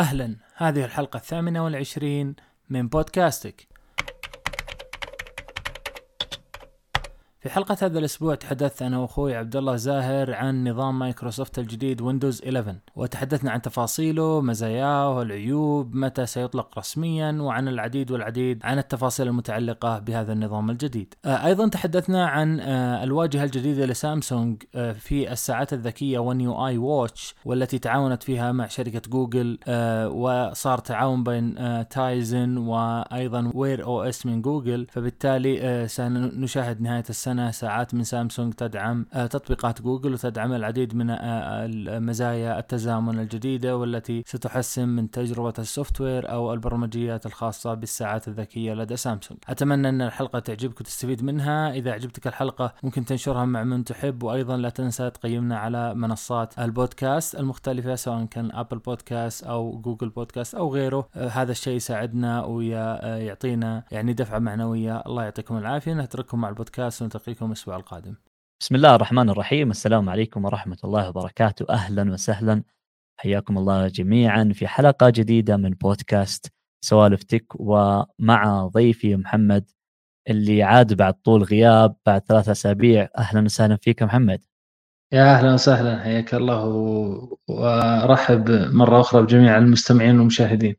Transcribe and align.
أهلا. 0.00 0.36
هذه 0.56 0.84
الحلقة 0.84 1.16
الثامنة 1.16 1.64
والعشرين 1.64 2.36
من 2.70 2.88
بودكاستك. 2.88 3.69
في 7.40 7.50
حلقة 7.50 7.76
هذا 7.82 7.98
الأسبوع 7.98 8.34
تحدثت 8.34 8.82
أنا 8.82 8.98
وأخوي 8.98 9.36
عبد 9.36 9.56
الله 9.56 9.76
زاهر 9.76 10.34
عن 10.34 10.68
نظام 10.68 10.98
مايكروسوفت 10.98 11.58
الجديد 11.58 12.00
ويندوز 12.00 12.42
11 12.42 12.76
وتحدثنا 12.96 13.50
عن 13.50 13.62
تفاصيله 13.62 14.40
مزاياه 14.40 15.16
والعيوب 15.16 15.94
متى 15.94 16.26
سيطلق 16.26 16.78
رسميا 16.78 17.32
وعن 17.32 17.68
العديد 17.68 18.10
والعديد 18.10 18.60
عن 18.64 18.78
التفاصيل 18.78 19.28
المتعلقة 19.28 19.98
بهذا 19.98 20.32
النظام 20.32 20.70
الجديد. 20.70 21.14
آه، 21.24 21.46
أيضا 21.46 21.68
تحدثنا 21.68 22.26
عن 22.26 22.60
آه، 22.60 23.04
الواجهة 23.04 23.44
الجديدة 23.44 23.86
لسامسونج 23.86 24.62
آه، 24.74 24.92
في 24.92 25.32
الساعات 25.32 25.72
الذكية 25.72 26.18
One 26.18 26.40
UI 26.40 26.66
Watch 26.66 27.34
والتي 27.44 27.78
تعاونت 27.78 28.22
فيها 28.22 28.52
مع 28.52 28.66
شركة 28.66 29.02
جوجل 29.10 29.58
وصار 30.12 30.78
تعاون 30.78 31.24
بين 31.24 31.54
Tizen 31.88 32.56
وأيضا 32.56 33.50
Wear 33.54 33.84
OS 33.84 34.26
من 34.26 34.42
جوجل 34.42 34.86
فبالتالي 34.90 35.88
سنشاهد 35.88 36.80
نهاية 36.80 37.04
السنة 37.10 37.29
السنة 37.30 37.50
ساعات 37.50 37.94
من 37.94 38.04
سامسونج 38.04 38.52
تدعم 38.54 39.06
آه، 39.12 39.26
تطبيقات 39.26 39.82
جوجل 39.82 40.12
وتدعم 40.12 40.52
العديد 40.52 40.94
من 40.94 41.10
آه، 41.10 41.68
مزايا 41.98 42.58
التزامن 42.58 43.18
الجديدة 43.18 43.76
والتي 43.76 44.22
ستحسن 44.26 44.88
من 44.88 45.10
تجربة 45.10 45.54
ال 45.58 46.00
software 46.00 46.30
أو 46.30 46.52
البرمجيات 46.52 47.26
الخاصة 47.26 47.74
بالساعات 47.74 48.28
الذكية 48.28 48.74
لدى 48.74 48.96
سامسونج. 48.96 49.40
أتمنى 49.48 49.88
أن 49.88 50.02
الحلقة 50.02 50.38
تعجبك 50.38 50.80
وتستفيد 50.80 51.24
منها. 51.24 51.72
إذا 51.72 51.92
عجبتك 51.92 52.26
الحلقة 52.26 52.74
ممكن 52.82 53.04
تنشرها 53.04 53.44
مع 53.44 53.64
من 53.64 53.84
تحب 53.84 54.22
وأيضا 54.22 54.56
لا 54.56 54.68
تنسى 54.68 55.10
تقيمنا 55.10 55.58
على 55.58 55.94
منصات 55.94 56.58
البودكاست 56.58 57.34
المختلفة 57.34 57.94
سواء 57.94 58.24
كان 58.24 58.52
أبل 58.52 58.78
بودكاست 58.78 59.44
أو 59.44 59.80
جوجل 59.80 60.08
بودكاست 60.08 60.54
أو 60.54 60.74
غيره. 60.74 61.08
آه، 61.16 61.28
هذا 61.28 61.52
الشيء 61.52 61.76
يساعدنا 61.76 62.44
ويعطينا 62.44 63.84
يعني 63.90 64.12
دفعة 64.12 64.38
معنوية. 64.38 65.02
الله 65.06 65.22
يعطيكم 65.24 65.56
العافية. 65.56 65.94
نترككم 65.94 66.40
مع 66.40 66.48
البودكاست 66.48 67.02
نلتقيكم 67.20 67.46
الأسبوع 67.46 67.76
القادم. 67.76 68.14
بسم 68.62 68.74
الله 68.74 68.94
الرحمن 68.94 69.30
الرحيم. 69.30 69.70
السلام 69.70 70.08
عليكم 70.08 70.44
ورحمة 70.44 70.76
الله 70.84 71.08
وبركاته. 71.08 71.66
أهلا 71.70 72.12
وسهلا. 72.12 72.62
حياكم 73.20 73.58
الله 73.58 73.88
جميعا 73.88 74.52
في 74.54 74.66
حلقة 74.66 75.10
جديدة 75.10 75.56
من 75.56 75.70
بودكاست 75.70 76.52
سوالف 76.84 77.22
تك 77.22 77.46
ومع 77.54 78.66
ضيفي 78.66 79.16
محمد 79.16 79.70
اللي 80.30 80.62
عاد 80.62 80.94
بعد 80.94 81.14
طول 81.14 81.42
غياب 81.42 81.96
بعد 82.06 82.20
ثلاثة 82.20 82.52
أسابيع. 82.52 83.08
أهلا 83.18 83.44
وسهلا 83.44 83.76
فيك 83.76 84.02
محمد. 84.02 84.44
يا 85.12 85.34
أهلا 85.34 85.54
وسهلا. 85.54 86.02
حياك 86.02 86.34
الله 86.34 86.64
وارحب 87.48 88.50
مرة 88.50 89.00
أخرى 89.00 89.22
بجميع 89.22 89.58
المستمعين 89.58 90.18
والمشاهدين. 90.18 90.76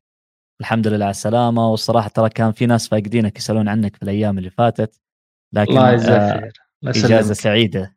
الحمد 0.62 0.88
لله 0.88 1.06
على 1.06 1.12
السلامة 1.12 1.72
والصراحة 1.72 2.10
ترى 2.10 2.30
كان 2.30 2.52
في 2.52 2.66
ناس 2.66 2.88
فاقدينك 2.88 3.38
يسألون 3.38 3.68
عنك 3.68 3.96
في 3.96 4.04
الأيام 4.04 4.38
اللي 4.38 4.50
فاتت. 4.50 5.01
لكن 5.54 5.72
الله 5.72 5.92
يجزاك 5.92 6.22
آه، 6.22 6.40
خير 6.40 7.06
إجازة 7.06 7.34
سعيدة. 7.34 7.96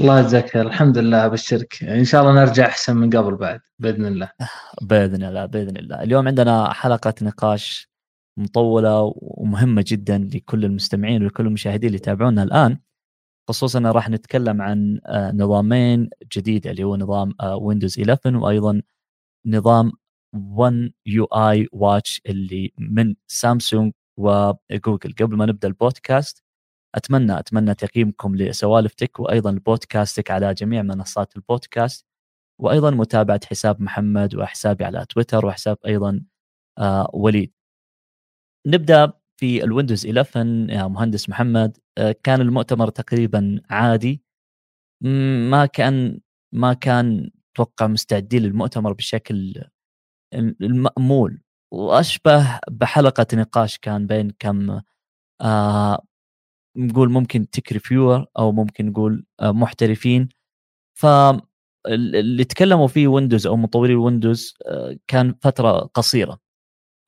الله 0.00 0.20
يجزاك 0.20 0.50
خير. 0.50 0.66
الحمد 0.66 0.98
لله 0.98 1.28
أبشرك 1.28 1.84
إن 1.84 2.04
شاء 2.04 2.22
الله 2.22 2.44
نرجع 2.44 2.66
أحسن 2.66 2.96
من 2.96 3.10
قبل 3.10 3.36
بعد 3.36 3.60
بإذن 3.78 4.06
الله. 4.06 4.30
بإذن 4.82 5.24
الله 5.24 5.46
بإذن 5.46 5.76
الله. 5.76 6.02
اليوم 6.02 6.28
عندنا 6.28 6.72
حلقة 6.72 7.14
نقاش 7.22 7.88
مطولة 8.38 9.12
ومهمة 9.16 9.84
جدا 9.86 10.28
لكل 10.34 10.64
المستمعين 10.64 11.22
ولكل 11.22 11.46
المشاهدين 11.46 11.86
اللي 11.86 11.96
يتابعونا 11.96 12.42
الآن. 12.42 12.78
خصوصا 13.48 13.80
راح 13.80 14.10
نتكلم 14.10 14.62
عن 14.62 15.00
آه، 15.06 15.32
نظامين 15.32 16.10
جديده 16.36 16.70
اللي 16.70 16.84
هو 16.84 16.96
نظام 16.96 17.34
ويندوز 17.60 17.98
آه، 17.98 18.02
11 18.02 18.36
وأيضا 18.36 18.82
نظام 19.46 19.92
One 20.34 20.92
UI 21.06 21.24
Watch 21.24 22.20
اللي 22.26 22.72
من 22.78 23.14
سامسونج 23.26 23.92
وجوجل 24.16 25.14
قبل 25.20 25.36
ما 25.36 25.46
نبدأ 25.46 25.68
البودكاست 25.68 26.44
أتمنى 26.94 27.38
أتمنى 27.38 27.74
تقييمكم 27.74 28.36
لسوالف 28.36 28.94
تك 28.94 29.20
وأيضا 29.20 29.52
بودكاستك 29.66 30.30
على 30.30 30.54
جميع 30.54 30.82
منصات 30.82 31.36
البودكاست 31.36 32.06
وأيضا 32.60 32.90
متابعة 32.90 33.40
حساب 33.46 33.82
محمد 33.82 34.34
وحسابي 34.34 34.84
على 34.84 35.06
تويتر 35.08 35.46
وحساب 35.46 35.78
أيضا 35.86 36.24
آه 36.78 37.10
وليد. 37.14 37.52
نبدأ 38.66 39.12
في 39.40 39.64
الويندوز 39.64 40.06
11 40.06 40.66
يا 40.70 40.86
مهندس 40.88 41.28
محمد. 41.28 41.78
آه 41.98 42.14
كان 42.24 42.40
المؤتمر 42.40 42.88
تقريبا 42.90 43.60
عادي. 43.70 44.22
ما 45.50 45.66
كان 45.66 46.20
ما 46.54 46.72
كان 46.72 47.30
أتوقع 47.54 47.86
مستعدين 47.86 48.42
للمؤتمر 48.42 48.92
بشكل 48.92 49.64
المأمول 50.34 51.42
وأشبه 51.72 52.60
بحلقة 52.70 53.26
نقاش 53.34 53.78
كان 53.78 54.06
بين 54.06 54.30
كم 54.38 54.80
آه 55.42 56.02
نقول 56.76 57.10
ممكن 57.10 57.50
tech 57.50 57.72
reviewer 57.72 58.26
أو 58.38 58.52
ممكن 58.52 58.86
نقول 58.86 59.24
آه، 59.40 59.52
محترفين. 59.52 60.28
ف 60.98 61.06
اللي 61.86 62.44
تكلموا 62.44 62.88
فيه 62.88 63.08
ويندوز 63.08 63.46
أو 63.46 63.56
مطوري 63.56 63.94
ويندوز 63.94 64.54
آه، 64.66 64.96
كان 65.06 65.34
فترة 65.42 65.78
قصيرة. 65.94 66.40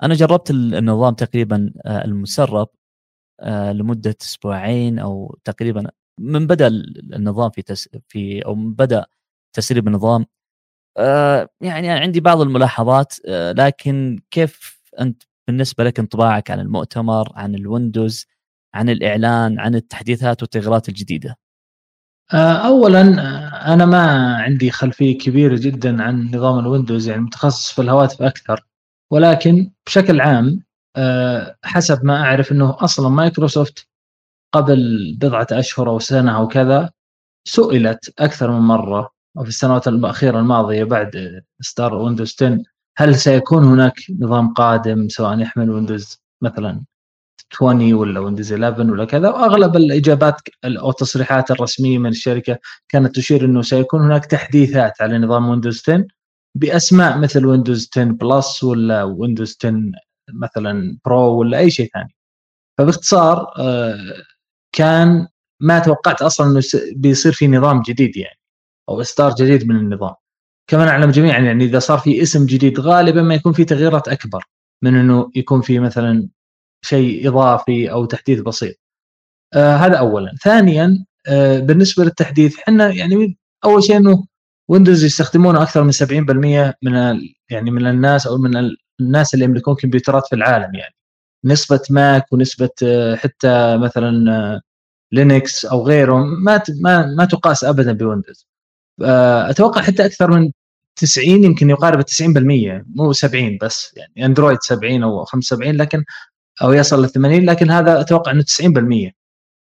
أنا 0.03 0.15
جربت 0.15 0.50
النظام 0.50 1.15
تقريبا 1.15 1.72
آه، 1.87 2.04
المسرب 2.04 2.69
لمدة 3.72 4.16
أسبوعين 4.22 4.99
أو 4.99 5.38
تقريبا 5.44 5.91
من 6.20 6.47
بدأ 6.47 6.66
النظام 7.16 7.50
في 7.50 7.62
تس 7.62 7.88
في 8.09 8.44
أو 8.47 8.54
من 8.54 8.75
بدأ 8.75 9.06
تسريب 9.56 9.88
النظام. 9.88 10.26
يعني 11.60 11.91
عندي 11.91 12.20
بعض 12.20 12.41
الملاحظات 12.41 13.15
لكن 13.28 14.20
كيف 14.31 14.81
أنت 15.00 15.22
بالنسبة 15.49 15.84
لك 15.84 15.99
انطباعك 15.99 16.50
عن 16.50 16.60
المؤتمر 16.60 17.32
عن 17.34 17.54
الويندوز 17.54 18.26
عن 18.75 18.88
الإعلان 18.88 19.58
عن 19.58 19.75
التحديثات 19.75 20.42
والتغييرات 20.42 20.88
الجديدة؟ 20.88 21.38
آه، 22.32 22.53
اولا 22.53 23.00
آه، 23.00 23.75
أنا 23.75 23.86
ما 23.86 24.34
عندي 24.36 24.70
خلفية 24.70 25.19
كبيرة 25.19 25.56
جدا 25.56 26.03
عن 26.03 26.31
نظام 26.34 26.58
الويندوز 26.58 27.08
يعني 27.08 27.22
متخصص 27.22 27.72
في 27.72 27.82
الهواتف 27.82 28.22
أكثر 28.22 28.66
ولكن 29.12 29.70
بشكل 29.86 30.20
عام 30.20 30.62
آه، 30.97 31.56
حسب 31.64 32.04
ما 32.04 32.16
أعرف 32.16 32.53
إنه 32.53 32.76
أصلا 32.81 33.08
مايكروسوفت 33.08 33.88
قبل 34.54 35.14
بضعة 35.20 35.47
أشهر 35.52 35.88
أو 35.88 35.98
سنة 35.98 36.37
أو 36.37 36.48
كذا 36.48 36.91
سئلت 37.48 38.14
أكثر 38.19 38.50
من 38.50 38.60
مرة 38.60 39.10
وفي 39.37 39.48
السنوات 39.48 39.88
الأخيرة 39.88 40.41
الماضية 40.41 40.84
بعد 40.84 41.42
إصدار 41.60 41.94
ويندوز 41.94 42.37
10 42.42 42.62
هل 42.97 43.16
سيكون 43.16 43.64
هناك 43.64 43.94
نظام 44.20 44.54
قادم 44.54 45.08
سواء 45.08 45.38
يحمل 45.38 45.70
ويندوز 45.70 46.22
مثلا 46.42 46.84
20 47.53 47.93
ولا 47.93 48.21
ويندوز 48.21 48.53
11 48.53 48.91
ولا 48.91 49.05
كذا 49.05 49.28
وأغلب 49.28 49.77
الإجابات 49.77 50.34
أو 50.65 50.91
التصريحات 50.91 51.50
الرسمية 51.50 51.99
من 51.99 52.11
الشركة 52.11 52.59
كانت 52.88 53.16
تشير 53.16 53.44
إنه 53.44 53.62
سيكون 53.62 54.00
هناك 54.00 54.27
تحديثات 54.27 55.03
على 55.03 55.19
نظام 55.19 55.49
ويندوز 55.49 55.83
10 55.88 56.06
بأسماء 56.55 57.19
مثل 57.19 57.47
ويندوز 57.47 57.91
10 57.97 58.05
Plus 58.04 58.64
ولا 58.65 59.03
ويندوز 59.03 59.56
10 59.61 59.93
مثلا 60.33 60.99
Pro 61.04 61.38
ولا 61.38 61.59
أي 61.59 61.71
شيء 61.71 61.91
ثاني. 61.94 62.15
فباختصار 62.78 63.47
آه، 63.59 63.97
كان 64.72 65.28
ما 65.61 65.78
توقعت 65.78 66.22
أصلا 66.22 66.47
إنه 66.50 66.62
بيصير 66.97 67.32
في 67.32 67.49
نظام 67.49 67.82
جديد 67.82 68.17
يعني 68.17 68.38
أو 68.88 69.00
إصدار 69.00 69.34
جديد 69.34 69.69
من 69.69 69.77
النظام. 69.77 70.15
كما 70.71 70.84
نعلم 70.84 71.11
جميعا 71.11 71.38
يعني 71.38 71.65
إذا 71.65 71.78
صار 71.78 71.99
في 71.99 72.22
اسم 72.22 72.47
جديد 72.47 72.81
غالبا 72.81 73.22
ما 73.22 73.34
يكون 73.34 73.53
في 73.53 73.65
تغييرات 73.65 74.09
أكبر 74.09 74.44
من 74.82 74.97
إنه 74.97 75.31
يكون 75.34 75.61
في 75.62 75.78
مثلا 75.78 76.28
شيء 76.82 77.28
إضافي 77.28 77.91
أو 77.92 78.04
تحديث 78.04 78.41
بسيط. 78.41 78.76
آه 79.54 79.76
هذا 79.76 79.96
اولا، 79.98 80.32
ثانيا 80.44 81.04
آه 81.28 81.58
بالنسبة 81.60 82.04
للتحديث 82.04 82.58
إحنا 82.58 82.91
يعني 82.91 83.38
أول 83.64 83.82
شيء 83.84 83.96
إنه 83.96 84.24
ويندوز 84.68 85.04
يستخدمونه 85.04 85.62
أكثر 85.62 85.84
من 85.84 85.92
70% 85.92 86.74
من 86.82 86.92
يعني 87.50 87.70
من 87.70 87.86
الناس 87.86 88.26
أو 88.26 88.38
من 88.38 88.76
الناس 89.00 89.34
اللي 89.34 89.44
يملكون 89.44 89.75
كمبيوترات 89.76 90.26
في 90.28 90.34
العالم 90.37 90.75
يعني 90.75 90.94
نسبة 91.44 91.81
ماك 91.90 92.32
ونسبة 92.32 92.70
آه 92.84 93.16
حتى 93.16 93.76
مثلا 93.78 94.32
آه 94.55 94.60
لينكس 95.12 95.64
أو 95.64 95.87
غيره 95.87 96.16
ما 96.25 96.62
ما 96.82 97.06
ما 97.06 97.25
تقاس 97.25 97.64
ابدا 97.64 97.93
بويندوز. 97.93 98.46
آه، 99.02 99.50
أتوقع 99.50 99.82
حتى 99.82 100.06
أكثر 100.06 100.31
من 100.31 100.52
90 100.96 101.44
يمكن 101.44 101.70
يقارب 101.70 102.02
90% 102.02 102.84
مو 102.96 103.12
70 103.12 103.58
بس 103.62 103.94
يعني 103.96 104.26
أندرويد 104.26 104.58
70 104.62 105.02
أو 105.02 105.25
75 105.25 105.76
لكن 105.76 106.05
أو 106.62 106.72
يصل 106.72 107.04
ل 107.04 107.08
80 107.08 107.44
لكن 107.44 107.70
هذا 107.70 108.00
أتوقع 108.00 108.32
إنه 108.32 108.42
90% 108.42 109.10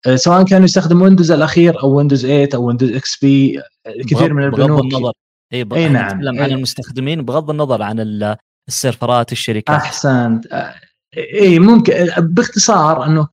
آه، 0.07 0.17
سواء 0.17 0.45
كانوا 0.45 0.65
يستخدموا 0.65 1.05
ويندوز 1.05 1.31
الأخير 1.31 1.83
أو 1.83 1.97
ويندوز 1.97 2.23
8 2.23 2.49
أو 2.55 2.67
ويندوز 2.67 2.93
XP 2.93 3.63
كثير 4.11 4.35
من 4.35 4.45
البنوك. 4.45 4.71
بغض 4.71 4.95
النظر. 4.95 5.13
إي 5.53 5.67
إي 5.73 5.89
نعم. 5.89 6.07
نتكلم 6.07 6.43
عن 6.43 6.51
المستخدمين 6.51 7.23
بغض 7.23 7.51
النظر 7.51 7.83
عن 7.83 8.27
السيرفرات 8.69 9.33
الشركات. 9.33 9.77
أحسنت. 9.77 10.47
آه، 10.47 10.75
إي 11.17 11.59
ممكن 11.59 11.95
باختصار 12.19 13.07
إنه 13.07 13.29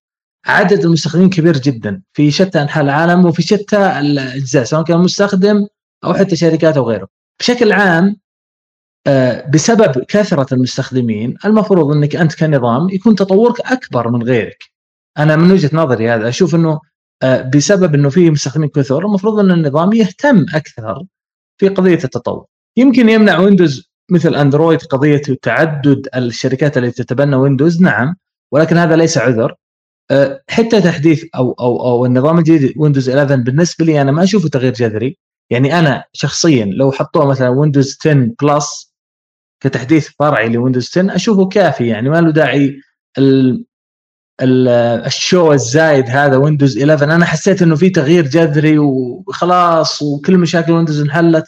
عدد 0.46 0.86
المستخدمين 0.86 1.30
كبير 1.30 1.58
جدا 1.58 2.02
في 2.14 2.32
شتى 2.32 2.62
أنحاء 2.62 2.84
العالم 2.84 3.26
وفي 3.26 3.42
شتى 3.42 4.00
الأجزاء 4.00 4.64
سواء 4.64 4.84
كان 4.84 5.00
مستخدم 5.00 5.68
أو 6.04 6.14
حتى 6.14 6.36
شركات 6.36 6.78
أو 6.78 6.90
غيره. 6.90 7.08
بشكل 7.40 7.72
عام 7.72 8.06
آه، 8.06 8.16
بسبب 9.54 10.04
كثرة 10.08 10.54
المستخدمين 10.54 11.36
المفروض 11.46 11.96
إنك 11.96 12.16
أنت 12.16 12.36
كنظام 12.36 12.90
يكون 12.90 13.16
تطورك 13.16 13.62
أكبر 13.62 14.10
من 14.10 14.24
غيرك. 14.24 14.64
أنا 15.18 15.36
من 15.36 15.52
وجهة 15.52 15.70
نظري 15.74 16.10
هذا 16.10 16.30
أشوف 16.30 16.56
إنه 16.56 16.80
آه، 17.24 17.42
بسبب 17.42 17.96
إنه 17.96 18.10
في 18.10 18.32
مستخدمين 18.32 18.70
كثر 18.70 19.06
المفروض 19.06 19.40
إن 19.40 19.52
النظام 19.52 19.94
يهتم 19.94 20.46
أكثر 20.54 21.04
في 21.58 21.68
قضية 21.68 22.00
التطور. 22.04 22.46
يمكن 22.78 23.10
يمنع 23.10 23.40
ويندوز 23.40 23.90
مثل 24.12 24.36
اندرويد 24.36 24.82
قضية 24.82 25.22
تعدد 25.42 26.08
الشركات 26.16 26.78
التي 26.78 27.04
تتبنى 27.04 27.36
ويندوز 27.36 27.82
نعم 27.82 28.16
ولكن 28.52 28.78
هذا 28.78 28.96
ليس 28.96 29.18
عذر. 29.18 29.56
أه، 30.12 30.42
حتى 30.50 30.82
تحديث 30.82 31.26
أو 31.36 31.52
أو 31.52 31.82
أو 31.82 32.06
النظام 32.06 32.38
الجديد 32.38 32.74
ويندوز 32.78 33.10
11 33.10 33.36
بالنسبة 33.44 33.86
لي 33.86 34.02
أنا 34.02 34.12
ما 34.12 34.24
أشوفه 34.24 34.50
تغيير 34.50 34.74
جذري. 34.74 35.18
يعني 35.50 35.80
أنا 35.80 36.04
شخصيا 36.14 36.66
لو 36.66 36.92
حطوه 36.92 37.26
مثلا 37.26 37.50
ويندوز 37.50 37.98
10 38.06 38.32
Plus 38.42 38.89
كتحديث 39.60 40.10
فرعي 40.20 40.50
لويندوز 40.50 40.90
10 40.90 41.16
أشوفه 41.16 41.48
كافي 41.48 41.88
يعني 41.88 42.10
ما 42.10 42.22
له 42.22 42.32
داعي 42.32 42.82
ال 43.18 43.66
ال 44.42 44.68
ال 45.06 45.16
show 45.16 45.54
الزايد 45.54 46.10
هذا 46.10 46.38
ويندوز 46.38 46.78
11 46.78 47.04
أنا 47.16 47.26
حسيت 47.26 47.62
إنه 47.62 47.76
في 47.76 47.90
تغيير 47.90 48.28
جذري 48.28 48.80
وخلاص 48.80 50.02
وكل 50.02 50.38
مشاكل 50.38 50.72
ويندوز 50.72 51.02
انحلت. 51.02 51.46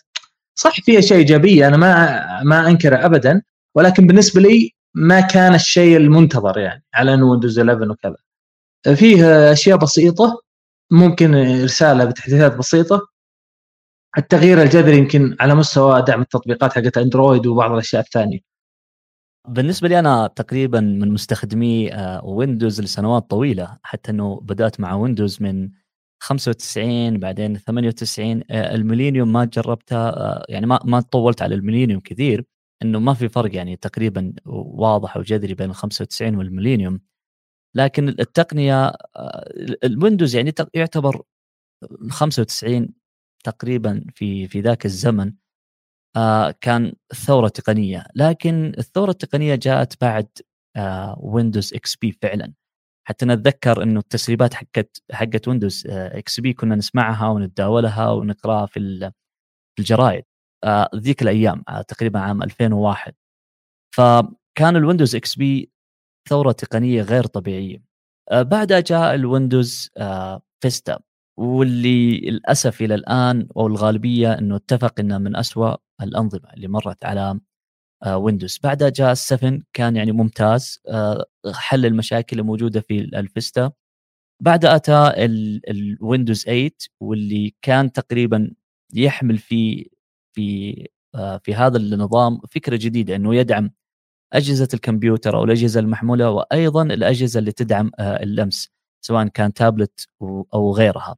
صح 0.56 0.82
فيها 0.82 1.00
اشياء 1.00 1.20
ايجابيه 1.20 1.68
أنا 1.68 1.78
ما 1.78 2.44
ما 2.44 2.68
أنكره 2.70 3.06
ابدا 3.06 3.42
ولكن 3.76 4.08
بالنسبة 4.08 4.42
لي 4.42 4.72
ما 4.96 5.22
كان 5.22 5.56
الشيء 5.56 5.98
المنتظر 5.98 6.58
يعني 6.60 6.84
على 6.94 7.14
إنه 7.14 7.26
ويندوز 7.26 7.60
11 7.60 7.92
وكذا. 7.92 8.16
فيه 8.96 9.52
أشياء 9.52 9.78
بسيطة 9.78 10.42
ممكن 10.92 11.36
رساله 11.64 12.06
بتحديثات 12.06 12.56
بسيطة 12.58 13.11
التغيير 14.18 14.62
الجذري 14.62 14.98
يمكن 14.98 15.36
على 15.40 15.56
مستوى 15.56 16.02
دعم 16.02 16.22
التطبيقات 16.22 16.74
حقت 16.74 16.98
أندرويد 16.98 17.48
وبعض 17.48 17.72
الأشياء 17.72 18.02
الثانية. 18.02 18.40
بالنسبة 19.48 19.88
لي 19.88 20.00
أنا 20.00 20.28
تقريبا 20.28 20.80
من 20.80 21.12
مستخدمي 21.12 21.92
ويندوز 22.24 22.80
آه، 22.80 22.84
لسنوات 22.84 23.30
طويلة 23.30 23.78
حتى 23.84 24.12
إنه 24.12 24.40
بدأت 24.40 24.80
مع 24.80 24.96
ويندوز 24.96 25.42
من 25.42 25.70
95 26.24 27.20
بعدين 27.20 27.58
98 27.58 28.44
آه، 28.52 28.76
ال 28.76 28.81
Millennium 28.81 29.34
ما 29.34 29.46
جربتها 29.46 30.10
آه، 30.10 30.46
يعني 30.50 30.66
ما 30.66 30.80
ما 30.84 31.02
طولت 31.02 31.42
على 31.42 31.56
ال 31.56 31.60
Millennium 31.60 32.00
كثير 32.00 32.46
إنه 32.82 33.00
ما 33.00 33.14
في 33.14 33.30
فرق 33.30 33.56
يعني 33.56 33.76
تقريبا 33.76 34.34
واضح 34.46 35.18
وجذري 35.18 35.54
بين 35.54 35.70
ال 35.70 35.76
95 35.76 36.36
وال 36.36 36.46
Millennium. 36.46 37.00
لكن 37.76 38.10
التقنية 38.10 38.94
الويندوز 39.84 40.36
يعني 40.36 40.54
يعتبر 40.74 41.22
95 42.10 43.01
تقريبا 43.42 44.06
في 44.16 44.48
في 44.48 44.62
ذاك 44.62 44.86
الزمن 44.86 45.34
كان 46.62 46.94
ثوره 47.16 47.48
تقنية. 47.48 48.06
لكن 48.16 48.74
الثورة 48.78 49.12
التقنية 49.12 49.56
جاءت 49.56 50.02
بعد 50.02 50.28
ويندوز 51.18 51.74
XP 51.74 52.12
فعلا. 52.12 52.54
حتى 53.08 53.26
نتذكر 53.26 53.84
إنه 53.84 54.00
التسريبات 54.00 54.54
حقت 54.54 55.04
حقت 55.12 55.48
ويندوز 55.48 55.88
XP 55.90 56.54
كنا 56.54 56.76
نسمعها 56.76 57.28
ونتداولها 57.30 58.10
ونقرأها 58.12 58.66
في 58.66 59.12
الجرايد 59.80 60.24
آه، 60.64 60.90
ذيك 60.96 61.22
الأيام 61.22 61.64
آه، 61.70 61.82
تقريبا 61.82 62.20
عام 62.20 62.44
2001 62.44 63.14
فكان 63.96 64.76
الويندوز 64.76 65.16
XP 65.16 65.72
ثورة 66.30 66.52
تقنية 66.52 67.02
غير 67.02 67.26
طبيعية. 67.26 67.84
آه، 68.32 68.42
بعدها 68.42 68.80
جاء 68.80 69.16
الويندوز 69.16 69.90
Vista 70.64 71.00
واللي 71.38 72.20
للأسف 72.20 72.82
إلى 72.82 72.96
الآن 72.96 73.48
أو 73.58 73.68
الغالبية 73.68 74.34
إنه 74.34 74.56
اتفق 74.56 75.00
انه 75.00 75.18
من 75.18 75.36
أسوأ 75.36 75.76
الأنظمة 76.02 76.54
اللي 76.54 76.68
مرت 76.68 77.06
على 77.06 77.40
ويندوز 78.08 78.60
بعدها 78.64 78.90
جاء 78.90 79.14
7 79.14 79.60
كان 79.74 79.96
يعني 79.96 80.12
ممتاز 80.12 80.80
حل 81.54 81.86
المشاكل 81.86 82.40
الموجودة 82.40 82.82
في 82.82 83.00
ال 83.02 83.12
Vista. 83.12 83.72
بعد 84.42 84.66
أتى 84.66 85.12
الويندوز 85.70 86.44
8 86.46 86.72
واللي 87.02 87.56
كان 87.62 87.92
تقريبا 87.92 88.54
يحمل 88.94 89.38
في 89.38 89.90
في 90.36 90.88
آه، 91.16 91.38
في 91.38 91.56
هذا 91.56 91.78
النظام 91.78 92.40
فكرة 92.52 92.76
جديدة 92.82 93.16
إنه 93.16 93.36
يدعم 93.36 93.72
أجهزة 94.34 94.68
الكمبيوتر 94.74 95.38
أو 95.38 95.44
الأجهزة 95.44 95.80
المحمولة 95.80 96.30
وأيضا 96.32 96.84
الأجهزة 96.84 97.40
اللي 97.40 97.52
تدعم 97.52 97.92
آه، 98.00 98.24
اللمس. 98.24 98.72
سواء 99.02 99.28
كان 99.28 99.54
تابلت 99.54 100.08
أو 100.54 100.74
غيرها. 100.74 101.18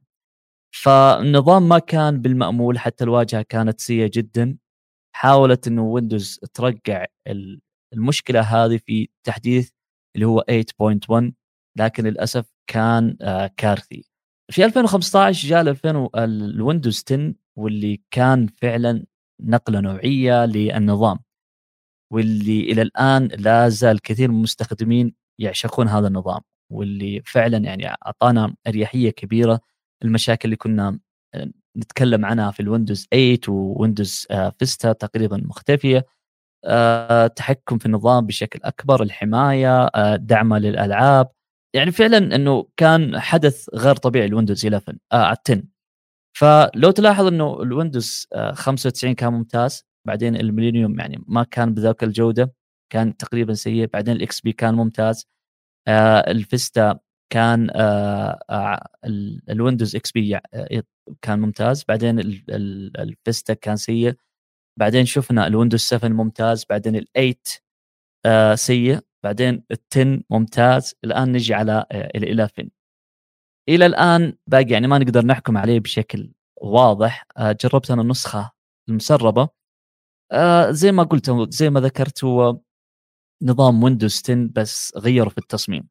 فالنظام 0.74 1.68
ما 1.68 1.78
كان 1.78 2.20
بالمأمول 2.22 2.78
حتى 2.78 3.04
الواجهة 3.04 3.42
كانت 3.42 3.80
سيئة 3.80 4.10
جدا 4.14 4.58
حاولت 5.16 5.66
إنه 5.68 5.82
ويندوز 5.82 6.40
ترجع 6.54 7.06
المشكلة 7.94 8.40
هذه 8.40 8.76
في 8.76 9.08
تحديث 9.24 9.70
اللي 10.16 10.26
هو 10.26 10.44
8.1 10.50 11.32
لكن 11.78 12.04
للأسف 12.04 12.52
كان 12.70 13.16
آه، 13.22 13.50
كارثي. 13.56 14.04
في 14.52 14.64
2015 14.64 15.48
جاء 15.48 15.76
الويندوز 16.16 17.04
10 17.06 17.34
واللي 17.58 18.02
كان 18.10 18.46
فعلا 18.46 19.06
نقلة 19.40 19.80
نوعية 19.80 20.46
للنظام 20.46 21.18
واللي 22.12 22.60
إلى 22.60 22.82
الآن 22.82 23.26
لا 23.26 23.68
زال 23.68 24.00
كثير 24.00 24.30
من 24.30 24.36
المستخدمين 24.36 25.14
يعشقون 25.40 25.88
هذا 25.88 26.08
النظام 26.08 26.40
واللي 26.74 27.22
فعلا 27.26 27.58
يعني 27.58 27.86
أعطانا 27.88 28.54
أريحية 28.66 29.10
كبيرة. 29.10 29.60
المشاكل 30.04 30.46
اللي 30.46 30.56
كنا 30.56 30.98
آه، 31.34 31.50
نتكلم 31.76 32.24
عنها 32.24 32.50
في 32.50 32.60
الويندوز 32.60 33.08
8 33.12 33.38
وويندوز 33.48 34.26
فيستا 34.58 34.92
تقريبا 34.92 35.36
مختفية. 35.36 36.06
آه، 36.64 37.26
تحكم 37.26 37.78
في 37.78 37.86
النظام 37.86 38.26
بشكل 38.26 38.60
أكبر 38.64 39.02
الحماية 39.02 39.84
آه، 39.86 40.16
دعمه 40.16 40.58
للألعاب. 40.58 41.28
يعني 41.76 41.90
فعلا 41.92 42.18
إنه 42.36 42.66
كان 42.76 43.20
حدث 43.20 43.68
غير 43.74 43.96
طبيعي 43.96 44.26
الويندوز 44.26 44.66
11 44.66 44.96
آه 45.12 45.36
10 45.48 45.62
فلو 46.38 46.90
تلاحظ 46.90 47.26
إنه 47.26 47.62
الويندوز 47.62 48.28
95 48.54 49.14
كان 49.14 49.32
ممتاز. 49.32 49.86
بعدين 50.06 50.36
ال 50.36 50.42
Millennium 50.42 51.00
يعني 51.00 51.24
ما 51.28 51.42
كان 51.44 51.74
بذاك 51.74 52.04
الجودة 52.04 52.54
كان 52.92 53.16
تقريبا 53.16 53.54
سيء. 53.54 53.86
بعدين 53.86 54.16
ال 54.16 54.40
XP 54.40 54.52
كان 54.52 54.74
ممتاز. 54.74 55.26
آه 55.26 55.28
الفيستا 55.88 56.98
كان 57.32 57.70
آه 57.74 58.38
آه 58.50 58.86
الويندوز 59.50 59.96
XP 59.96 60.38
كان 61.22 61.40
ممتاز. 61.40 61.84
بعدين 61.88 62.18
الفيستا 62.98 63.54
كان 63.54 63.76
سيء. 63.76 64.14
بعدين 64.80 65.04
شفنا 65.06 65.46
الويندوز 65.46 65.80
7 65.80 66.08
ممتاز. 66.08 66.64
بعدين 66.70 67.00
ال8 67.00 67.60
آه 68.26 68.54
سيء. 68.54 69.00
بعدين 69.24 69.64
ال10 69.74 70.22
ممتاز. 70.30 70.94
الآن 71.04 71.32
نجي 71.32 71.54
على 71.54 71.86
آه 71.92 72.10
ال11 72.18 72.68
إلى 73.68 73.86
الآن 73.86 74.36
باقي 74.46 74.70
يعني 74.70 74.86
ما 74.86 74.98
نقدر 74.98 75.26
نحكم 75.26 75.56
عليه 75.58 75.80
بشكل 75.80 76.32
واضح. 76.62 77.26
آه 77.36 77.56
جربت 77.60 77.90
أنا 77.90 78.02
النسخة 78.02 78.50
المسربة. 78.88 79.48
آه 80.32 80.70
زي 80.70 80.92
ما 80.92 81.02
قلت 81.02 81.30
زي 81.52 81.70
ما 81.70 81.80
ذكرت 81.80 82.24
هو 82.24 82.60
نظام 83.44 83.82
ويندوز 83.84 84.22
10 84.24 84.48
بس 84.54 84.92
غيروا 84.96 85.30
في 85.30 85.38
التصميم. 85.38 85.88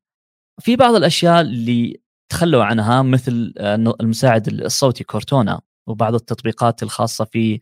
في 0.62 0.76
بعض 0.76 0.96
الأشياء 0.96 1.42
اللي 1.42 2.02
تخلوا 2.32 2.64
عنها 2.64 3.02
مثل 3.02 3.54
آه 3.58 3.76
المساعد 4.02 4.48
الصوتي 4.48 5.04
Cortana 5.04 5.62
وبعض 5.90 6.14
التطبيقات 6.16 6.84
الخاصة 6.84 7.26
في 7.26 7.60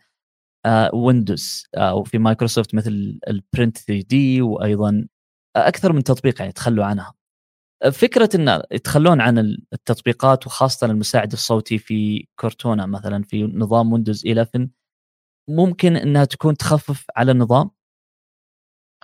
ويندوز 0.93 1.63
آه 1.75 1.95
وفي 1.95 2.17
مايكروسوفت 2.17 2.75
مثل 2.75 3.19
ال 3.27 3.77
Paint 3.77 4.01
3D 4.09 4.41
وأيضا 4.41 5.07
أكثر 5.55 5.93
من 5.93 6.03
تطبيق 6.03 6.41
يعني 6.41 6.51
تخلوا 6.53 6.85
عنها. 6.85 7.13
فكرة 7.91 8.29
إن 8.35 8.61
يتخلون 8.71 9.21
عن 9.21 9.37
التطبيقات 9.73 10.47
وخاصة 10.47 10.87
المساعد 10.87 11.31
الصوتي 11.31 11.77
في 11.77 12.27
Cortana 12.39 12.85
مثلا 12.85 13.23
في 13.23 13.43
نظام 13.43 13.93
ويندوز 13.93 14.27
11 14.27 14.67
ممكن 15.49 15.95
إنها 15.95 16.25
تكون 16.25 16.57
تخفف 16.57 17.05
على 17.15 17.31
النظام؟ 17.31 17.71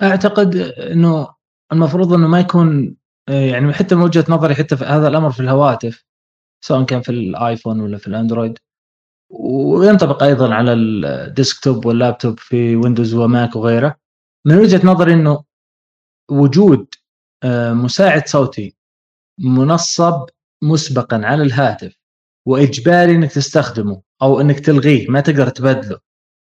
أعتقد 0.01 0.55
إنه 0.55 1.27
المفروض 1.71 2.13
إنه 2.13 2.27
ما 2.27 2.39
يكون 2.39 2.95
يعني 3.29 3.73
حتى 3.73 3.95
من 3.95 4.01
وجهة 4.01 4.25
نظري 4.29 4.55
حتى 4.55 4.77
في 4.77 4.85
هذا 4.85 5.07
الأمر 5.07 5.31
في 5.31 5.39
الهواتف 5.39 6.05
سواء 6.65 6.83
كان 6.83 7.01
في 7.01 7.09
الآيفون 7.09 7.79
ولا 7.79 7.97
في 7.97 8.07
الأندرويد. 8.07 8.57
وينطبق 9.31 10.23
أيضا 10.23 10.53
على 10.55 10.73
ال 10.73 10.87
desktop 10.87 11.85
واللابتوب 11.85 12.39
في 12.39 12.75
ويندوز 12.75 13.13
وماك 13.13 13.55
وغيره. 13.55 13.95
من 14.45 14.57
وجهة 14.57 14.87
نظري 14.87 15.13
إنه 15.13 15.43
وجود 16.31 16.87
آه، 17.43 17.73
مساعد 17.73 18.27
صوتي 18.27 18.75
منصب 19.39 20.25
مسبقا 20.63 21.21
على 21.23 21.43
الهاتف 21.43 21.99
وإجباري 22.47 23.15
إنك 23.15 23.31
تستخدمه 23.31 24.01
أو 24.21 24.41
إنك 24.41 24.59
تلغيه 24.59 25.07
ما 25.09 25.21
تقدر 25.21 25.49
تبدله. 25.49 25.99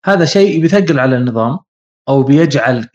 هذا 0.05 0.25
شيء 0.25 0.61
بيثقل 0.61 1.01
على 1.01 1.17
النظام 1.17 1.59
أو 2.09 2.23
بيجعل 2.23 2.89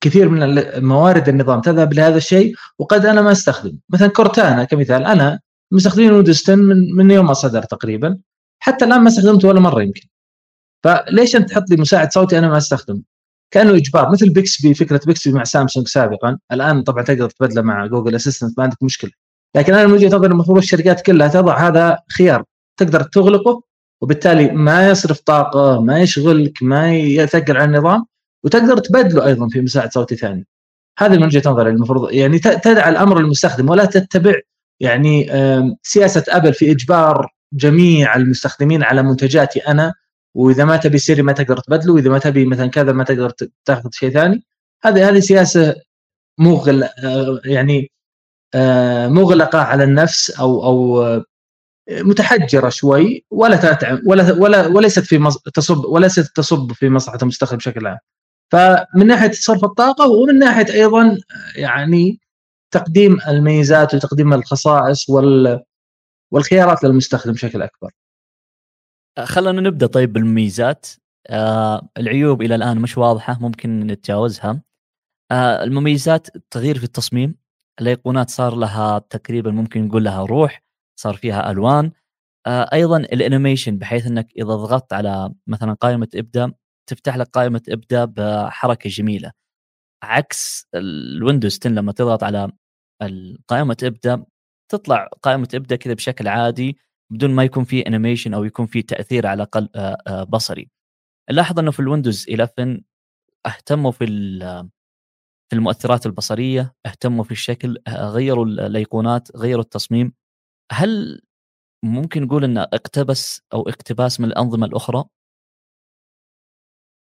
كثير 0.00 0.28
من 0.28 0.62
موارد 0.84 1.28
النظام 1.28 1.60
تذهب 1.60 1.92
لهذا 1.92 2.16
الشيء 2.16 2.54
وقد 2.78 3.06
أنا 3.06 3.22
ما 3.22 3.32
استخدم 3.32 3.78
مثلا 3.90 4.08
Cortana 4.08 4.64
كمثال 4.64 5.04
أنا 5.04 5.40
مستخدم 5.72 6.12
ويندوز 6.12 6.42
10 6.42 6.54
من, 6.54 6.94
من 6.94 7.10
يوم 7.10 7.26
ما 7.26 7.32
صدر 7.32 7.62
تقريبا. 7.62 8.18
حتى 8.62 8.84
الآن 8.84 9.00
ما 9.00 9.08
استخدمته 9.08 9.48
ولا 9.48 9.60
مرة 9.60 9.82
يمكن. 9.82 10.08
فليش 10.84 11.36
أنت 11.36 11.50
تحط 11.50 11.70
لي 11.70 11.76
مساعد 11.76 12.12
صوتي 12.12 12.38
أنا 12.38 12.48
ما 12.48 12.58
أستخدمه؟ 12.58 13.02
كأنه 13.50 13.76
إجبار. 13.76 14.10
مثل 14.10 14.30
Bixby 14.30 14.74
فكرة 14.74 15.00
Bixby 15.06 15.34
مع 15.34 15.44
سامسونج 15.44 15.88
سابقا. 15.88 16.38
الآن 16.52 16.82
طبعا 16.82 17.02
تقدر 17.02 17.30
تبدله 17.30 17.62
مع 17.62 17.86
Google 17.86 18.14
Assistant 18.14 18.58
ما 18.58 18.64
عندك 18.64 18.82
مشكلة. 18.82 19.10
لكن 19.56 19.74
أنا 19.74 19.86
من 19.86 19.92
وجهة 19.92 20.08
نظري 20.16 20.32
المفروض 20.32 20.58
الشركات 20.58 21.00
كلها 21.00 21.28
تضع 21.28 21.68
هذا 21.68 21.98
خيار. 22.16 22.44
تقدر 22.76 23.02
تغلقه 23.02 23.62
وبالتالي 24.00 24.50
ما 24.50 24.88
يصرف 24.90 25.20
طاقة 25.20 25.80
ما 25.80 26.00
يشغلك 26.00 26.62
ما 26.62 26.94
يثقل 26.94 27.56
على 27.56 27.64
النظام. 27.64 28.06
وتقدر 28.44 28.78
تبدله 28.78 29.26
أيضا 29.26 29.48
في 29.48 29.60
مساعد 29.60 29.92
صوتي 29.92 30.16
ثاني 30.16 30.46
هذه 30.98 31.16
من 31.16 31.24
وجهة 31.24 31.50
نظري 31.50 31.70
المفروض 31.70 32.12
يعني 32.12 32.38
تدعى 32.38 32.90
الأمر 32.90 33.18
المستخدم 33.18 33.70
ولا 33.70 33.84
تتبع 33.84 34.34
يعني 34.80 35.30
سياسة 35.82 36.24
أبل 36.28 36.54
في 36.54 36.70
إجبار 36.70 37.32
جميع 37.52 38.16
المستخدمين 38.16 38.82
على 38.82 39.02
منتجاتي 39.02 39.58
أنا 39.58 39.94
وإذا 40.36 40.64
ما 40.64 40.76
تبي 40.76 40.98
سيري 40.98 41.22
ما 41.22 41.32
تقدر 41.32 41.58
تبدله 41.58 41.92
وإذا 41.92 42.10
ما 42.10 42.18
تبي 42.18 42.44
مثلا 42.44 42.66
كذا 42.66 42.92
ما 42.92 43.04
تقدر 43.04 43.32
تاخذ 43.64 43.90
شيء 43.92 44.10
ثاني 44.10 44.44
هذه 44.84 45.08
هذه 45.08 45.20
سياسة 45.20 45.74
مغل 46.38 46.82
آه، 46.84 47.40
يعني 47.44 47.90
آه، 48.54 49.08
مغلقة 49.08 49.58
على 49.58 49.84
النفس 49.84 50.30
أو 50.30 50.64
أو 50.64 51.22
متحجرة 51.90 52.68
شوي 52.68 53.24
ولا 53.30 53.56
تتعب 53.56 54.00
ولا 54.06 54.32
ولا 54.32 54.66
وليست 54.66 55.00
في. 55.00 55.30
تصب 55.54 55.84
وليست 55.84 56.36
تصب 56.36 56.72
في 56.72 56.88
مصلحة 56.88 57.18
المستخدم 57.22 57.56
بشكل 57.56 57.86
عام. 57.86 57.98
فمن 58.52 59.06
ناحية 59.06 59.30
صرف 59.30 59.64
الطاقة 59.64 60.10
ومن 60.10 60.38
ناحية 60.38 60.72
أيضا 60.72 61.18
يعني 61.56 62.20
تقديم 62.74 63.18
الميزات 63.28 63.94
وتقديم 63.94 64.32
الخصائص 64.34 65.10
وال 65.10 65.62
والخيارات 66.32 66.84
للمستخدم 66.84 67.32
بشكل 67.32 67.62
أكبر. 67.62 67.90
خلينا 69.24 69.60
نبدأ 69.60 69.86
طيب 69.86 70.12
بالمميزات 70.12 70.86
آه 71.26 71.88
العيوب 71.98 72.42
إلى 72.42 72.54
الآن 72.54 72.78
مش 72.78 72.98
واضحة 72.98 73.38
ممكن 73.40 73.80
نتجاوزها. 73.80 74.62
آه 75.32 75.64
المميزات 75.64 76.36
التغيير 76.36 76.78
في 76.78 76.84
التصميم. 76.84 77.34
الأيقونات 77.80 78.30
صار 78.30 78.54
لها 78.54 78.98
تقريبا 78.98 79.50
ممكن 79.50 79.86
نقول 79.86 80.04
لها 80.04 80.24
روح 80.24 80.62
صار 81.00 81.14
فيها 81.14 81.50
ألوان. 81.50 81.92
آه 82.46 82.68
أيضا 82.72 82.96
ال 82.96 83.04
animation 83.04 83.78
بحيث 83.78 84.06
إنك 84.06 84.28
إذا 84.36 84.44
ضغطت 84.44 84.92
على 84.92 85.34
مثلا 85.46 85.72
قائمة 85.72 86.08
ابدا 86.14 86.52
تفتح 86.90 87.16
لك 87.16 87.26
قائمة 87.26 87.62
ابدا 87.68 88.04
بحركة 88.04 88.90
جميلة. 88.90 89.32
عكس 90.02 90.66
الويندوز 90.74 91.58
10 91.62 91.70
لما 91.70 91.92
تضغط 91.92 92.24
على 92.24 92.52
قائمة 93.48 93.76
ابدا 93.82 94.24
تطلع 94.72 95.08
قائمة 95.22 95.48
ابدا 95.54 95.76
كذا 95.76 95.94
بشكل 95.94 96.28
عادي 96.28 96.78
بدون 97.12 97.30
ما 97.30 97.44
يكون 97.44 97.64
في 97.64 97.86
animation 97.86 98.34
أو 98.34 98.44
يكون 98.44 98.66
في 98.66 98.82
تأثير 98.82 99.26
على 99.26 99.36
الاقل 99.36 99.68
آه، 99.74 99.98
آه، 100.06 100.24
بصري. 100.24 100.70
لاحظ 101.30 101.58
إنه 101.58 101.70
في 101.70 101.80
الويندوز 101.80 102.26
11 102.30 102.82
اهتموا 103.46 103.90
في 103.90 104.06
في 105.50 105.56
المؤثرات 105.56 106.06
البصرية 106.06 106.74
اهتموا 106.86 107.24
في 107.24 107.30
الشكل 107.30 107.78
آه، 107.86 108.10
غيروا 108.10 108.46
الأيقونات 108.46 109.36
غيروا 109.36 109.62
التصميم. 109.62 110.12
هل 110.72 111.22
ممكن 111.84 112.22
نقول 112.22 112.44
إنه 112.44 112.62
اقتبس 112.62 113.42
أو 113.52 113.68
اقتباس 113.68 114.20
من 114.20 114.26
الأنظمة 114.28 114.66
الأخرى؟ 114.66 115.04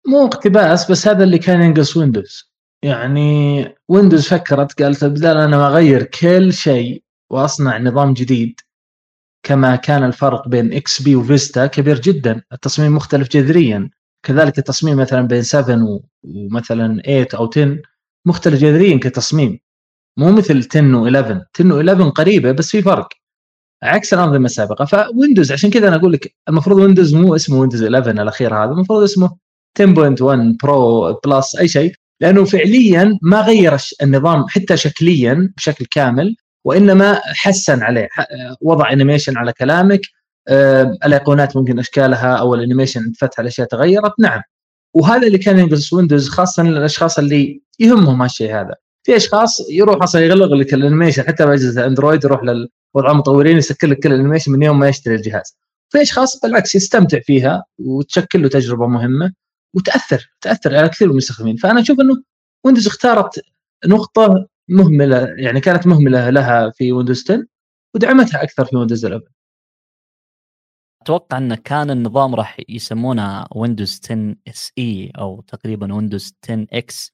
مو 0.06 0.24
اقتباس 0.26 0.90
بس 0.90 1.08
هذا 1.08 1.24
اللي 1.24 1.38
كان 1.38 1.62
ينقص 1.62 1.96
ويندوز 1.96 2.52
يعني 2.84 3.64
ويندوز 3.88 4.28
فكرت 4.28 4.82
قالت 4.82 5.04
بدل 5.04 5.36
أنا 5.36 5.66
أغير 5.66 6.02
كل 6.02 6.52
شيء 6.52 7.02
وأصنع 7.30 7.78
نظام 7.78 8.14
جديد 8.14 8.60
كما 9.46 9.76
كان 9.76 10.04
الفرق 10.04 10.48
بين 10.48 10.72
XP 10.72 11.16
وفيستا 11.16 11.66
كبير 11.66 12.00
جدا 12.00 12.42
التصميم 12.52 12.94
مختلف 12.96 13.28
جذريا. 13.28 13.90
كذلك 14.26 14.58
التصميم 14.58 14.96
مثلا 14.96 15.26
بين 15.26 15.42
7 15.42 16.00
ومثلا 16.22 17.02
8 17.02 17.28
أو 17.34 17.50
10 17.50 17.82
مختلف 18.26 18.60
جذريا 18.60 18.98
كتصميم. 18.98 19.60
مو 20.18 20.32
مثل 20.32 20.68
10 20.70 20.80
و11 20.80 21.44
10 21.54 22.08
و11 22.08 22.12
قريبة 22.12 22.52
بس 22.52 22.70
في 22.70 22.82
فرق. 22.82 23.08
عكس 23.82 24.14
الأنظمة 24.14 24.44
السابقة. 24.44 24.84
فويندوز 24.84 25.52
عشان 25.52 25.70
كذا 25.70 25.88
أنا 25.88 25.96
أقول 25.96 26.12
لك 26.12 26.34
المفروض 26.48 26.78
ويندوز 26.78 27.14
مو 27.14 27.34
اسمه 27.36 27.58
ويندوز 27.60 27.82
11 27.84 28.10
الأخير 28.22 28.54
هذا 28.54 28.72
المفروض 28.72 29.02
اسمه 29.02 29.36
10.1 29.80 30.56
Pro 30.62 31.12
Plus 31.24 31.56
أي 31.56 31.68
شيء 31.68 31.94
لأنه 32.20 32.44
فعليا 32.44 33.18
ما 33.22 33.40
غير 33.40 33.76
النظام 34.02 34.44
حتى 34.48 34.76
شكليا 34.76 35.52
بشكل 35.56 35.86
كامل 35.86 36.36
وإنما 36.64 37.20
حسن 37.24 37.82
عليه 37.82 38.08
وضع 38.60 38.92
animation 38.92 39.36
على 39.36 39.52
كلامك 39.52 40.00
آه، 40.48 40.98
الأيقونات 41.04 41.56
ممكن 41.56 41.78
أشكالها 41.78 42.36
أو 42.36 42.54
ال 42.54 42.60
animation 42.60 43.12
فتح 43.18 43.40
الأشياء 43.40 43.66
تغيرت 43.66 44.12
نعم. 44.18 44.42
وهذا 44.94 45.26
اللي 45.26 45.38
كان 45.38 45.58
ينقص 45.58 45.92
ويندوز 45.92 46.28
خاصه 46.28 46.62
للاشخاص 46.62 47.18
اللي 47.18 47.62
يهمهم 47.78 48.22
هالشيء 48.22 48.54
هذا. 48.54 48.74
في 49.04 49.16
أشخاص 49.16 49.70
يروح 49.70 50.02
أصلا 50.02 50.20
يغلق 50.20 50.52
لك 50.52 50.74
ال 50.74 50.79
animation 50.79 51.22
حتى 51.22 51.46
بأجهزة 51.46 51.86
اندرويد 51.86 52.24
يروح 52.24 52.42
لوضع 52.42 53.10
المطورين 53.10 53.56
يسكر 53.56 53.86
لك 53.86 53.98
كل 53.98 54.12
ال 54.12 54.16
animation 54.16 54.52
من 54.52 54.62
يوم 54.62 54.78
ما 54.78 54.88
يشتري 54.88 55.14
الجهاز. 55.14 55.56
في 55.88 56.02
أشخاص 56.02 56.40
بالعكس 56.40 56.74
يستمتع 56.74 57.20
فيها 57.20 57.64
وتشكل 57.78 58.42
له 58.42 58.48
تجربة 58.48 58.86
مهمة. 58.86 59.32
وتاثر 59.74 60.32
تاثر 60.40 60.76
على 60.76 60.88
كثير 60.88 61.08
من 61.08 61.12
المستخدمين. 61.12 61.56
فأنا 61.56 61.80
أشوف 61.80 62.00
إنه 62.00 62.22
ويندوز 62.64 62.86
اختارت 62.86 63.40
نقطة 63.86 64.48
مهملة 64.68 65.34
يعني 65.36 65.60
كانت 65.60 65.86
مهملة 65.86 66.30
لها 66.30 66.70
في 66.70 66.92
ويندوز 66.92 67.24
10 67.30 67.46
ودعمتها 67.94 68.42
أكثر 68.42 68.64
في 68.64 68.76
ويندوز 68.76 69.04
11 69.04 69.28
أتوقع 71.02 71.38
انه 71.38 71.54
كان 71.54 71.90
النظام 71.90 72.34
راح 72.34 72.60
يسمونه 72.68 73.46
ويندوز 73.56 74.00
10 74.04 74.36
SE 74.48 75.12
أو 75.18 75.40
تقريبا 75.40 75.94
ويندوز 75.94 76.34
10 76.44 76.66
X 76.72 77.12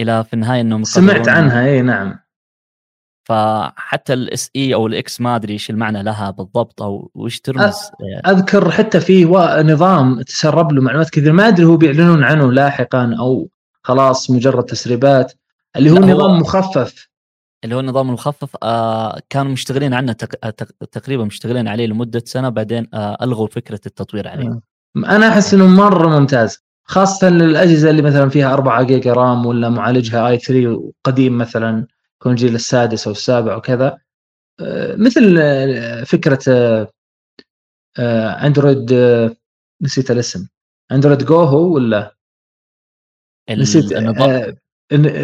إلى 0.00 0.24
في 0.24 0.34
النهاية 0.34 0.60
إنهم 0.60 0.84
سمعت 0.84 1.28
عنها 1.28 1.66
اي 1.66 1.82
نعم. 1.82 2.25
فحتى 3.28 4.12
ال 4.12 4.50
SE 4.56 4.74
أو 4.74 4.86
ال 4.86 5.03
X 5.03 5.20
ما 5.20 5.36
أدري 5.36 5.52
إيش 5.52 5.70
المعنى 5.70 6.02
لها 6.02 6.30
بالضبط 6.30 6.82
أو 6.82 7.10
وش 7.14 7.40
ترمز. 7.40 7.90
أذكر 8.26 8.70
حتى 8.70 9.00
في 9.00 9.24
نظام 9.64 10.22
تسرب 10.22 10.72
له 10.72 10.82
معلومات 10.82 11.10
كثير. 11.10 11.32
ما 11.32 11.48
أدري 11.48 11.66
هو 11.66 11.76
بيعلنون 11.76 12.24
عنه 12.24 12.52
لاحقا 12.52 13.16
أو 13.18 13.48
خلاص 13.82 14.30
مجرد 14.30 14.64
تسريبات 14.64 15.32
اللي 15.76 15.90
هو 15.90 15.94
نظام 15.94 16.30
هو 16.30 16.34
مخفف. 16.34 17.08
اللي 17.64 17.74
هو 17.74 17.80
النظام 17.80 18.08
المخفف 18.08 18.56
آه 18.62 19.20
كانوا 19.30 19.52
مشتغلين 19.52 19.94
عنه 19.94 20.12
تق... 20.12 20.28
آه، 20.44 20.50
تق... 20.50 20.68
تقريبا 20.92 21.24
مشتغلين 21.24 21.68
عليه 21.68 21.86
لمدة 21.86 22.22
سنة 22.24 22.48
بعدين 22.48 22.86
آه 22.94 23.16
ألغوا 23.22 23.46
فكرة 23.46 23.80
التطوير 23.86 24.28
عليه. 24.28 24.60
أنا 24.96 25.28
أحس 25.28 25.54
إنه 25.54 25.66
مرة 25.66 26.18
ممتاز 26.18 26.58
خاصة 26.84 27.28
للأجهزة 27.28 27.90
اللي 27.90 28.02
مثلا 28.02 28.28
فيها 28.28 28.54
4 28.54 28.82
جيجا 28.82 29.12
رام 29.12 29.46
ولا 29.46 29.68
معالجها 29.68 30.28
آي 30.28 30.38
3 30.38 30.92
قديم 31.04 31.38
مثلا. 31.38 31.86
يكون 32.20 32.32
الجيل 32.32 32.54
السادس 32.54 33.06
أو 33.06 33.12
السابع 33.12 33.56
وكذا 33.56 33.98
آه 34.60 34.96
مثل 34.96 35.36
آه، 35.40 36.04
فكرة 36.04 36.38
أندرويد 38.46 38.92
نسيت 39.82 40.10
الاسم. 40.10 40.48
أندرويد 40.92 41.24
جو 41.24 41.36
هو 41.40 41.74
ولا؟ 41.74 42.16
نسيت 43.50 43.92
النظام. 43.92 44.56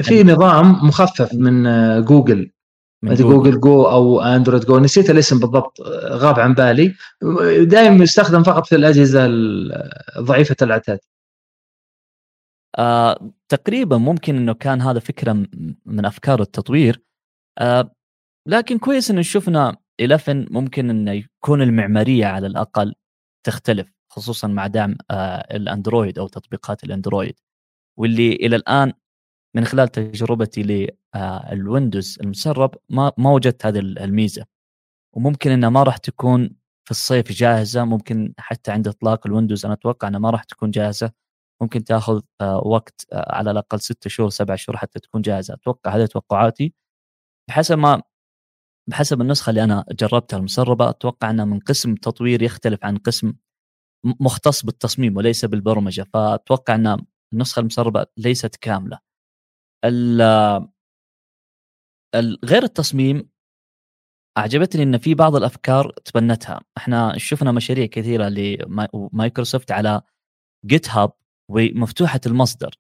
في 0.03 0.23
نظام 0.25 0.87
مخفف 0.87 1.35
من 1.35 1.67
آه، 1.67 2.01
جوجل. 2.01 2.51
من 3.03 3.15
جوجل. 3.15 3.61
جو 3.61 3.83
أو 3.85 4.21
أندرويد 4.21 4.65
جو. 4.65 4.79
نسيت 4.79 5.11
الاسم 5.11 5.39
بالضبط 5.39 5.81
آه، 5.81 6.17
غاب 6.17 6.41
عن 6.41 6.55
بالي. 6.55 6.95
دائما 7.65 8.05
يستخدم 8.05 8.43
فقط 8.43 8.67
في 8.67 8.77
الأجهزة 8.77 9.29
ضعيفة 10.19 10.57
العتاد 10.63 10.99
آه، 12.79 13.31
تقريبا 13.49 13.97
ممكن 13.99 14.37
إنه 14.37 14.55
كان 14.55 14.81
هذا 14.81 15.01
فكرة 15.01 15.33
من 15.87 16.05
أفكار 16.05 16.43
التطوير. 16.43 17.03
آه، 17.59 17.95
لكن 18.49 18.79
كويس 18.79 19.11
إنه 19.11 19.23
شفنا 19.23 19.77
11 20.01 20.47
ممكن 20.51 20.91
إنه 20.91 21.13
يكون 21.13 21.63
المعمارية 21.63 22.27
على 22.27 22.47
الأقل 22.47 22.95
تختلف 23.47 23.93
خصوصا 24.13 24.49
مع 24.49 24.67
دعم 24.67 24.97
آه، 25.11 25.57
الأندرويد 25.57 26.19
أو 26.19 26.29
تطبيقات 26.29 26.85
الأندرويد. 26.85 27.35
واللي 27.99 28.33
إلى 28.33 28.57
الآن 28.57 28.93
من 29.57 29.65
خلال 29.65 29.89
تجربتي 29.89 30.63
للويندوز 31.15 32.19
آه، 32.21 32.25
المسرب 32.25 32.75
ما 32.91 33.13
ما 33.19 33.33
وجدت 33.33 33.67
هذه 33.67 33.79
الميزة. 33.81 34.47
وممكن 35.17 35.51
إنها 35.51 35.71
ما 35.71 35.83
راح 35.83 35.97
تكون 35.97 36.51
في 36.85 36.91
الصيف 36.91 37.33
جاهزة 37.33 37.85
ممكن 37.85 38.35
حتى 38.39 38.73
عند 38.73 38.89
إطلاق 38.89 39.27
الويندوز 39.27 39.65
أنا 39.65 39.75
أتوقع 39.75 40.09
إنها 40.09 40.21
ما 40.21 40.31
راح 40.31 40.45
تكون 40.45 40.71
جاهزة. 40.71 41.13
ممكن 41.63 41.85
تاخذ 41.85 42.21
آه، 42.41 42.59
وقت 42.67 43.07
آه، 43.13 43.35
على 43.37 43.51
الأقل 43.51 43.81
ستة 43.81 44.11
شهور 44.11 44.31
سبع 44.31 44.57
شهور 44.57 44.77
حتى 44.77 45.01
تكون 45.01 45.23
جاهزة. 45.23 45.55
أتوقع 45.55 45.97
هذه 45.97 46.07
توقعاتي. 46.07 46.75
بحسب 47.49 47.79
ما 47.79 48.03
بحسب 48.91 49.21
النسخة 49.21 49.51
اللي 49.51 49.65
أنا 49.65 49.85
جربتها 49.93 50.37
المسربة 50.39 50.91
أتوقع 50.91 51.31
أنها 51.31 51.45
من 51.45 51.61
قسم 51.61 51.95
تطوير 51.95 52.43
يختلف 52.43 52.85
عن 52.85 52.97
قسم 52.97 53.33
مختص 54.21 54.65
بالتصميم 54.65 55.17
وليس 55.17 55.45
بالبرمجة. 55.45 56.07
فأتوقع 56.15 56.75
أن 56.75 57.07
النسخة 57.33 57.61
المسربة 57.61 58.07
ليست 58.17 58.57
كاملة. 58.57 58.99
غير 62.45 62.63
التصميم 62.63 63.31
أعجبتني 64.39 64.83
أن 64.83 64.99
في 64.99 65.15
بعض 65.15 65.37
الأفكار 65.37 65.93
تبنتها. 66.05 66.61
إحنا 66.77 67.19
شفنا 67.19 67.53
مشاريع 67.53 67.87
كثيرة 67.87 68.29
لمايكروسوفت 68.29 69.73
على 69.73 70.03
جيت 70.67 70.89
هاب 70.91 71.13
ومفتوحة 71.49 72.21
المصدر. 72.27 72.75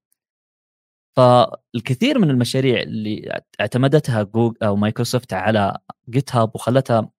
فالكثير 1.16 2.18
من 2.18 2.30
المشاريع 2.30 2.82
اللي 2.82 3.42
اعتمدتها 3.60 4.22
جوجل 4.22 4.56
أو 4.62 4.76
مايكروسوفت 4.76 5.32
على 5.32 5.78
GitHub 6.10 6.50
وخلتها 6.54 7.10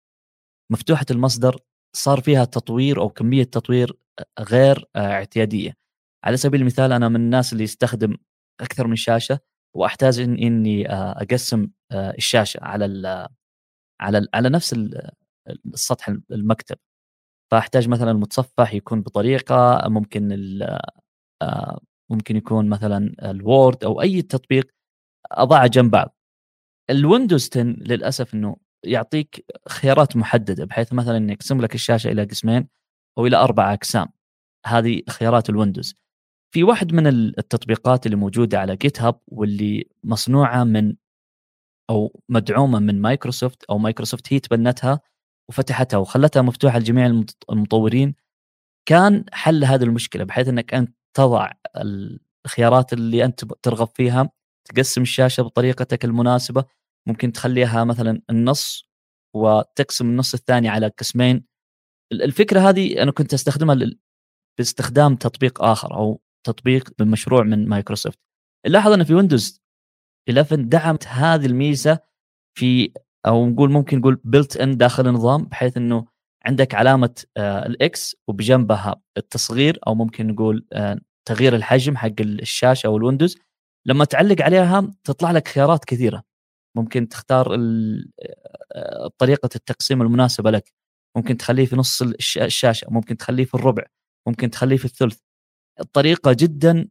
مفتوحة 0.72 1.06
المصدر 1.12 1.58
صار 1.96 2.22
فيها 2.22 2.46
تطوير 2.46 3.02
أو 3.02 3.10
كمية 3.10 3.44
تطوير 3.44 3.98
غير 4.40 4.86
اعتيادية. 4.96 5.74
على 6.26 6.38
سبيل 6.38 6.62
المثال 6.62 6.92
أنا 6.92 7.10
من 7.10 7.16
الناس 7.16 7.54
اللي 7.54 7.64
يستخدم 7.64 8.18
أكثر 8.62 8.88
من 8.88 8.96
شاشة 8.96 9.40
وأحتاج 9.76 10.20
إن 10.20 10.38
إني 10.38 10.88
أقسم 10.92 11.68
الشاشة 11.94 12.60
على 12.64 12.86
على 14.02 14.28
على 14.34 14.50
نفس 14.50 14.76
السطح 15.74 16.10
المكتب. 16.32 16.78
فأحتاج 17.52 17.90
مثلا 17.90 18.12
المتصفح 18.12 18.74
يكون 18.74 19.02
بطريقة 19.02 19.84
ممكن 19.90 20.32
آه، 20.64 21.03
ممكن 22.12 22.36
يكون 22.38 22.70
مثلا 22.70 23.16
ال 23.32 23.42
Word 23.42 23.84
أو 23.84 24.02
أي 24.02 24.22
تطبيق 24.22 24.72
اضعه 25.32 25.68
جنب 25.68 25.92
بعض. 25.92 26.18
الويندوز 26.90 27.50
10 27.54 27.62
للأسف 27.64 28.34
إنه 28.34 28.58
يعطيك 28.86 29.46
خيارات 29.70 30.18
محددة 30.18 30.66
بحيث 30.66 30.94
مثلا 30.94 31.32
يقسم 31.32 31.62
لك 31.62 31.76
الشاشة 31.76 32.12
إلى 32.12 32.24
قسمين 32.24 32.68
أو 33.18 33.28
إلى 33.28 33.38
أربع 33.38 33.74
أقسام. 33.74 34.08
هذه 34.66 35.02
خيارات 35.10 35.50
الويندوز 35.50 35.96
في 36.54 36.64
واحد 36.64 36.94
من 36.94 37.08
التطبيقات 37.08 38.06
اللي 38.06 38.18
موجودة 38.18 38.60
على 38.60 38.76
GitHub 38.76 39.20
واللي 39.28 39.90
مصنوعة 40.04 40.64
من 40.64 40.96
أو 41.90 42.22
مدعومة 42.30 42.80
من 42.80 43.02
مايكروسوفت 43.02 43.64
أو 43.64 43.78
مايكروسوفت 43.78 44.34
هي 44.34 44.40
تبنتها 44.40 45.00
وفتحتها 45.50 45.98
وخلتها 45.98 46.42
مفتوحة 46.42 46.80
لجميع 46.80 47.06
المطورين 47.50 48.16
كان 48.86 49.26
حل 49.32 49.66
هذه 49.66 49.84
المشكلة 49.84 50.24
بحيث 50.24 50.48
إنك 50.48 50.74
أنت 50.74 50.96
تضع 51.14 51.52
الخيارات 52.46 52.94
اللي 52.94 53.26
أنت 53.26 53.46
ترغب 53.46 53.88
فيها 53.88 54.30
تقسم 54.66 55.02
الشاشة 55.02 55.44
بطريقتك 55.44 56.06
المناسبة 56.06 56.66
ممكن 57.08 57.32
تخليها 57.32 57.84
مثلا 57.84 58.22
النص 58.30 58.90
وتقسم 59.36 60.10
النص 60.10 60.34
الثاني 60.34 60.70
على 60.70 60.88
قسمين. 60.88 61.46
الفكرة 62.12 62.60
هذه 62.60 63.04
أنا 63.04 63.12
كنت 63.12 63.34
أستخدمها 63.34 63.78
باستخدام 64.58 65.16
تطبيق 65.16 65.64
آخر 65.64 65.96
أو 65.96 66.22
تطبيق 66.46 66.90
بمشروع 67.00 67.44
من 67.44 67.68
مايكروسوفت. 67.70 68.20
نلاحظ 68.68 68.92
أن 68.92 69.04
في 69.04 69.14
ويندوز 69.14 69.62
11 70.30 70.56
دعمت 70.56 71.08
هذه 71.08 71.46
الميزة 71.46 72.00
في 72.58 72.94
أو 73.28 73.46
نقول 73.50 73.72
ممكن 73.72 74.00
نقول 74.00 74.22
built 74.24 74.58
in 74.58 74.78
داخل 74.78 75.08
النظام 75.08 75.46
بحيث 75.46 75.78
إنه 75.78 76.06
عندك 76.46 76.76
علامة 76.76 77.16
آه، 77.38 77.66
ال 77.66 77.91
X 77.91 78.16
وبجنبها 78.28 79.02
التصغير 79.18 79.80
أو 79.88 79.96
ممكن 79.96 80.28
نقول 80.28 80.66
آه، 80.74 81.00
تغيير 81.28 81.56
الحجم 81.56 81.98
حق 81.98 82.22
الشاشة 82.22 82.88
أو 82.88 82.98
الويندوز. 82.98 83.38
لما 83.88 84.06
تعلق 84.06 84.42
عليها 84.42 84.92
تطلع 85.04 85.32
لك 85.32 85.48
خيارات 85.48 85.86
كثيرة. 85.86 86.24
ممكن 86.78 87.08
تختار 87.10 87.56
آه، 88.76 89.10
طريقة 89.18 89.50
التقسيم 89.56 90.02
المناسبة 90.02 90.52
لك. 90.52 90.74
ممكن 91.18 91.38
تخليه 91.38 91.66
في 91.66 91.76
نص 91.76 92.02
الشاشة. 92.38 92.88
ممكن 92.92 93.18
تخليه 93.18 93.46
في 93.46 93.54
الربع. 93.56 93.84
ممكن 94.28 94.50
تخليه 94.50 94.78
في 94.78 94.86
الثلث. 94.86 95.20
الطريقة 95.80 96.34
جدا 96.34 96.88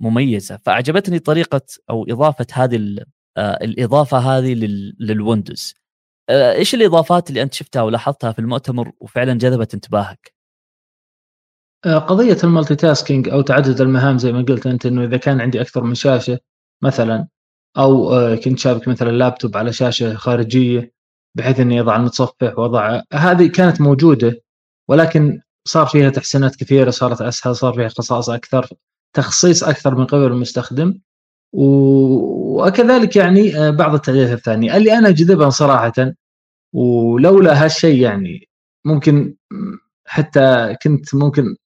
مميزة. 0.00 0.56
فأعجبتني 0.56 1.18
طريقة 1.18 1.60
أو 1.90 2.04
إضافة 2.04 2.46
هذه 2.52 3.04
الإضافة 3.38 4.18
هذه 4.18 4.54
للويندوز. 5.00 5.74
إيش 6.30 6.74
الإضافات 6.74 7.28
اللي 7.28 7.42
أنت 7.42 7.54
شفتها 7.54 7.82
ولاحظتها 7.82 8.32
في 8.32 8.38
المؤتمر 8.38 8.92
وفعلا 9.00 9.34
جذبت 9.34 9.74
انتباهك؟ 9.74 10.32
آه، 11.86 11.98
قضية 11.98 12.36
ال 12.44 12.76
multitasking 12.76 13.28
أو 13.28 13.40
تعدد 13.40 13.80
المهام 13.80 14.18
زي 14.18 14.32
ما 14.32 14.42
قلت 14.42 14.66
أنت 14.66 14.86
إنه 14.86 15.04
إذا 15.04 15.16
كان 15.16 15.40
عندي 15.40 15.60
أكثر 15.60 15.84
من 15.84 15.94
شاشة 15.94 16.38
مثلا 16.82 17.28
أو 17.78 18.12
آه، 18.14 18.34
كنت 18.34 18.58
شابك 18.58 18.88
مثلا 18.88 19.10
لابتوب 19.10 19.56
على 19.56 19.72
شاشة 19.72 20.14
خارجية 20.14 20.92
بحيث 21.34 21.60
اني 21.60 21.80
اضع 21.80 21.96
المتصفح 21.96 22.58
واضع 22.58 23.02
هذه 23.12 23.46
كانت 23.46 23.80
موجودة 23.80 24.42
ولكن 24.88 25.40
صار 25.68 25.86
فيها 25.86 26.10
تحسينات 26.10 26.56
كثيرة 26.56 26.90
صارت 26.90 27.22
أسهل 27.22 27.56
صار 27.56 27.74
فيها 27.74 27.88
خصائص 27.88 28.30
أكثر 28.30 28.68
تخصيص 29.16 29.64
أكثر 29.64 29.94
من 29.94 30.04
قبل 30.04 30.24
المستخدم 30.24 30.98
وكذلك 31.52 33.16
يعني 33.16 33.72
بعض 33.72 33.94
التغييرات 33.94 34.32
الثانية 34.32 34.76
اللي 34.76 34.98
أنا 34.98 35.10
جذبها 35.10 35.50
صراحة 35.50 36.12
ولولا 36.72 37.64
هالشيء 37.64 38.00
يعني 38.00 38.48
ممكن 38.84 39.34
حتى 40.06 40.76
كنت 40.82 41.14
ممكن 41.14 41.56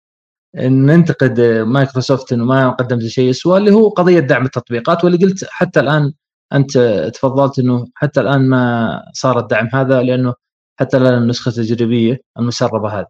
ننتقد 0.56 1.40
مايكروسوفت 1.66 2.32
إنه 2.32 2.44
ما 2.44 2.70
قدمت 2.70 3.06
شيء 3.06 3.30
اسوء 3.30 3.56
اللي 3.56 3.72
هو 3.72 3.88
قضية 3.88 4.20
دعم 4.20 4.44
التطبيقات 4.44 5.04
واللي 5.04 5.18
قلت 5.18 5.44
حتى 5.50 5.80
الآن 5.80 6.12
أنت 6.52 6.78
تفضلت 7.14 7.58
إنه 7.58 7.86
حتى 7.94 8.20
الآن 8.20 8.48
ما 8.48 9.02
صار 9.14 9.38
الدعم 9.38 9.68
هذا 9.72 10.02
لأنه 10.02 10.34
حتى 10.80 10.96
الآن 10.96 11.22
النسخة 11.22 11.48
التجريبية 11.48 12.20
المسربة 12.38 12.88
هذه. 12.88 13.06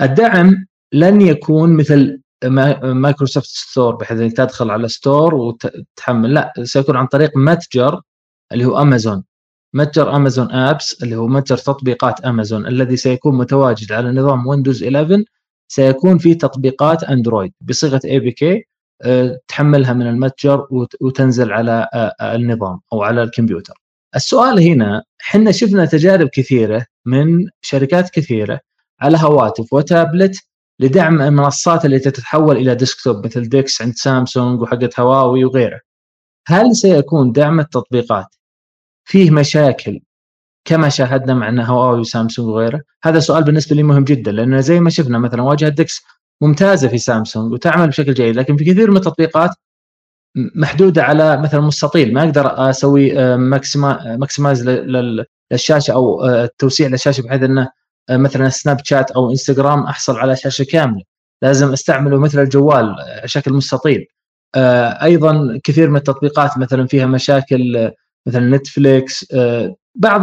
الدعم 0.00 0.66
لن 0.92 1.20
يكون 1.20 1.76
مثل 1.76 2.20
مايكروسوفت 2.82 3.46
Store 3.46 3.94
بحيث 3.96 4.20
إنك 4.20 4.36
تدخل 4.36 4.70
على 4.70 4.88
Store 4.88 5.34
وتحمل 5.34 6.34
لا 6.34 6.52
سيكون 6.62 6.96
عن 6.96 7.06
طريق 7.06 7.36
متجر 7.36 8.00
اللي 8.52 8.64
هو 8.64 8.82
أمازون. 8.82 9.24
متجر 9.74 10.16
أمازون 10.16 10.52
Apps 10.52 11.02
اللي 11.02 11.16
هو 11.16 11.26
متجر 11.28 11.56
تطبيقات 11.56 12.20
أمازون 12.20 12.66
الذي 12.66 12.96
سيكون 12.96 13.34
متواجد 13.38 13.92
على 13.92 14.12
نظام 14.12 14.46
ويندوز 14.46 14.82
11 14.82 15.24
سيكون 15.68 16.18
في 16.18 16.34
تطبيقات 16.34 17.04
أندرويد 17.04 17.52
بصيغة 17.60 18.00
APK 18.04 18.64
تحملها 19.48 19.92
من 19.92 20.06
المتجر 20.06 20.66
وتنزل 21.00 21.52
على 21.52 21.88
آه، 21.94 22.14
آه، 22.20 22.34
النظام 22.34 22.80
أو 22.92 23.02
على 23.02 23.22
الكمبيوتر. 23.22 23.74
السؤال 24.16 24.60
هنا 24.62 25.02
إحنا 25.20 25.52
شفنا 25.52 25.84
تجارب 25.84 26.28
كثيرة 26.28 26.86
من 27.06 27.48
شركات 27.62 28.10
كثيرة 28.10 28.60
على 29.00 29.18
هواتف 29.20 29.72
وتابلت 29.72 30.36
لدعم 30.80 31.22
المنصات 31.22 31.84
اللي 31.84 31.98
تتحول 31.98 32.56
إلى 32.56 32.74
desktop 32.74 33.26
مثل 33.26 33.48
DeX 33.48 33.82
عند 33.82 33.94
سامسونج 33.94 34.60
وحقت 34.60 35.00
هواوي 35.00 35.44
وغيره. 35.44 35.80
هل 36.46 36.76
سيكون 36.76 37.32
دعم 37.32 37.60
التطبيقات 37.60 38.34
فيه 39.04 39.30
مشاكل 39.30 40.00
كما 40.64 40.88
شاهدنا 40.88 41.34
مع 41.34 41.64
هواوي 41.64 42.00
وسامسونج 42.00 42.48
وغيره؟ 42.48 42.82
هذا 43.04 43.20
سؤال 43.20 43.44
بالنسبة 43.44 43.76
لي 43.76 43.82
مهم 43.82 44.04
جدا 44.04 44.32
لأنه 44.32 44.60
زي 44.60 44.80
ما 44.80 44.90
شفنا 44.90 45.18
مثلا 45.18 45.42
واجهة 45.42 45.68
DeX 45.68 46.02
ممتازة 46.42 46.88
في 46.88 46.98
سامسونج 46.98 47.52
وتعمل 47.52 47.88
بشكل 47.88 48.14
جيد 48.14 48.36
لكن 48.36 48.56
في 48.56 48.64
كثير 48.64 48.90
من 48.90 48.96
التطبيقات 48.96 49.50
محدودة 50.36 51.02
على 51.02 51.42
مثلا 51.42 51.60
مستطيل 51.60 52.14
ما 52.14 52.22
أقدر 52.22 52.70
أسوي 52.70 53.36
maximize 53.36 54.68
للشاشة 55.50 55.92
أو 55.92 56.26
توسيع 56.58 56.88
للشاشة 56.88 57.22
بحيث 57.22 57.42
إنه 57.42 57.70
مثلا 58.10 58.48
سناب 58.48 58.80
شات 58.84 59.10
أو 59.10 59.30
إنستغرام 59.30 59.82
أحصل 59.82 60.16
على 60.16 60.36
شاشة 60.36 60.64
كاملة. 60.64 61.02
لازم 61.42 61.72
أستعمله 61.72 62.18
مثل 62.18 62.42
الجوال 62.42 62.96
شكل 63.24 63.52
مستطيل. 63.52 64.06
أيضا 65.02 65.60
كثير 65.64 65.90
من 65.90 65.96
التطبيقات 65.96 66.58
مثلا 66.58 66.86
فيها 66.86 67.06
مشاكل 67.06 67.90
مثلا 68.26 68.56
نتفليكس 68.56 69.26
بعض 69.94 70.22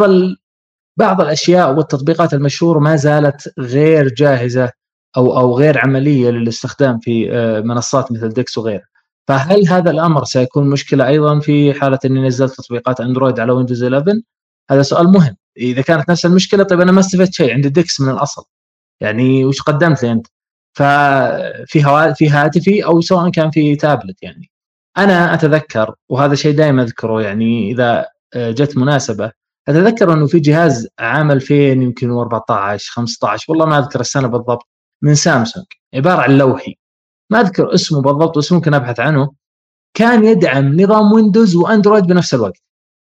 بعض 0.97 1.21
الأشياء 1.21 1.73
والتطبيقات 1.73 2.33
المشهورة 2.33 2.79
ما 2.79 2.95
زالت 2.95 3.53
غير 3.59 4.07
جاهزة 4.07 4.71
أو 5.17 5.39
أو 5.39 5.57
غير 5.57 5.77
عملية 5.77 6.29
للاستخدام 6.29 6.99
في 6.99 7.29
منصات 7.65 8.11
مثل 8.11 8.29
DeX 8.29 8.57
وغيرها. 8.57 8.87
فهل 9.27 9.67
هذا 9.67 9.91
الأمر 9.91 10.23
سيكون 10.23 10.69
مشكلة 10.69 11.07
أيضا 11.07 11.39
في 11.39 11.73
حالة 11.73 11.99
إني 12.05 12.27
نزلت 12.27 12.53
تطبيقات 12.53 13.01
أندرويد 13.01 13.39
على 13.39 13.51
ويندوز 13.51 13.83
11 13.83 14.21
هذا 14.71 14.81
سؤال 14.81 15.07
مهم. 15.07 15.35
إذا 15.57 15.81
كانت 15.81 16.09
نفس 16.11 16.25
المشكلة 16.25 16.63
طيب 16.63 16.81
أنا 16.81 16.91
ما 16.91 16.99
استفدت 16.99 17.33
شيء 17.33 17.53
عندي 17.53 17.69
ديكس 17.69 18.01
من 18.01 18.09
الأصل. 18.09 18.43
يعني 19.01 19.45
وش 19.45 19.61
قدمت 19.61 20.03
لي 20.03 20.11
انت؟ 20.11 20.27
ففي 20.73 21.85
هوا... 21.85 22.13
في 22.13 22.29
هاتفي 22.29 22.85
أو 22.85 23.01
سواء 23.01 23.29
كان 23.29 23.51
في 23.51 23.75
تابلت 23.75 24.23
يعني. 24.23 24.51
أنا 24.97 25.33
أتذكر 25.33 25.95
وهذا 26.09 26.35
شيء 26.35 26.55
دائما 26.55 26.83
أذكره 26.83 27.21
يعني 27.21 27.71
إذا 27.71 28.05
جت 28.35 28.77
مناسبة 28.77 29.31
أتذكر 29.67 30.13
إنه 30.13 30.27
في 30.27 30.39
جهاز 30.39 30.87
عام 30.99 31.31
2000 31.31 31.53
يمكن 31.53 32.11
14 32.11 32.91
15 32.91 33.45
والله 33.51 33.65
ما 33.65 33.79
أذكر 33.79 33.99
السنة 33.99 34.27
بالضبط 34.27 34.67
من 35.01 35.15
سامسونج 35.15 35.65
عبارة 35.93 36.21
عن 36.21 36.37
لوحي. 36.37 36.77
ما 37.29 37.41
أذكر 37.41 37.73
اسمه 37.73 38.01
بالضبط 38.01 38.37
بس 38.37 38.51
ممكن 38.51 38.73
أبحث 38.73 38.99
عنه. 38.99 39.31
كان 39.93 40.25
يدعم 40.25 40.81
نظام 40.81 41.11
ويندوز 41.11 41.55
وأندرويد 41.55 42.03
بنفس 42.03 42.33
الوقت. 42.33 42.61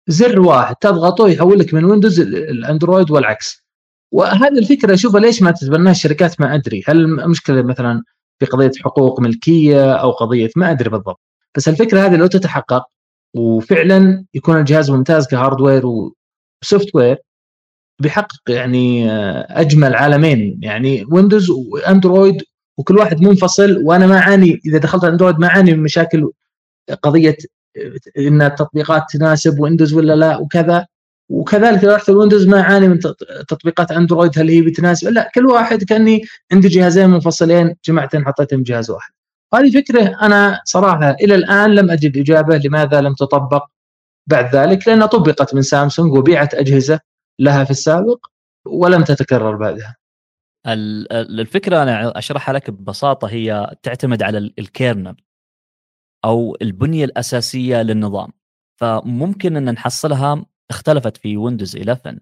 زر 0.07 0.39
واحد 0.39 0.75
تضغطه 0.75 1.29
يحول 1.29 1.59
لك 1.59 1.73
من 1.73 1.85
ويندوز 1.85 2.19
الاندرويد 2.19 3.11
والعكس. 3.11 3.65
وهذه 4.11 4.57
الفكرة 4.59 4.93
اشوفها 4.93 5.19
ليش 5.19 5.41
ما 5.41 5.51
تتبناها 5.51 5.91
الشركات 5.91 6.41
ما 6.41 6.55
أدري. 6.55 6.83
هل 6.87 6.97
المشكلة 6.97 7.61
مثلا 7.61 8.03
في 8.39 8.45
قضية 8.45 8.71
حقوق 8.83 9.19
ملكية 9.21 9.93
أو 9.93 10.11
قضية؟ 10.11 10.49
ما 10.55 10.71
أدري 10.71 10.89
بالضبط. 10.89 11.21
بس 11.57 11.67
الفكرة 11.67 12.05
هذه 12.05 12.15
لو 12.15 12.27
تتحقق 12.27 12.83
وفعلا 13.35 14.25
يكون 14.33 14.59
الجهاز 14.59 14.91
ممتاز 14.91 15.27
ك 15.27 15.33
hardware 15.33 15.77
و 15.77 15.83
software 15.85 17.17
بيحقق 18.01 18.41
يعني 18.49 19.11
أجمل 19.41 19.95
عالمين. 19.95 20.59
يعني 20.63 21.05
ويندوز 21.11 21.49
وأندرويد 21.49 22.43
وكل 22.77 22.97
واحد 22.97 23.21
منفصل 23.21 23.77
وأنا 23.83 24.07
ما 24.07 24.17
أعاني 24.17 24.61
إذا 24.65 24.77
دخلت 24.77 25.03
أندرويد 25.03 25.39
ما 25.39 25.47
أعاني 25.47 25.73
من 25.73 25.83
مشاكل 25.83 26.31
قضية 27.03 27.37
إن 28.17 28.41
التطبيقات 28.41 29.03
تناسب 29.09 29.59
ويندوز 29.59 29.93
ولا 29.93 30.15
لا 30.15 30.37
وكذا. 30.37 30.85
وكذلك 31.29 31.83
لو 31.83 31.93
رحت 31.93 32.09
الويندوز 32.09 32.47
ما 32.47 32.61
اعاني 32.61 32.87
من 32.87 32.99
تطبيقات 33.47 33.91
أندرويد 33.91 34.39
هل 34.39 34.49
هي 34.49 34.61
بتناسب؟ 34.61 35.07
لا 35.07 35.31
كل 35.35 35.45
واحد 35.45 35.83
كأني 35.83 36.21
عندي 36.51 36.67
جهازين 36.67 37.09
منفصلين 37.09 37.75
جمعتهم 37.85 38.25
حطيتهم 38.25 38.63
جهاز 38.63 38.91
واحد. 38.91 39.11
هذه 39.53 39.71
فكرة 39.71 40.17
أنا 40.21 40.61
صراحة 40.65 41.11
إلى 41.11 41.35
الآن 41.35 41.75
لم 41.75 41.91
أجد 41.91 42.17
إجابة 42.17 42.57
لماذا 42.57 43.01
لم 43.01 43.13
تطبق 43.13 43.65
بعد 44.27 44.55
ذلك 44.55 44.87
لانها 44.87 45.07
طبقت 45.07 45.55
من 45.55 45.61
سامسونج 45.61 46.13
وبيعت 46.13 46.53
أجهزة 46.53 46.99
لها 47.39 47.63
في 47.63 47.71
السابق 47.71 48.25
ولم 48.65 49.03
تتكرر 49.03 49.55
بعدها. 49.55 49.95
الفكرة 51.11 51.83
أنا 51.83 52.17
أشرحها 52.17 52.53
لك 52.53 52.69
ببساطة 52.69 53.27
هي 53.27 53.75
تعتمد 53.83 54.23
على 54.23 54.37
ال 54.59 54.66
kernel. 54.66 55.15
أو 56.25 56.57
البنية 56.61 57.05
الأساسية 57.05 57.81
للنظام. 57.81 58.31
فممكن 58.81 59.57
أن 59.57 59.73
نحصلها 59.73 60.45
اختلفت 60.69 61.17
في 61.17 61.37
ويندوز 61.37 61.77
11 61.77 62.19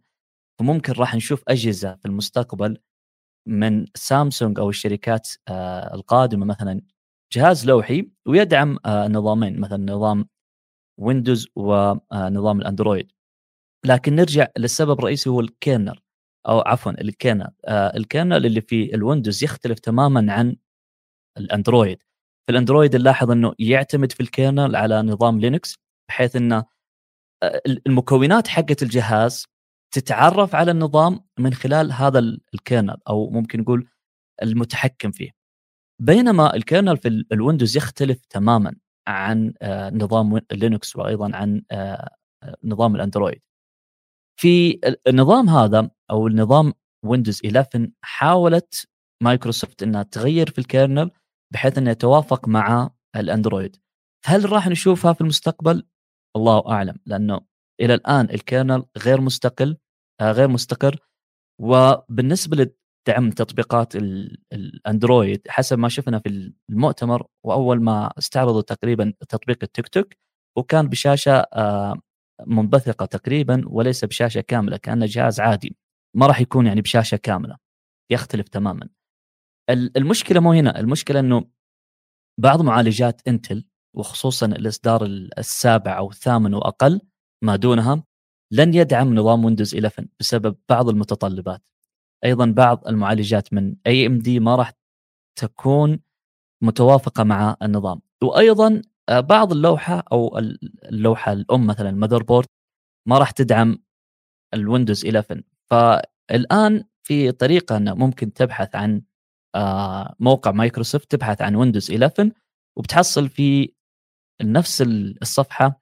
فممكن 0.60 0.94
راح 0.94 1.16
نشوف 1.16 1.44
أجهزة 1.48 1.96
في 1.96 2.06
المستقبل 2.06 2.78
من 3.48 3.86
سامسونج 3.96 4.60
أو 4.60 4.70
الشركات 4.70 5.30
آه، 5.48 5.96
القادمة 5.96 6.46
مثلا 6.46 6.82
جهاز 7.34 7.66
لوحي 7.68 8.12
ويدعم 8.28 8.78
آه، 8.86 9.08
نظامين 9.08 9.60
مثلا 9.60 9.94
نظام 9.94 10.30
ويندوز 11.00 11.48
ونظام 11.56 12.62
الأندرويد. 12.62 13.12
لكن 13.86 14.16
نرجع 14.16 14.48
للسبب 14.58 15.00
الرئيسي 15.00 15.30
هو 15.30 15.40
ال 15.40 15.48
kernel 15.48 16.00
أو 16.48 16.60
عفوا 16.60 16.92
ال 17.02 17.09
kernel 17.09 17.52
آه، 17.66 17.98
ال 17.98 18.05
kernel 18.05 18.46
اللي 18.46 18.62
في 18.62 18.96
الويندوز 18.96 19.44
يختلف 19.44 19.80
تماما 19.80 20.34
عن 20.34 20.56
الأندرويد. 21.38 22.04
في 22.46 22.52
الأندرويد 22.52 22.96
نلاحظ 22.96 23.32
إنه 23.32 23.54
يعتمد 23.60 24.12
في 24.12 24.20
ال 24.20 24.28
kernel 24.28 24.76
على 24.76 25.02
نظام 25.02 25.40
لينكس 25.40 25.78
بحيث 26.10 26.36
إنه 26.36 26.66
آه، 27.44 27.62
المكونات 27.88 28.48
حقت 28.48 28.84
الجهاز 28.84 29.46
تتعرف 29.94 30.56
على 30.56 30.72
النظام 30.72 31.20
من 31.40 31.54
خلال 31.54 31.92
هذا 31.92 32.20
ال 32.54 32.60
kernel 32.60 32.98
أو 33.10 33.30
ممكن 33.30 33.60
نقول 33.60 33.88
المتحكم 34.44 35.12
فيه. 35.12 35.32
بينما 36.02 36.56
ال 36.56 36.62
kernel 36.62 36.98
في 36.98 37.26
الويندوز 37.32 37.78
يختلف 37.78 38.26
تماما 38.26 38.76
عن 39.08 39.54
آه، 39.62 39.90
نظام 39.90 40.42
لينكس 40.52 40.96
وأيضا 40.96 41.36
عن 41.36 41.64
آه، 41.72 42.16
نظام 42.64 42.96
الأندرويد. 42.96 43.42
في 44.40 44.80
النظام 45.08 45.50
هذا 45.50 45.90
أو 46.12 46.28
النظام 46.28 46.74
ويندوز 47.06 47.42
11 47.46 47.92
حاولت 48.02 48.88
مايكروسوفت 49.24 49.84
إنها 49.84 50.04
تغير 50.04 50.50
في 50.50 50.60
ال 50.60 50.67
kernel 50.67 51.12
بحيث 51.54 51.78
انه 51.78 51.92
يتوافق 51.92 52.48
مع 52.48 52.90
الأندرويد. 53.16 53.76
هل 54.26 54.52
راح 54.52 54.68
نشوفها 54.68 55.14
في 55.14 55.22
المستقبل؟ 55.22 55.88
الله 56.36 56.72
أعلم 56.72 56.96
لأنه 57.06 57.42
إلى 57.82 57.94
الآن 57.94 58.30
ال 58.30 58.38
kernel 58.38 58.86
غير 58.98 59.22
مستقل 59.22 59.78
آه، 60.22 60.32
غير 60.32 60.48
مستقر. 60.48 61.00
وبالنسبة 61.62 62.58
لدعم 63.08 63.32
تطبيقات 63.32 63.96
الأندرويد 64.54 65.42
حسب 65.50 65.80
ما 65.80 65.90
شفنا 65.90 66.20
في 66.20 66.54
المؤتمر 66.70 67.28
وأول 67.46 67.82
ما 67.82 68.12
استعرضوا 68.18 68.62
تقريبا 68.62 69.14
تطبيق 69.30 69.58
التيك 69.64 69.88
توك 69.88 70.14
وكان 70.58 70.90
بشاشة 70.90 71.32
آه، 71.34 72.02
منبثقة 72.48 73.06
تقريبا 73.06 73.64
وليس 73.68 74.06
بشاشة 74.06 74.42
كاملة 74.42 74.78
كأنه 74.78 75.06
جهاز 75.06 75.40
عادي. 75.40 75.78
ما 76.16 76.28
راح 76.28 76.42
يكون 76.42 76.68
يعني 76.68 76.82
بشاشة 76.82 77.18
كاملة 77.18 77.58
يختلف 78.12 78.48
تماما. 78.50 78.90
المشكلة 79.70 80.40
مو 80.40 80.52
هنا. 80.52 80.80
المشكلة 80.80 81.20
إنه 81.20 81.46
بعض 82.40 82.62
معالجات 82.62 83.22
انتل 83.28 83.66
وخصوصا 83.96 84.46
الإصدار 84.46 85.06
السابع 85.38 85.98
أو 85.98 86.10
الثامن 86.10 86.54
وأقل 86.54 87.02
ما 87.44 87.56
دونها 87.56 88.04
لن 88.52 88.74
يدعم 88.74 89.16
نظام 89.16 89.46
ويندوز 89.46 89.76
11 89.76 90.08
بسبب 90.20 90.56
بعض 90.70 90.90
المتطلبات. 90.90 91.70
أيضا 92.26 92.46
بعض 92.46 92.88
المعالجات 92.88 93.54
من 93.54 93.76
AMD 93.88 94.40
ما 94.40 94.56
راح 94.56 94.74
تكون 95.40 96.00
متوافقة 96.64 97.24
مع 97.24 97.58
النظام. 97.62 98.02
وأيضا 98.24 98.82
آه، 99.10 99.20
بعض 99.20 99.52
اللوحة 99.52 100.04
أو 100.12 100.38
اللوحة 100.86 101.34
الأم 101.34 101.68
مثلا 101.68 101.90
ال 101.90 102.24
motherboard 102.24 102.48
ما 103.08 103.18
راح 103.18 103.32
تدعم 103.32 103.84
الويندوز 104.54 105.06
11 105.06 105.44
فالآن 105.70 106.84
في 107.04 107.32
طريقة 107.32 107.78
إنه 107.78 107.94
ممكن 107.94 108.34
تبحث 108.34 108.76
عن 108.76 109.02
موقع 110.20 110.52
مايكروسوفت 110.52 111.12
تبحث 111.12 111.42
عن 111.42 111.56
ويندوز 111.56 111.92
11 111.92 112.32
وبتحصل 112.78 113.30
في 113.30 113.74
نفس 114.42 114.82
الصفحة 115.22 115.82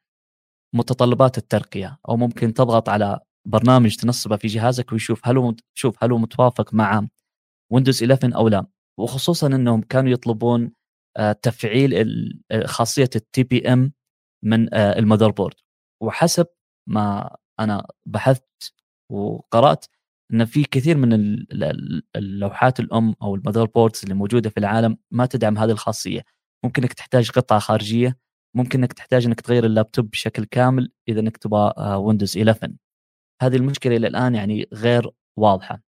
متطلبات 0.75 1.37
الترقية 1.37 1.99
أو 2.09 2.17
ممكن 2.17 2.53
تضغط 2.53 2.89
على 2.89 3.19
برنامج 3.47 3.95
تنصبه 3.95 4.35
في 4.37 4.47
جهازك 4.47 4.91
ويشوف 4.91 5.27
هل 5.27 5.37
هو 5.37 5.55
شوف 5.73 6.03
هل 6.03 6.11
هو 6.11 6.17
متوافق 6.17 6.73
مع 6.73 7.07
ويندوز 7.71 8.03
11 8.03 8.35
أو 8.35 8.47
لا. 8.47 8.65
وخصوصا 8.99 9.47
إنهم 9.47 9.81
كانوا 9.81 10.11
يطلبون 10.11 10.71
آه، 11.17 11.31
تفعيل 11.31 11.93
خاصية 12.65 13.09
ال 13.15 13.43
TPM 13.43 13.93
من 14.43 14.73
آه، 14.73 14.99
ال 14.99 15.31
motherboard. 15.31 15.55
وحسب 16.01 16.47
ما 16.89 17.35
أنا 17.59 17.87
بحثت 18.05 18.73
وقرأت 19.11 19.85
إن 20.33 20.45
في 20.45 20.63
كثير 20.63 20.97
من 20.97 21.13
اللوحات 22.15 22.79
الأم 22.79 23.15
أو 23.21 23.35
ال 23.35 23.65
motherboards 23.65 23.99
اللي 24.03 24.15
موجودة 24.15 24.49
في 24.49 24.57
العالم 24.57 24.97
ما 25.11 25.25
تدعم 25.25 25.57
هذه 25.57 25.71
الخاصية. 25.71 26.21
ممكن 26.65 26.81
إنك 26.81 26.93
تحتاج 26.93 27.31
قطعة 27.31 27.59
خارجية 27.59 28.17
ممكن 28.55 28.79
إنك 28.79 28.93
تحتاج 28.93 29.25
إنك 29.25 29.41
تغير 29.41 29.65
اللابتوب 29.65 30.09
بشكل 30.09 30.45
كامل 30.45 30.91
إذا 31.09 31.19
إنك 31.19 31.37
تبغى 31.37 31.95
ويندوز 31.95 32.37
11 32.37 32.75
هذه 33.41 33.55
المشكلة 33.55 33.95
إلى 33.95 34.07
الآن 34.07 34.35
يعني 34.35 34.67
غير 34.73 35.11
واضحة. 35.39 35.81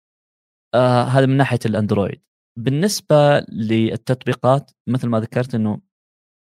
آه 0.76 1.04
هذا 1.04 1.26
من 1.26 1.38
ناحية 1.38 1.60
الأندرويد. 1.66 2.22
بالنسبة 2.60 3.40
للتطبيقات 3.50 4.72
مثل 4.90 5.08
ما 5.08 5.20
ذكرت 5.20 5.56
إنه 5.56 5.82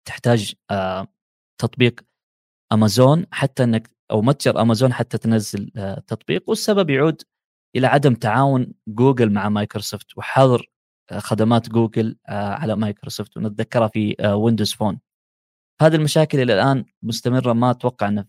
تحتاج 0.08 0.54
آه 0.72 1.08
تطبيق 1.62 2.02
امازون 2.74 3.26
حتى 3.32 3.64
إنك 3.64 3.90
أو 4.12 4.22
متجر 4.22 4.62
امازون 4.62 4.94
حتى 4.94 5.18
تنزل 5.18 5.72
آه 5.78 6.00
تطبيق 6.00 6.50
والسبب 6.50 6.90
يعود 6.90 7.22
إلى 7.76 7.88
عدم 7.88 8.14
تعاون 8.14 8.74
جوجل 8.88 9.34
مع 9.34 9.50
مايكروسوفت 9.50 10.18
وحظر 10.18 10.70
آه، 11.12 11.20
خدمات 11.20 11.70
جوجل 11.70 12.18
آه، 12.28 12.54
على 12.54 12.76
مايكروسوفت 12.76 13.38
ونتذكرها 13.38 13.88
في 13.88 14.16
ويندوز 14.26 14.74
آه، 14.74 14.78
فون. 14.78 15.00
هذه 15.82 15.96
المشاكل 15.96 16.40
إلى 16.40 16.54
الآن 16.54 16.86
مستمرة 17.04 17.54
ما 17.54 17.72
أتوقع 17.72 18.08
انه 18.08 18.26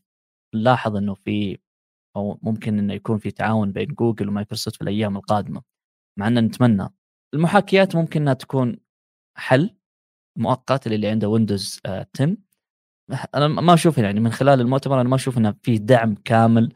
نلاحظ 0.55 0.97
أنه 0.97 1.15
في 1.15 1.59
أو 2.17 2.39
ممكن 2.43 2.79
انه 2.79 2.95
يكون 2.95 3.19
في 3.19 3.31
تعاون 3.31 3.73
بين 3.73 3.89
جوجل 3.89 4.29
ومايكروسوفت 4.29 4.77
في 4.77 4.83
الأيام 4.83 5.17
القادمة 5.17 5.63
مع 6.19 6.29
أن 6.29 6.39
نتمنى. 6.39 6.89
المحاكيات 7.35 7.97
ممكن 7.97 8.23
أنها 8.23 8.35
تكون 8.35 8.79
حل 9.39 9.77
مؤقت 10.39 10.89
للي 10.89 11.09
عنده 11.09 11.29
ويندوز 11.29 11.81
10 11.87 12.37
أنا 13.35 13.49
ما 13.49 13.75
أشوف 13.75 13.99
يعني 13.99 14.21
من 14.21 14.33
خلال 14.33 14.61
المؤتمر 14.61 15.01
أنا 15.01 15.09
ما 15.09 15.15
أشوف 15.17 15.39
أنه 15.39 15.55
في 15.63 15.79
دعم 15.79 16.15
كامل 16.15 16.73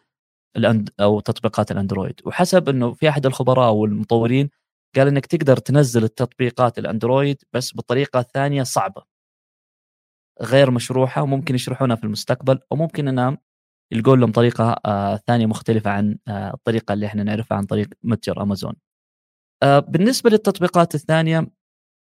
الأند 0.56 0.90
أو 1.00 1.20
تطبيقات 1.20 1.70
الأندرويد. 1.70 2.20
وحسب 2.26 2.68
إنه 2.68 2.92
في 2.92 3.08
أحد 3.08 3.26
الخبراء 3.26 3.68
أو 3.68 3.84
المطورين 3.84 4.50
قال 4.96 5.08
إنك 5.08 5.26
تقدر 5.26 5.56
تنزل 5.56 6.04
التطبيقات 6.04 6.78
الأندرويد 6.78 7.42
بس 7.52 7.76
بطريقة 7.76 8.22
ثانية 8.22 8.62
صعبة. 8.62 9.02
غير 10.42 10.70
مشروحة 10.70 11.22
وممكن 11.22 11.54
يشرحونها 11.54 11.96
في 11.96 12.04
المستقبل 12.04 12.58
وممكن 12.70 13.08
انها 13.08 13.38
يلقون 13.92 14.20
لهم 14.20 14.32
طريقة 14.32 14.76
آه 14.86 15.16
ثانية 15.16 15.46
مختلفة 15.46 15.90
عن 15.90 16.18
آه 16.28 16.54
الطريقة 16.54 16.92
اللي 16.92 17.06
إحنا 17.06 17.22
نعرفها 17.22 17.58
عن 17.58 17.64
طريق 17.66 17.88
متجر 18.02 18.42
أمازون. 18.42 18.74
آه 19.62 19.78
بالنسبة 19.78 20.30
للتطبيقات 20.30 20.94
الثانية 20.94 21.46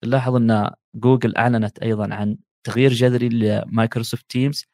نلاحظ 0.06 0.36
إن 0.36 0.72
جوجل 0.96 1.36
أعلنت 1.38 1.80
أيضا 1.80 2.14
عن 2.14 2.38
تغيير 2.68 2.94
جذري 2.94 3.30
ل 3.30 3.39
Microsoft 3.39 4.26
Teams 4.30 4.66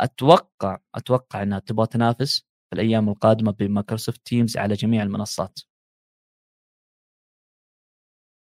أتوقع 0.00 0.78
أتوقع 0.94 1.42
إنها 1.42 1.58
تبغى 1.58 1.86
تنافس 1.86 2.44
في 2.70 2.76
الأيام 2.76 3.08
القادمة 3.08 3.52
ب 3.52 3.59
Microsoft 3.59 4.26
Teams 4.26 4.56
على 4.56 4.74
جميع 4.74 5.02
المنصات. 5.02 5.58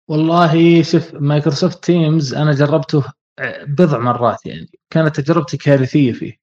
والله 0.08 0.82
شوف 0.82 1.14
Microsoft 1.14 1.84
Teams 1.84 2.34
أنا 2.34 2.52
جربته 2.52 3.04
بضع 3.66 3.98
مرات 3.98 4.46
يعني. 4.46 4.70
كانت 4.90 5.20
تجربتي 5.20 5.56
كارثية 5.56 6.12
فيه 6.12 6.36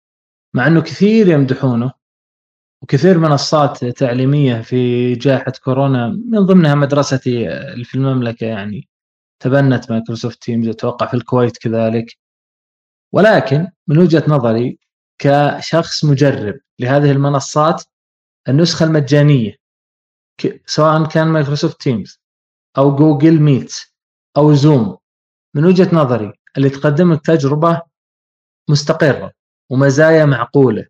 مع 0.53 0.67
إنه 0.67 0.81
كثير 0.81 1.27
يمدحونه 1.27 1.91
وكثير 2.83 3.17
منصات 3.17 3.85
تعليمية 3.85 4.61
في 4.61 5.13
جائحة 5.13 5.53
كورونا 5.63 6.07
من 6.07 6.39
ضمنها 6.39 6.75
مدرستي 6.75 7.45
في 7.83 7.95
المملكة 7.95 8.45
يعني. 8.45 8.89
تبنت 9.39 9.91
Microsoft 9.91 10.41
Teams 10.43 10.67
أتوقع 10.67 11.05
في 11.05 11.13
الكويت 11.13 11.57
كذلك. 11.57 12.17
ولكن 13.13 13.67
من 13.87 13.97
وجهة 13.97 14.23
نظري 14.27 14.79
كشخص 15.21 16.05
مجرب 16.05 16.59
لهذه 16.79 17.11
المنصات 17.11 17.83
النسخة 18.49 18.85
المجانية 18.85 19.55
سواء 20.65 21.07
كان 21.07 21.27
Microsoft 21.27 21.81
Teams 21.81 22.21
أو 22.77 22.95
Google 22.95 23.41
Meet 23.41 23.75
أو 24.37 24.53
Zoom 24.53 24.97
من 25.55 25.65
وجهة 25.65 25.95
نظري 25.95 26.33
اللي 26.57 26.69
تقدم 26.69 27.13
لك 27.13 27.25
تجربه 27.25 27.81
مستقرة 28.69 29.31
ومزايا 29.69 30.25
معقولة. 30.25 30.85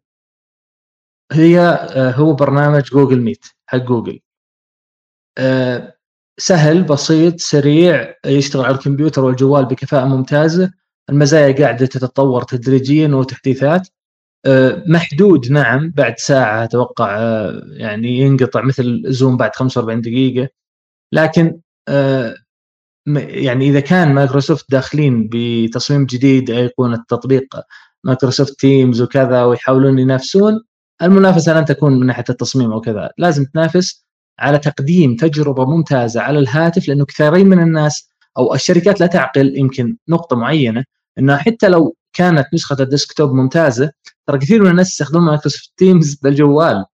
هي 1.32 1.60
آه، 1.60 2.12
هو 2.12 2.34
برنامج 2.34 2.84
Google 2.84 3.21
Meet 3.21 3.45
حق 3.65 3.78
جوجل 3.78 4.19
آه، 5.38 5.97
سهل 6.38 6.84
بسيط 6.84 7.39
سريع 7.39 8.15
يشتغل 8.25 8.65
على 8.65 8.75
الكمبيوتر 8.75 9.23
والجوال 9.23 9.65
بكفاءة 9.65 10.06
ممتازة. 10.06 10.71
المزايا 11.10 11.63
قاعدة 11.63 11.86
تتطور 11.86 12.43
تدريجيا 12.43 13.08
وتحديثات. 13.08 13.88
محدود 14.88 15.52
نعم 15.52 15.93
بعد 15.95 16.19
ساعة 16.19 16.63
أتوقع 16.63 17.17
يعني 17.71 18.17
ينقطع 18.17 18.62
مثل 18.62 19.04
Zoom 19.05 19.38
بعد 19.38 19.56
45 19.56 20.02
دقيقة. 20.02 20.49
لكن 21.13 21.60
يعني 23.17 23.69
إذا 23.69 23.80
كان 23.80 24.13
مايكروسوفت 24.13 24.71
داخلين 24.71 25.30
بتصميم 25.34 26.06
جديد 26.06 26.49
ايقونه 26.49 27.04
تطبيق 27.08 27.45
Microsoft 28.03 28.60
Teams 28.60 29.01
وكذا 29.02 29.43
ويحاولون 29.43 29.99
ينافسون 29.99 30.62
المنافسة 31.02 31.60
لن 31.60 31.65
تكون 31.65 31.99
من 31.99 32.06
ناحية 32.06 32.23
التصميم 32.30 32.71
أو 32.71 32.82
كذا. 32.82 33.10
لازم 33.17 33.45
تنافس 33.45 34.06
على 34.39 34.58
تقديم 34.58 35.15
تجربة 35.15 35.65
ممتازة 35.65 36.21
على 36.21 36.39
الهاتف 36.39 36.88
لأنه 36.88 37.06
كثيرين 37.06 37.47
من 37.47 37.60
الناس 37.60 38.10
أو 38.38 38.54
الشركات 38.54 38.99
لا 38.99 39.08
تغفل 39.08 39.58
يمكن 39.58 39.97
نقطة 40.10 40.36
معينة 40.36 40.84
انها 41.19 41.38
حتى 41.38 41.69
لو 41.69 41.95
كانت 42.13 42.48
نسخة 42.54 42.76
ال 42.79 42.86
desktop 42.86 43.34
ممتازة. 43.34 43.91
ترى 44.28 44.38
كثير 44.38 44.63
من 44.63 44.69
الناس 44.69 44.88
يستخدمون 44.89 45.26
Microsoft 45.25 45.73
Teams 45.77 46.15
بالجوال. 46.15 46.86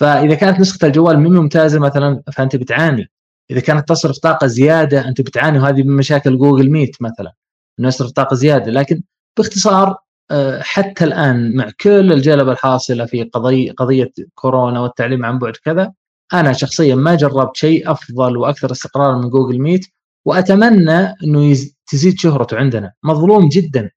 فإذا 0.00 0.34
كانت 0.34 0.60
نسخة 0.60 0.86
الجوال 0.86 1.20
مو 1.20 1.28
ممتازة 1.28 1.78
مثلا 1.80 2.22
فأنت 2.32 2.56
بتعاني. 2.56 3.10
إذا 3.50 3.60
كانت 3.60 3.88
تصرف 3.88 4.18
طاقة 4.18 4.46
زيادة 4.46 5.08
أنت 5.08 5.20
بتعاني. 5.20 5.58
وهذه 5.58 5.82
من 5.82 5.96
مشاكل 5.96 6.38
Google 6.38 6.70
Meet 6.70 7.02
مثلا 7.02 7.32
إنه 7.80 7.88
يصرف 7.88 8.10
طاقة 8.10 8.34
زيادة. 8.34 8.70
لكن 8.72 9.02
باختصار 9.38 9.96
آه، 10.30 10.60
حتى 10.62 11.04
الآن 11.04 11.56
مع 11.56 11.70
كل 11.80 12.12
الجلبه 12.12 12.52
الحاصلة 12.52 13.06
في 13.06 13.22
قضيه 13.22 13.72
قضية 13.72 14.12
كورونا 14.34 14.80
والتعليم 14.80 15.24
عن 15.24 15.38
بعد 15.38 15.56
كذا 15.56 15.92
أنا 16.32 16.52
شخصيا 16.52 16.94
ما 16.94 17.14
جربت 17.14 17.56
شيء 17.56 17.90
أفضل 17.90 18.36
وأكثر 18.36 18.72
استقرارا 18.72 19.16
من 19.16 19.30
Google 19.30 19.58
Meet. 19.58 19.86
وأتمنى 20.24 21.14
إنه 21.24 21.56
تزيد 21.86 22.18
شهرته 22.18 22.56
عندنا. 22.56 22.92
مظلوم 23.02 23.48
جدا. 23.48 23.90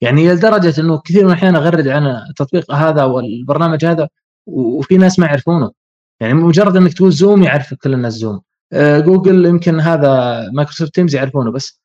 يعني 0.00 0.32
لدرجه 0.32 0.80
إنه 0.80 0.98
كثير 0.98 1.24
من 1.24 1.30
الأحيان 1.30 1.56
أغرد 1.56 1.88
عن 1.88 2.06
التطبيق 2.06 2.72
هذا 2.72 3.04
والبرنامج 3.04 3.84
هذا 3.84 4.08
وفي 4.46 4.96
ناس 4.96 5.18
ما 5.18 5.26
يعرفونه. 5.26 5.70
يعني 6.20 6.34
مجرد 6.34 6.76
إنك 6.76 6.94
تقول 6.94 7.12
Zoom 7.12 7.42
يعرف 7.42 7.74
كل 7.74 7.94
الناس 7.94 8.12
Zoom 8.12 8.40
آه، 8.72 9.00
جوجل 9.00 9.46
يمكن 9.46 9.80
هذا 9.80 10.42
Microsoft 10.50 10.94
Teams 10.94 11.14
يعرفونه 11.14 11.50
بس 11.52 11.80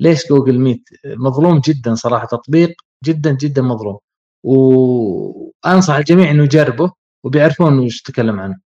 ليش 0.00 0.28
Google 0.28 0.58
Meet 0.58 0.88
مظلوم 1.06 1.60
جدا 1.60 1.94
صراحة 1.94 2.26
تطبيق 2.26 2.74
جدا 3.04 3.32
جدا 3.32 3.62
مظلوم. 3.62 3.98
وأنصح 4.44 5.94
الجميع 5.94 6.30
إنه 6.30 6.42
يجربه 6.44 6.92
وبيعرفون 7.24 7.78
وش 7.78 8.02
تكلم 8.02 8.40
عنه. 8.40 8.60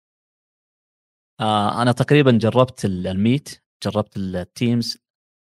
آه 1.40 1.82
أنا 1.82 1.92
تقريبا 1.92 2.30
جربت 2.30 2.85
ال 2.85 3.00
Meet 3.00 3.62
جربت 3.85 4.16
ال 4.16 4.30
Teams 4.30 4.99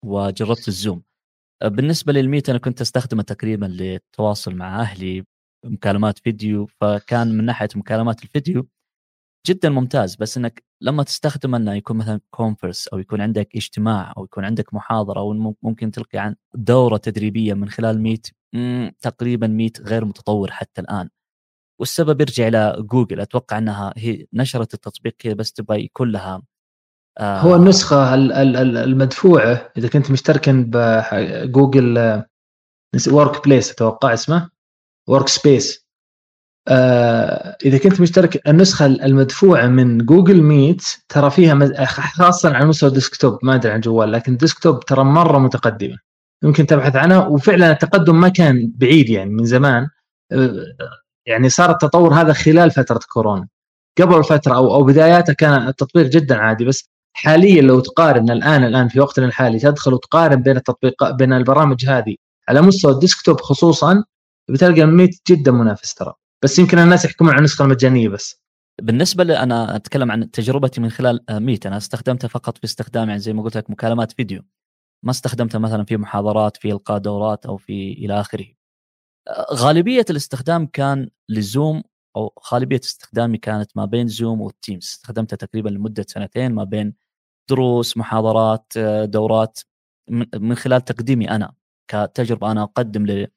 وجربت 0.05 0.67
ال 0.67 0.73
Zoom 0.73 0.97
آه، 0.97 1.14
بالنسبة 1.63 2.13
لل 2.13 2.25
Meet 2.25 2.49
أنا 2.49 2.59
كنت 2.59 2.81
أستخدمه 2.81 3.23
تقريبا 3.23 3.65
للتواصل 3.65 4.55
مع 4.55 4.81
أهلي 4.81 5.23
مكالمات 5.65 6.19
فيديو 6.19 6.65
فكان 6.81 7.37
من 7.37 7.45
ناحية 7.45 7.69
مكالمات 7.75 8.23
الفيديو 8.23 8.67
جدا 9.47 9.69
ممتاز. 9.69 10.15
بس 10.15 10.37
إنك 10.37 10.63
لما 10.81 11.03
تستخدم 11.03 11.55
إنه 11.55 11.73
يكون 11.73 11.97
مثلا 11.97 12.21
conference 12.31 12.87
أو 12.87 12.99
يكون 12.99 13.21
عندك 13.21 13.55
اجتماع 13.55 14.13
أو 14.17 14.23
يكون 14.25 14.45
عندك 14.45 14.73
محاضرة 14.73 15.19
أو 15.19 15.55
ممكن 15.63 15.91
تلقي 15.91 16.19
عن 16.19 16.35
دورة 16.55 16.97
تدريبية 16.97 17.53
من 17.53 17.69
خلال 17.69 18.01
Meet 18.01 18.27
تقريبا 19.01 19.47
Meet 19.47 19.81
غير 19.81 20.05
متطور 20.05 20.51
حتى 20.51 20.81
الآن. 20.81 21.09
والسبب 21.79 22.21
يرجع 22.21 22.47
إلى 22.47 22.75
جوجل. 22.79 23.19
أتوقع 23.21 23.57
إنها 23.57 23.93
هي 23.97 24.27
نشرت 24.33 24.73
التطبيق 24.73 25.15
كذا 25.19 25.33
بس 25.33 25.53
تبغى 25.53 25.85
يكون 25.85 26.11
لها 26.11 26.43
هو 27.19 27.55
النسخة 27.55 28.13
المدفوعة 28.83 29.71
إذا 29.77 29.87
كنت 29.89 30.11
مشتركا 30.11 30.65
ب 30.67 32.23
Google 33.11 33.45
Workplace 33.47 33.71
أتوقع 33.71 34.13
اسمه 34.13 34.49
Workspace 35.07 35.85
آه 36.67 37.57
إذا 37.65 37.77
كنت 37.77 38.01
مشترك 38.01 38.47
النسخة 38.47 38.85
المدفوعة 38.85 39.67
من 39.67 39.97
Google 40.05 40.41
Meet 40.41 40.83
ترى 41.09 41.31
فيها 41.31 41.85
خاصه 41.85 42.53
على 42.55 42.65
مستوى 42.65 42.89
ال 42.89 42.95
desktop 42.95 43.39
ما 43.43 43.55
أدري 43.55 43.71
عن 43.71 43.77
الجوال 43.77 44.11
لكن 44.11 44.31
ال 44.31 44.37
desktop 44.37 44.79
ترى 44.79 45.03
مرة 45.03 45.37
متقدمة. 45.37 45.97
يمكن 46.43 46.65
تبحث 46.65 46.95
عنها 46.95 47.27
وفعلا 47.27 47.71
التقدم 47.71 48.21
ما 48.21 48.29
كان 48.29 48.71
بعيد 48.75 49.09
يعني 49.09 49.29
من 49.29 49.45
زمان. 49.45 49.87
آه 50.31 50.65
يعني 51.25 51.49
صار 51.49 51.71
التطور 51.71 52.13
هذا 52.13 52.33
خلال 52.33 52.71
فترة 52.71 52.99
كورونا. 53.13 53.47
قبل 54.01 54.17
الفترة 54.17 54.55
أو 54.55 54.75
أو 54.75 54.83
بداياتها 54.83 55.33
كان 55.33 55.67
التطبيق 55.67 56.05
جدا 56.07 56.37
عادي 56.37 56.65
بس 56.65 56.89
حاليا 57.17 57.61
لو 57.61 57.79
تقارن 57.79 58.31
الآن 58.31 58.63
الآن 58.63 58.87
في 58.87 58.99
وقتنا 58.99 59.25
الحالي 59.25 59.59
تدخل 59.59 59.93
وتقارن 59.93 60.41
بين 60.41 60.57
التطبيق 60.57 61.11
بين 61.11 61.33
البرامج 61.33 61.85
هذه 61.85 62.15
على 62.49 62.61
مستوى 62.61 62.91
الديسكتوب 62.91 63.41
خصوصا 63.41 64.03
بتلقى 64.49 64.83
الميت 64.83 65.21
جدا 65.29 65.51
منافس 65.51 65.93
ترى. 65.93 66.13
بس 66.43 66.59
يمكن 66.59 66.79
الناس 66.79 67.05
يحكمون 67.05 67.31
على 67.31 67.37
النسخة 67.37 67.65
المجانية 67.65 68.09
بس. 68.09 68.41
بالنسبة 68.81 69.23
لي 69.23 69.37
أنا 69.39 69.75
أتكلم 69.75 70.11
عن 70.11 70.31
تجربتي 70.31 70.81
من 70.81 70.89
خلال 70.89 71.19
ميت. 71.29 71.65
أنا 71.65 71.77
استخدمتها 71.77 72.27
فقط 72.27 72.57
في 72.57 72.63
استخدام 72.63 73.07
يعني 73.07 73.19
زي 73.19 73.33
ما 73.33 73.43
قلت 73.43 73.57
لك 73.57 73.69
مكالمات 73.69 74.11
فيديو. 74.11 74.41
ما 75.03 75.11
استخدمتها 75.11 75.59
مثلا 75.59 75.85
في 75.85 75.97
محاضرات 75.97 76.57
في 76.57 76.71
إلقاء 76.71 76.97
دورات 76.97 77.45
أو 77.45 77.57
في 77.57 77.93
إلى 77.93 78.19
آخره. 78.19 78.45
غالبية 79.53 80.05
الاستخدام 80.09 80.65
كان 80.65 81.09
ل 81.29 81.40
Zoom 81.40 81.83
أو 82.15 82.33
غالبية 82.53 82.81
استخدامي 82.83 83.37
كانت 83.37 83.77
ما 83.77 83.85
بين 83.85 84.07
Zoom 84.07 84.41
وال 84.41 84.53
Teams 84.53 84.83
استخدمتها 84.83 85.37
تقريبا 85.37 85.69
لمدة 85.69 86.05
سنتين 86.09 86.51
ما 86.51 86.63
بين 86.63 87.04
دروس 87.49 87.97
محاضرات 87.97 88.73
دورات 89.03 89.59
من 90.35 90.55
خلال 90.55 90.81
تقديمي 90.81 91.31
أنا 91.31 91.53
كتجربة 91.91 92.51
أنا 92.51 92.63
أقدم 92.63 93.27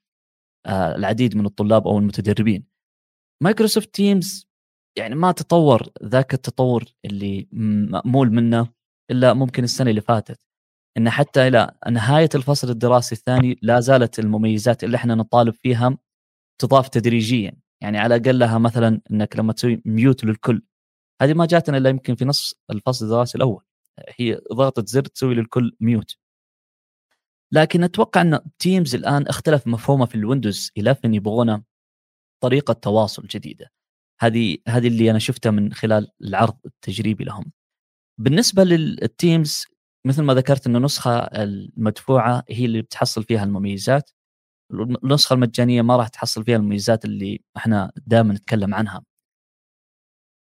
للعديد 0.67 1.37
من 1.37 1.47
الطلاب 1.47 1.89
أو 1.89 1.99
المتدربين. 1.99 2.65
Microsoft 3.43 3.95
Teams 3.95 4.49
يعني 4.99 5.15
ما 5.15 5.33
تطور 5.33 5.89
ذاك 6.05 6.35
التطور 6.35 6.85
اللي 7.05 7.49
مأمول 7.53 8.31
منه 8.31 8.69
إلا 9.11 9.35
ممكن 9.35 9.65
السنة 9.65 9.91
اللي 9.91 10.01
فاتت. 10.01 10.41
إن 10.97 11.11
حتى 11.11 11.49
إلى 11.49 11.75
نهاية 11.91 12.29
الفصل 12.35 12.71
الدراسي 12.71 13.15
الثاني 13.15 13.59
لا 13.63 13.81
زالت 13.81 14.19
المميزات 14.19 14.85
اللي 14.85 14.97
إحنا 14.97 15.15
نطالب 15.15 15.55
فيها 15.55 15.99
تضاف 16.61 16.89
تدريجيا. 16.89 17.53
يعني 17.83 17.99
على 17.99 18.17
اقلها 18.17 18.59
مثلا 18.59 19.01
إنك 19.11 19.37
لما 19.37 19.53
تسوي 19.53 19.83
mute 19.85 20.25
للكل. 20.25 20.63
هذه 21.23 21.35
ما 21.35 21.47
جاتنا 21.47 21.79
إلا 21.79 21.91
يمكن 21.91 22.15
في 22.15 22.25
نص 22.25 22.55
الفصل 22.71 23.05
الدراسي 23.05 23.39
الأول. 23.39 23.65
هي 24.19 24.41
ضغطه 24.53 24.85
زر 24.87 25.03
تسوي 25.03 25.35
للكل 25.35 25.77
mute. 25.81 26.17
لكن 27.53 27.85
أتوقع 27.85 28.21
أن 28.21 28.41
Teams 28.59 28.95
الآن 28.95 29.27
اختلف 29.29 29.67
مفهومه 29.67 30.07
في 30.07 30.15
ال 30.15 30.22
Windows 30.22 30.71
11 30.79 31.15
يبغونه 31.15 31.63
طريقة 32.43 32.73
تواصل 32.73 33.27
جديدة. 33.27 33.71
هذه 34.21 34.59
هذه 34.69 34.89
اللي 34.89 35.11
أنا 35.11 35.19
شفتها 35.19 35.51
من 35.51 35.73
خلال 35.73 36.09
العرض 36.23 36.59
التجريبي 36.67 37.25
لهم. 37.25 37.53
بالنسبة 38.21 38.65
لل 38.65 38.94
Teams 38.94 39.67
مثل 40.07 40.23
ما 40.23 40.35
ذكرت 40.35 40.67
انه 40.67 40.79
النسخة 40.79 41.19
المدفوعة 41.19 42.45
هي 42.51 42.65
اللي 42.65 42.83
بتحصل 42.83 43.25
فيها 43.25 43.45
المميزات. 43.45 44.11
النسخة 44.73 45.35
المجانية 45.35 45.83
ما 45.83 45.97
راح 45.97 46.09
تحصل 46.09 46.45
فيها 46.45 46.57
المميزات 46.57 47.05
اللي 47.05 47.41
إحنا 47.57 47.93
دائما 48.07 48.35
نتكلم 48.35 48.75
عنها. 48.75 49.05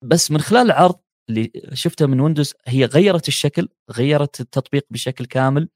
بس 0.05 0.31
من 0.31 0.41
خلال 0.41 0.67
العرض 0.67 1.01
اللي 1.31 1.53
شفته 1.73 2.07
من 2.07 2.21
Windows 2.21 2.55
هي 2.67 2.85
غيرت 2.85 3.29
الشكل 3.29 3.69
غيرت 3.91 4.41
التطبيق 4.41 4.87
بشكل 4.91 5.27
كامل. 5.27 5.69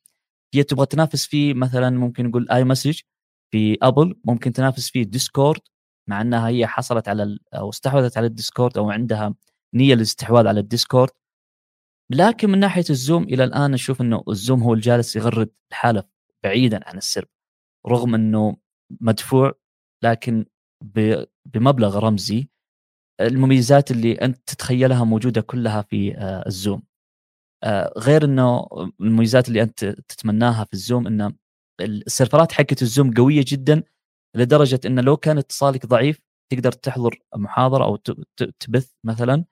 هي 0.55 0.63
تبغى 0.63 0.87
تنافس 0.87 1.27
فيه 1.27 1.55
مثلا 1.55 1.91
ممكن 1.91 2.27
نقول 2.27 2.51
iMessage 2.51 3.01
في 3.53 3.79
Apple 3.83 4.21
ممكن 4.25 4.53
تنافس 4.53 4.91
فيه 4.91 5.03
Discord 5.03 5.61
مع 6.09 6.21
إنها 6.21 6.49
هي 6.49 6.67
حصلت 6.67 7.09
على 7.09 7.39
أو 7.55 7.71
استحوذت 7.71 8.17
على 8.19 8.27
ال 8.27 8.33
Discord 8.33 8.79
أو 8.79 8.91
عندها 8.91 9.35
نية 9.75 9.95
للاستحواذ 9.95 10.47
على 10.47 10.61
ال 10.61 10.66
Discord. 10.66 11.11
لكن 12.11 12.51
من 12.51 12.59
ناحية 12.61 12.85
ال 12.91 12.97
Zoom 12.97 13.23
إلى 13.23 13.45
الآن 13.45 13.75
أشوف 13.75 14.01
إنه 14.01 14.25
ال 14.29 14.36
Zoom 14.36 14.63
هو 14.63 14.75
الجالس 14.75 15.17
يغرد 15.17 15.51
لحاله 15.71 16.05
بعيدا 16.45 16.89
عن 16.89 16.99
السرب 16.99 17.29
رغم 17.87 18.15
إنه 18.15 18.57
مدفوع 19.01 19.53
لكن 20.05 20.47
بمبلغ 21.47 21.99
رمزي. 21.99 22.49
المميزات 23.21 23.91
اللي 23.91 24.13
أنت 24.13 24.39
تتخيلها 24.47 25.05
موجودة 25.05 25.41
كلها 25.41 25.83
في 25.83 26.17
آه، 26.17 26.45
الزوم. 26.47 26.83
آه، 27.65 27.93
غير 27.99 28.25
إنه 28.25 28.67
المميزات 29.01 29.49
اللي 29.49 29.63
أنت 29.63 29.85
تتمناها 29.85 30.65
في 30.65 30.73
الزوم 30.75 31.07
إنه 31.07 31.33
السيرفرات 31.81 32.53
حقت 32.53 32.83
الزوم 32.83 33.15
قوية 33.15 33.45
جدا 33.49 33.83
لدرجة 34.37 34.81
إنه 34.87 35.03
لو 35.03 35.17
كان 35.17 35.39
اتصالك 35.39 35.87
ضعيف 35.87 36.21
تقدر 36.53 36.73
تحضر 36.73 37.19
محاضرة 37.37 37.85
أو 37.85 37.97
تبث 38.61 38.93
مثلا. 39.05 39.45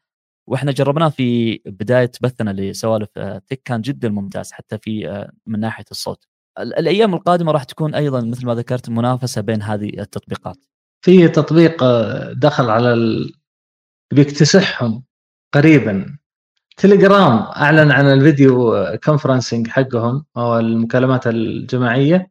وإحنا 0.48 0.72
جربناه 0.72 1.08
في 1.08 1.56
بداية 1.66 2.12
بثنا 2.22 2.50
لسوالف 2.50 3.08
آه، 3.16 3.38
تك 3.38 3.62
كان 3.64 3.80
جدا 3.80 4.08
ممتاز 4.08 4.52
حتى 4.52 4.78
في 4.78 5.26
من 5.46 5.60
ناحية 5.60 5.84
الصوت. 5.90 6.24
الأيام 6.58 7.14
القادمة 7.14 7.52
راح 7.52 7.64
تكون 7.64 7.94
أيضا 7.94 8.20
مثل 8.20 8.46
ما 8.46 8.54
ذكرت 8.54 8.88
منافسة 8.90 9.40
بين 9.40 9.62
هذه 9.62 10.00
التطبيقات. 10.00 10.56
في 11.04 11.28
تطبيق 11.28 11.84
دخل 12.32 12.70
على. 12.70 12.94
بيكتسحهم 14.12 15.04
قريبا. 15.54 16.18
تليجرام 16.76 17.38
أعلن 17.38 17.90
عن 17.90 18.06
ال 18.06 18.18
video 18.18 18.74
conferencing 19.04 19.68
حقهم 19.68 20.24
أو 20.36 20.58
المكالمات 20.58 21.26
الجماعية. 21.26 22.30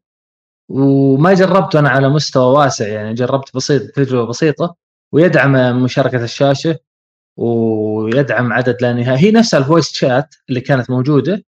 وما 0.69 1.33
جربته 1.33 1.79
أنا 1.79 1.89
على 1.89 2.09
مستوى 2.09 2.53
واسع 2.57 2.88
يعني 2.88 3.13
جربت 3.13 3.55
بسيط 3.55 3.91
تجربه 3.91 4.27
بسيطة 4.27 4.75
ويدعم 5.11 5.83
مشاركة 5.83 6.23
الشاشة 6.23 6.77
ويدعم 7.38 8.53
عدد 8.53 8.77
لا 8.81 8.93
نهائي. 8.93 9.25
هي 9.25 9.31
نفسها 9.31 9.59
ال 9.60 9.65
voice 9.65 9.93
chat 9.93 10.36
اللي 10.49 10.61
كانت 10.61 10.89
موجودة. 10.89 11.43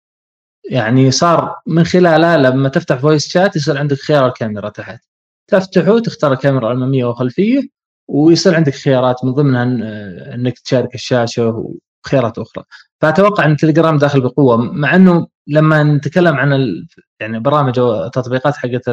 يعني 0.69 1.11
صار 1.11 1.55
من 1.67 1.83
خلالها 1.83 2.37
لما 2.37 2.69
تفتح 2.69 2.95
voice 2.95 3.27
chat 3.27 3.55
يصير 3.55 3.77
عندك 3.77 3.97
خيار 3.97 4.25
الكاميرا 4.27 4.69
تحت. 4.69 4.99
تفتحه 5.47 5.99
تختار 5.99 6.33
الكاميرا 6.33 6.71
الاماميه 6.71 7.05
وخلفيه 7.05 7.76
ويصير 8.07 8.55
عندك 8.55 8.73
خيارات 8.73 9.25
من 9.25 9.31
ضمنها 9.31 9.63
أنك 10.35 10.59
تشارك 10.59 10.95
الشاشة 10.95 11.73
وخيارات 12.05 12.37
أخرى. 12.37 12.63
فأتوقع 13.01 13.45
أن 13.45 13.57
تليجرام 13.57 13.97
داخل 13.97 14.21
بقوة 14.21 14.57
مع 14.57 14.95
أنه 14.95 15.27
لما 15.47 15.83
نتكلم 15.83 16.35
عن 16.35 16.53
ال... 16.53 16.87
يعني 17.19 17.39
برامج 17.39 17.79
أو 17.79 18.07
تطبيقات 18.07 18.55
حقت 18.55 18.89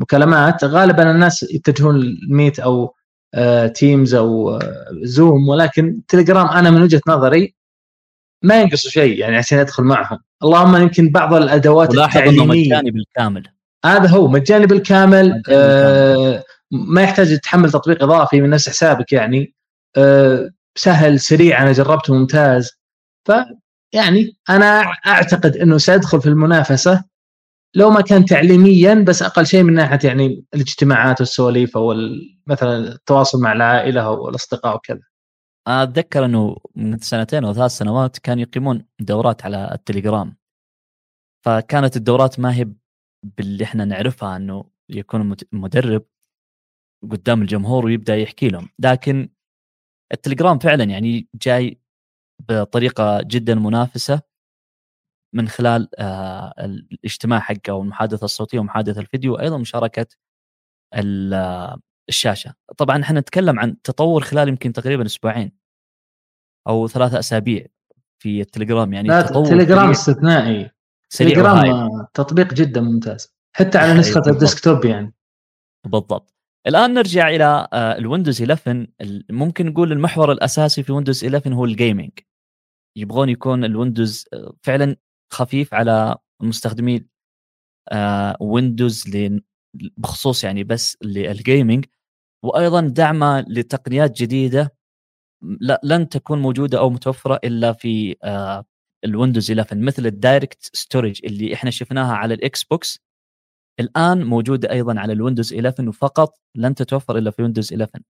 المكالمات 0.00 0.64
غالبا 0.64 1.10
الناس 1.10 1.42
يتجهون 1.42 1.96
ال 1.96 2.08
Meet 2.08 2.58
أو 2.58 2.94
Teams 3.74 4.14
آه، 4.14 4.18
أو 4.18 4.58
Zoom 5.02 5.44
آه، 5.48 5.50
ولكن 5.50 6.00
تليجرام 6.08 6.46
أنا 6.46 6.70
من 6.70 6.82
وجهة 6.82 7.00
نظري 7.08 7.54
ما 8.42 8.60
ينقصوا 8.60 8.90
شيء 8.90 9.18
يعني 9.18 9.36
عشان 9.36 9.58
يدخل 9.58 9.82
معهم. 9.82 10.18
اللهم 10.42 10.76
يمكن 10.76 11.10
بعض 11.10 11.34
الأدوات 11.34 11.94
التعليمية. 11.94 12.66
مجاني 12.66 12.90
بالكامل. 12.90 13.42
هذا 13.84 14.08
هو 14.08 14.28
مجاني 14.28 14.66
بالكامل, 14.66 15.26
مجاني 15.26 15.42
بالكامل. 15.42 15.56
آه 15.58 16.42
ما 16.72 17.02
يحتاج 17.02 17.38
تحمل 17.38 17.70
تطبيق 17.70 18.02
إضافي 18.02 18.40
من 18.40 18.50
نفس 18.50 18.68
حسابك 18.68 19.12
يعني 19.12 19.54
آه 19.96 20.50
سهل 20.76 21.20
سريع 21.20 21.62
أنا 21.62 21.72
جربته 21.72 22.14
ممتاز 22.14 22.70
ف 23.28 23.32
يعني 23.92 24.36
أنا 24.50 24.82
أعتقد 25.06 25.56
إنه 25.56 25.78
سيدخل 25.78 26.20
في 26.20 26.28
المنافسة 26.28 27.04
لو 27.76 27.90
ما 27.90 28.00
كان 28.00 28.24
تعليميا 28.24 28.94
بس 28.94 29.22
أقل 29.22 29.46
شيء 29.46 29.62
من 29.62 29.74
ناحية 29.74 29.98
يعني 30.04 30.44
الاجتماعات 30.54 31.20
والسواليف 31.20 31.76
أو 31.76 31.94
مثلا 32.46 32.78
التواصل 32.78 33.40
مع 33.40 33.52
العائلة 33.52 34.06
أو 34.06 34.28
الأصدقاء 34.28 34.76
وكذا. 34.76 35.00
أتذكر 35.66 36.24
إنه 36.24 36.56
من 36.76 36.98
سنتين 36.98 37.44
أو 37.44 37.52
ثلاث 37.52 37.70
سنوات 37.70 38.18
كانوا 38.18 38.42
يقيمون 38.42 38.86
دورات 39.00 39.44
على 39.44 39.70
التليجرام. 39.72 40.36
فكانت 41.44 41.96
الدورات 41.96 42.40
ما 42.40 42.54
هي 42.54 42.68
باللي 43.22 43.64
إحنا 43.64 43.84
نعرفها 43.84 44.36
إنه 44.36 44.64
يكون 44.88 45.36
مدرب 45.52 46.04
قدام 47.10 47.42
الجمهور 47.42 47.84
ويبدأ 47.84 48.16
يحكي 48.16 48.48
لهم، 48.48 48.68
لكن 48.78 49.28
التليجرام 50.12 50.58
فعلا 50.58 50.84
يعني 50.84 51.28
جاي 51.42 51.80
بطريقة 52.48 53.22
جدا 53.22 53.54
منافسة 53.54 54.22
من 55.34 55.48
خلال 55.48 55.88
آه، 55.98 56.54
الاجتماع 56.58 57.40
حقه 57.40 57.72
والمحادثة 57.72 58.24
الصوتية 58.24 58.58
ومحادثة 58.58 59.00
الفيديو 59.00 59.32
وأيضا 59.34 59.58
مشاركة 59.58 60.06
الشاشة. 62.08 62.54
طبعا 62.76 63.02
إحنا 63.02 63.20
نتكلم 63.20 63.60
عن 63.60 63.82
تطور 63.82 64.22
خلال 64.22 64.48
يمكن 64.48 64.72
تقريبا 64.72 65.06
أسبوعين 65.06 65.52
أو 66.68 66.88
ثلاثة 66.88 67.18
أسابيع 67.18 67.66
في 68.22 68.40
التليجرام. 68.40 68.92
يعني 68.92 69.08
لا 69.08 69.22
تطور 69.22 69.46
تليجرام 69.46 69.90
استثنائي. 69.90 70.70
تليجرام 71.10 72.06
تطبيق 72.14 72.54
جدا 72.54 72.80
ممتاز. 72.80 73.34
حتى 73.56 73.78
على 73.78 73.94
نسخة 73.94 74.22
ال 74.26 74.33
desktop 74.33 74.84
يعني. 74.84 75.14
بالضبط. 75.86 76.33
الآن 76.66 76.94
نرجع 76.94 77.28
إلى 77.28 77.68
آه، 77.72 77.98
ال 77.98 78.04
Windows 78.04 78.42
11 78.42 78.86
ممكن 79.30 79.66
نقول 79.66 79.92
المحور 79.92 80.32
الأساسي 80.32 80.82
في 80.82 80.92
Windows 80.92 81.24
11 81.24 81.54
هو 81.54 81.64
ال 81.64 81.71
gaming 81.71 82.10
يبغون 82.96 83.28
يكون 83.28 83.64
ال 83.64 83.72
Windows 83.72 84.24
آه، 84.32 84.54
فعلا 84.62 84.96
خفيف 85.32 85.74
على 85.74 86.16
مستخدمي 86.42 87.06
Windows 88.40 89.04
بخصوص 89.74 90.44
يعني 90.44 90.64
بس 90.64 90.98
لل 91.02 91.23
gaming 91.23 91.84
وأيضا 92.44 92.80
دعمه 92.80 93.40
لتقنيات 93.40 94.22
جديدة 94.22 94.74
لن 95.84 96.08
تكون 96.08 96.42
موجودة 96.42 96.78
أو 96.78 96.90
متوفرة 96.90 97.40
إلا 97.44 97.72
في 97.72 98.16
آه، 98.24 98.64
ال 99.04 99.10
Windows 99.10 99.50
11 99.50 99.78
مثل 99.78 100.06
ال 100.06 100.70
DirectStorage 100.76 101.20
اللي 101.24 101.54
إحنا 101.54 101.70
شفناها 101.70 102.14
على 102.14 102.34
ال 102.34 102.64
Xbox. 102.64 103.03
الآن 103.80 104.24
موجوده 104.24 104.70
أيضا 104.70 105.00
على 105.00 105.12
ال 105.12 105.17
Windows 105.17 105.54
11 105.54 105.88
وفقط 105.88 106.38
لن 106.54 106.74
تتوفر 106.74 107.18
إلا 107.18 107.30
في 107.30 107.42
Windows 107.42 107.72
11 107.72 108.02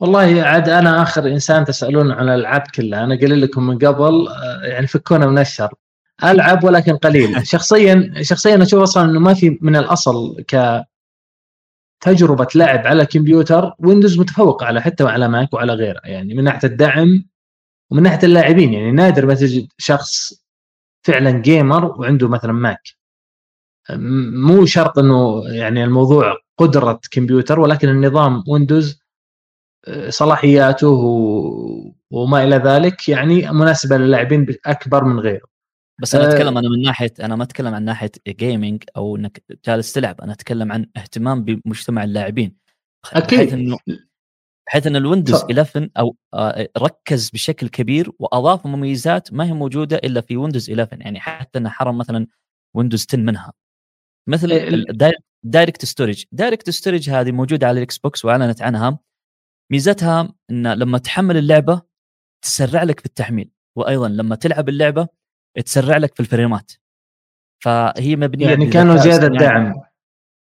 والله 0.00 0.42
عاد 0.42 0.68
أنا 0.68 1.02
آخر 1.02 1.26
إنسان 1.26 1.64
تسألون 1.64 2.12
عن 2.12 2.28
الألعاب 2.28 2.62
كلها. 2.74 3.04
أنا 3.04 3.16
قايل 3.16 3.40
لكم 3.40 3.66
من 3.66 3.78
قبل 3.78 4.28
آه، 4.28 4.60
يعني 4.62 4.86
فكونا 4.86 5.26
من 5.26 5.38
الشر. 5.38 5.74
ألعب 6.24 6.64
ولكن 6.64 6.96
قليل. 6.96 7.46
شخصيا 7.46 8.12
شخصيا 8.22 8.62
أشوف 8.62 8.82
أصلا 8.82 9.10
إنه 9.10 9.20
ما 9.20 9.34
في 9.34 9.58
من 9.62 9.76
الأصل 9.76 10.42
ك 10.48 10.84
تجربه 12.00 12.46
لعب 12.54 12.86
على 12.86 13.06
كمبيوتر. 13.06 13.74
Windows 13.78 14.18
متفوق 14.18 14.64
على 14.64 14.82
حتى 14.82 15.04
على 15.04 15.28
Mac 15.28 15.54
وعلى 15.54 15.72
غيره. 15.74 16.00
يعني 16.04 16.34
من 16.34 16.44
ناحية 16.44 16.68
الدعم 16.68 17.24
ومن 17.90 18.02
ناحية 18.02 18.26
اللاعبين. 18.26 18.72
يعني 18.72 18.92
نادر 18.92 19.26
ما 19.26 19.34
تجد 19.34 19.68
شخص 19.78 20.34
فعلا 21.06 21.30
gamer 21.30 21.84
وعنده 22.00 22.28
مثلا 22.28 22.52
Mac. 22.52 22.99
مو 23.96 24.66
شرط 24.66 24.98
إنه 24.98 25.42
يعني 25.48 25.84
الموضوع 25.84 26.36
قدرة 26.58 27.00
كمبيوتر 27.10 27.60
ولكن 27.60 27.88
النظام 27.88 28.44
Windows 28.48 29.00
آه، 29.88 30.10
صلاحياته 30.10 30.88
وما 32.10 32.44
إلى 32.44 32.56
ذلك 32.56 33.08
يعني 33.08 33.52
مناسبة 33.52 33.96
للاعبين 33.96 34.46
أكبر 34.66 35.04
من 35.04 35.20
غيره. 35.20 35.50
بس 36.00 36.14
أنا 36.14 36.28
أتكلم 36.28 36.58
أنا 36.58 36.68
من 36.68 36.82
ناحية 36.82 37.12
أنا 37.20 37.36
ما 37.36 37.44
أتكلم 37.44 37.74
عن 37.74 37.84
ناحية 37.84 38.10
gaming 38.28 38.84
أو 38.96 39.16
إنك 39.16 39.42
جالس 39.66 39.92
تلعب 39.92 40.20
أنا 40.20 40.32
أتكلم 40.32 40.72
عن 40.72 40.86
اهتمام 40.96 41.44
بمجتمع 41.44 42.04
اللاعبين. 42.04 42.56
أكيد. 43.12 43.38
بحيث 43.38 43.52
إنه 43.52 43.78
بحيث 44.66 44.86
إن 44.86 44.96
ال 44.96 45.02
Windows 45.02 45.44
11 45.44 45.88
أو 45.98 46.16
آه، 46.34 46.68
ركز 46.78 47.30
بشكل 47.30 47.68
كبير 47.68 48.12
وأضاف 48.18 48.66
مميزات 48.66 49.32
ما 49.32 49.44
هي 49.44 49.52
موجودة 49.52 49.96
إلا 49.96 50.20
في 50.20 50.36
Windows 50.36 50.70
11 50.70 51.00
يعني 51.00 51.20
حتى 51.20 51.58
انه 51.58 51.68
حرم 51.68 51.98
مثلا 51.98 52.26
Windows 52.76 53.06
10 53.08 53.18
منها. 53.18 53.52
مثل 54.30 54.48
ال 55.44 55.47
DirectStorage 55.47 55.84
DirectStorage 55.84 57.10
هذه 57.10 57.32
موجودة 57.32 57.66
على 57.66 57.78
ال 57.78 57.98
Xbox 57.98 58.24
وأعلنت 58.24 58.62
عنها. 58.62 58.98
ميزتها 59.72 60.34
إن 60.50 60.72
لما 60.72 60.98
تحمل 60.98 61.36
اللعبة 61.36 61.82
تسرع 62.44 62.82
لك 62.82 63.00
في 63.00 63.06
التحميل 63.06 63.50
وأيضا 63.76 64.08
لما 64.08 64.36
تلعب 64.36 64.68
اللعبة 64.68 65.08
تسرع 65.64 65.96
لك 65.96 66.14
في 66.14 66.20
ال 66.20 66.26
frames. 66.26 66.72
فهي 67.64 68.16
مبنية 68.16 68.46
يعني 68.48 68.66
كانوا 68.66 68.96
زيادة 68.96 69.28
دعم 69.28 69.74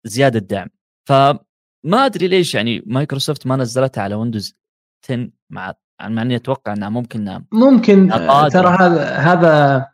زيادة 0.05 0.39
دعم 0.39 0.69
فما 1.07 2.05
أدري 2.05 2.27
ليش 2.27 2.55
يعني 2.55 2.83
مايكروسوفت 2.85 3.47
ما 3.47 3.55
نزلتها 3.55 4.01
على 4.01 4.15
ويندوز 4.15 4.57
10 5.05 5.29
مع 5.49 5.73
مع 6.01 6.21
إني 6.21 6.35
أتوقع 6.35 6.73
إنها 6.73 6.89
ممكن 6.89 7.41
ممكن 7.51 8.09
ترى 8.53 8.77
هذا 8.79 9.17
هذا 9.17 9.85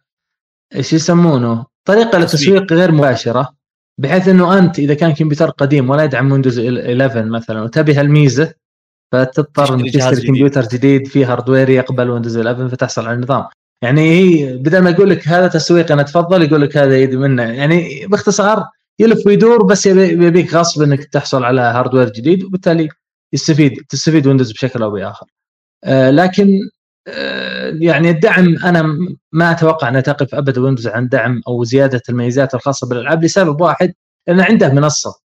إيش 0.76 0.94
يسمونه؟ 0.94 1.66
طريقة 1.86 2.18
للتسويق 2.18 2.74
غير 2.74 2.92
مباشرة. 2.92 3.61
بحيث 4.02 4.28
إنه 4.28 4.58
أنت 4.58 4.80
إذا 4.80 4.94
كان 4.94 5.14
كمبيوتر 5.14 5.50
قديم 5.50 5.90
ولا 5.90 6.04
يدعم 6.04 6.32
ويندوز 6.32 6.60
11 6.60 7.26
مثلا 7.26 7.62
وتبي 7.62 7.94
هالميزه 7.94 8.54
فتضطر 9.12 9.74
إنك 9.74 9.94
تشتري 9.94 10.28
كمبيوتر 10.28 10.62
جديد 10.62 11.08
فيه 11.08 11.32
hardware 11.32 11.70
يقبل 11.70 12.10
ويندوز 12.10 12.38
11 12.38 12.70
فتحصل 12.70 13.06
على 13.08 13.16
النظام. 13.16 13.46
يعني 13.84 14.02
هي 14.02 14.58
بدل 14.58 14.80
ما 14.80 14.90
يقول 14.90 15.10
لك 15.10 15.28
هذا 15.28 15.48
تسويق 15.48 15.92
أنا 15.92 16.02
أتفضل 16.02 16.44
يقول 16.44 16.62
لك 16.62 16.78
هذا 16.78 16.98
يدي 16.98 17.18
منه. 17.18 17.44
يعني 17.44 18.08
باختصار 18.08 18.66
يلف 19.00 19.28
ويدور 19.28 19.64
بس 19.64 19.86
يبيك 19.86 20.54
غصب 20.54 20.82
إنك 20.82 21.04
تحصل 21.04 21.44
على 21.44 21.62
hardware 21.62 22.10
جديد 22.10 22.44
وبالتالي 22.44 22.90
يستفيد 23.34 23.86
تستفيد 23.90 24.28
ويندوز 24.28 24.52
بشكل 24.52 24.84
أو 24.84 24.92
بآخر. 24.92 25.28
آه 25.84 26.10
لكن 26.12 26.60
يعني 27.80 28.10
الدعم 28.10 28.58
أنا 28.66 28.98
ما 29.32 29.52
أتوقع 29.52 29.90
انها 29.90 30.02
تقف 30.02 30.36
ابدا 30.36 30.62
ويندوز 30.62 30.88
عن 30.88 31.08
دعم 31.08 31.42
أو 31.48 31.64
زيادة 31.64 32.02
الميزات 32.10 32.54
الخاصة 32.56 32.88
بالألعاب 32.88 33.24
لسبب 33.24 33.62
واحد 33.62 33.94
لأن 34.28 34.40
عنده 34.42 34.70
منصة. 34.74 35.22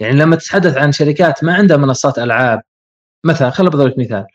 يعني 0.00 0.16
لما 0.16 0.36
تتحدث 0.36 0.76
عن 0.76 0.92
شركات 0.92 1.44
ما 1.44 1.54
عندها 1.54 1.76
منصات 1.76 2.18
ألعاب 2.18 2.62
مثلا 3.26 3.50
خليني 3.50 3.70
بضرب 3.70 3.88
لك 3.88 3.98
مثال. 3.98 4.26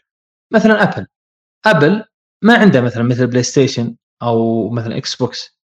مثلا 0.53 0.83
أبل. 0.83 1.07
أبل 1.65 2.03
ما 2.43 2.57
عندها 2.57 2.81
مثلا 2.81 3.03
مثل 3.03 3.27
بلاي 3.27 3.43
ستيشن 3.43 3.95
أو 4.21 4.69
مثلا 4.69 4.97
إكس 4.97 5.15
بوكس 5.15 5.59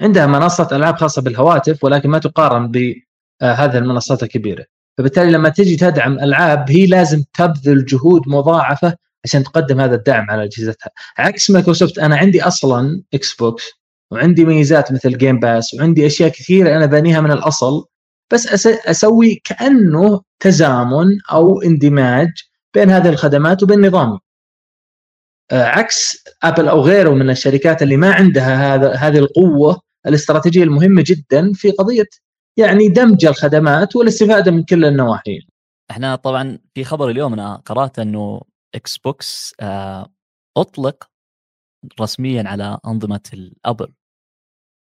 عندها 0.00 0.26
منصه 0.26 0.68
ألعاب 0.72 0.96
خاصة 0.96 1.22
بالهواتف 1.22 1.84
ولكن 1.84 2.10
ما 2.10 2.18
تقارن 2.18 2.70
بهذه 2.70 3.78
المنصات 3.78 4.22
الكبيرة. 4.22 4.64
فبالتالي 4.98 5.32
لما 5.32 5.48
تجي 5.48 5.76
تدعم 5.76 6.18
ألعاب 6.18 6.70
هي 6.70 6.86
لازم 6.86 7.22
تبذل 7.34 7.84
جهود 7.84 8.28
مضاعفة 8.28 8.96
عشان 9.26 9.44
تقدم 9.44 9.80
هذا 9.80 9.94
الدعم 9.94 10.30
على 10.30 10.44
أجهزتها 10.44 10.90
عكس 11.18 11.50
مايكروسوفت 11.50 11.98
أنا 11.98 12.16
عندي 12.16 12.42
أصلا 12.42 13.02
إكس 13.14 13.34
بوكس 13.34 13.64
وعندي 14.10 14.44
ميزات 14.44 14.92
مثل 14.92 15.18
Game 15.18 15.40
Pass 15.40 15.74
وعندي 15.74 16.06
أشياء 16.06 16.28
كثيرة 16.28 16.76
أنا 16.76 16.86
بانيها 16.86 17.20
من 17.20 17.32
الأصل 17.32 17.84
بس 18.32 18.66
أسوي 18.66 19.42
كأنه 19.44 20.22
تزامن 20.40 21.18
أو 21.32 21.62
اندماج 21.62 22.28
بين 22.74 22.90
هذه 22.90 23.08
الخدمات 23.08 23.62
وبين 23.62 23.86
نظامي 23.86 24.18
آه، 25.50 25.64
عكس 25.64 26.24
ابل 26.42 26.68
أو 26.68 26.80
غيره 26.80 27.10
من 27.10 27.30
الشركات 27.30 27.82
اللي 27.82 27.96
ما 27.96 28.12
عندها 28.12 28.74
هذا 28.74 28.92
هذه 28.94 29.18
القوة 29.18 29.80
الاستراتيجية 30.06 30.64
المهمة 30.64 31.04
جدا 31.06 31.52
في 31.52 31.70
قضية 31.70 32.06
يعني 32.56 32.88
دمج 32.88 33.24
الخدمات 33.24 33.96
والاستفادة 33.96 34.50
من 34.50 34.64
كل 34.64 34.84
النواحي. 34.84 35.38
إحنا 35.90 36.16
طبعا 36.16 36.58
في 36.74 36.84
خبر 36.84 37.10
اليوم 37.10 37.32
أنا 37.32 37.56
قرات 37.56 37.98
إنه 37.98 38.40
إكس 38.74 38.98
بوكس 38.98 39.54
آه، 39.60 40.12
أطلق 40.56 41.10
رسميا 42.00 42.44
على 42.46 42.78
أنظمة 42.86 43.30
الابل. 43.34 43.92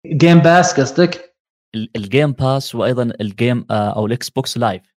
جيم 0.06 0.38
باس 0.38 0.80
قصدك؟ 0.80 1.36
الجيم 1.74 2.32
باس 2.32 2.74
وأيضا 2.74 3.02
ال 3.20 3.29
game 3.29 3.66
آه، 3.70 3.96
أو 3.96 4.06
الاكس 4.06 4.30
بوكس 4.30 4.58
Live. 4.58 4.96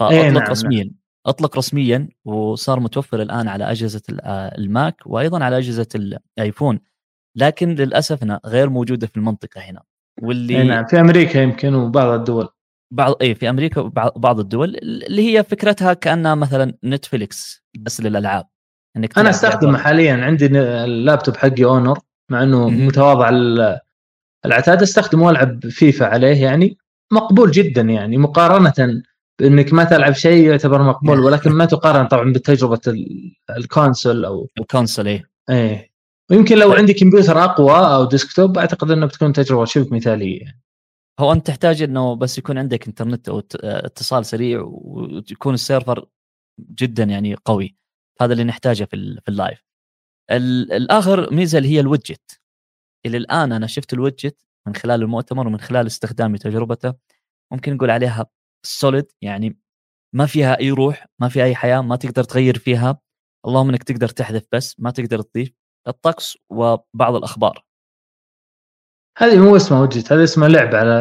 فأطلق 0.00 0.18
إيه 0.18 0.30
نعم 0.30 0.42
رسميا 0.42 0.84
نعم. 0.84 0.94
أطلق 1.26 1.56
رسميا 1.56 2.08
وصار 2.24 2.80
متوفر 2.80 3.22
الآن 3.22 3.48
على 3.48 3.70
أجهزة 3.70 4.02
الماك 4.58 5.06
وأيضا 5.06 5.44
على 5.44 5.58
أجهزة 5.58 5.88
الايفون 5.94 6.80
لكن 7.36 7.74
للأسف 7.74 8.24
غير 8.46 8.70
موجودة 8.70 9.06
في 9.06 9.16
المنطقة 9.16 9.60
هنا 9.60 9.82
واللي 10.22 10.58
اي 10.58 10.68
نعم 10.68 10.86
في 10.86 11.00
أمريكا 11.00 11.38
يمكن 11.38 11.74
وبعض 11.74 12.08
الدول 12.08 12.48
بعض 12.92 13.14
اي 13.22 13.34
في 13.34 13.50
أمريكا 13.50 13.80
وبعض 13.80 14.40
الدول 14.40 14.76
اللي 14.82 15.32
هي 15.32 15.44
فكرتها 15.44 15.94
كأنها 15.94 16.34
مثلا 16.34 16.74
نتفليكس 16.84 17.64
بس 17.78 18.00
للألعاب. 18.00 18.46
إنك 18.96 19.18
أنا 19.18 19.30
استخدمه 19.30 19.78
حاليا. 19.78 20.14
عندي 20.24 20.46
اللابتوب 20.46 21.36
حقي 21.36 21.64
أونر 21.64 21.98
مع 22.30 22.42
إنه 22.42 22.68
متواضع 22.68 23.30
العتاد 24.44 24.82
أستخدمه 24.82 25.26
والعب 25.26 25.68
فيفا 25.68 26.06
عليه 26.06 26.42
يعني. 26.42 26.76
مقبول 27.12 27.50
جدا 27.50 27.82
يعني. 27.82 28.18
مقارنة 28.18 29.02
بإنك 29.40 29.72
ما 29.72 29.84
تلعب 29.84 30.12
شيء 30.12 30.50
يعتبر 30.50 30.82
مقبول 30.82 31.20
ولكن 31.24 31.50
ما 31.50 31.64
تقارن 31.64 32.06
طبعا 32.06 32.32
بتجربة 32.32 32.80
ال 33.56 33.65
console 33.65 34.24
أو 34.24 34.48
ال 34.58 34.64
console 34.64 35.08
إيه. 35.08 35.24
إيه. 35.50 35.92
ويمكن 36.30 36.58
لو 36.58 36.72
عندي 36.72 36.94
كمبيوتر 36.94 37.44
أقوى 37.44 37.94
أو 37.94 38.04
desktop 38.04 38.58
أعتقد 38.58 38.90
إنه 38.90 39.06
بتكون 39.06 39.32
تجربة 39.32 39.64
شبه 39.64 39.96
مثالية 39.96 40.62
هو 41.20 41.32
أنت 41.32 41.46
تحتاج 41.46 41.82
إنه 41.82 42.16
بس 42.16 42.38
يكون 42.38 42.58
عندك 42.58 42.86
إنترنت 42.86 43.28
أو 43.28 43.42
اتصال 43.54 44.26
سريع 44.26 44.62
ويكون 44.66 45.54
ال 45.54 45.61
server 45.61 46.06
جدا 46.60 47.04
يعني 47.04 47.34
قوي. 47.34 47.76
هذا 48.20 48.32
اللي 48.32 48.44
نحتاجه 48.44 48.84
في 48.84 49.20
في 49.22 49.28
ال 49.28 49.34
live. 49.34 49.64
الآخر 50.30 51.34
ميزة 51.34 51.58
اللي 51.58 51.68
هي 51.68 51.80
ال 51.80 51.88
widget. 51.88 52.40
إلى 53.06 53.16
الآن 53.16 53.52
أنا 53.52 53.66
شفت 53.66 53.92
ال 53.92 54.00
widget 54.00 54.46
من 54.66 54.74
خلال 54.74 55.02
المؤتمر 55.02 55.46
ومن 55.46 55.60
خلال 55.60 55.86
استخدامي 55.86 56.38
تجربته. 56.38 56.94
ممكن 57.52 57.74
نقول 57.74 57.90
عليها 57.90 58.26
solid 58.66 59.06
يعني 59.22 59.58
ما 60.14 60.26
فيها 60.26 60.58
أي 60.60 60.70
روح 60.70 61.06
ما 61.20 61.28
فيها 61.28 61.44
أي 61.44 61.54
حياة 61.54 61.80
ما 61.80 61.96
تقدر 61.96 62.24
تغير 62.24 62.58
فيها. 62.58 63.00
اللهم 63.46 63.68
إنك 63.68 63.82
تقدر 63.82 64.08
تحذف 64.08 64.46
بس 64.52 64.80
ما 64.80 64.90
تقدر 64.90 65.22
تضيف. 65.22 65.52
الطقس 65.88 66.38
وبعض 66.50 67.14
الأخبار. 67.14 67.64
هذه 69.18 69.38
مو 69.38 69.56
اسمها 69.56 69.80
وجهة 69.80 70.04
هذا 70.10 70.24
اسمه 70.24 70.48
لعب 70.48 70.74
على 70.74 70.94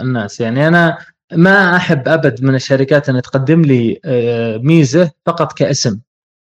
الناس. 0.00 0.40
يعني 0.40 0.68
أنا 0.68 0.98
ما 1.32 1.76
أحب 1.76 2.08
أبد 2.08 2.44
من 2.44 2.54
الشركات 2.54 3.08
إن 3.08 3.22
تقدم 3.22 3.62
لي 3.62 4.00
آه، 4.04 4.56
ميزة 4.58 5.10
فقط 5.26 5.52
كاسم. 5.52 6.00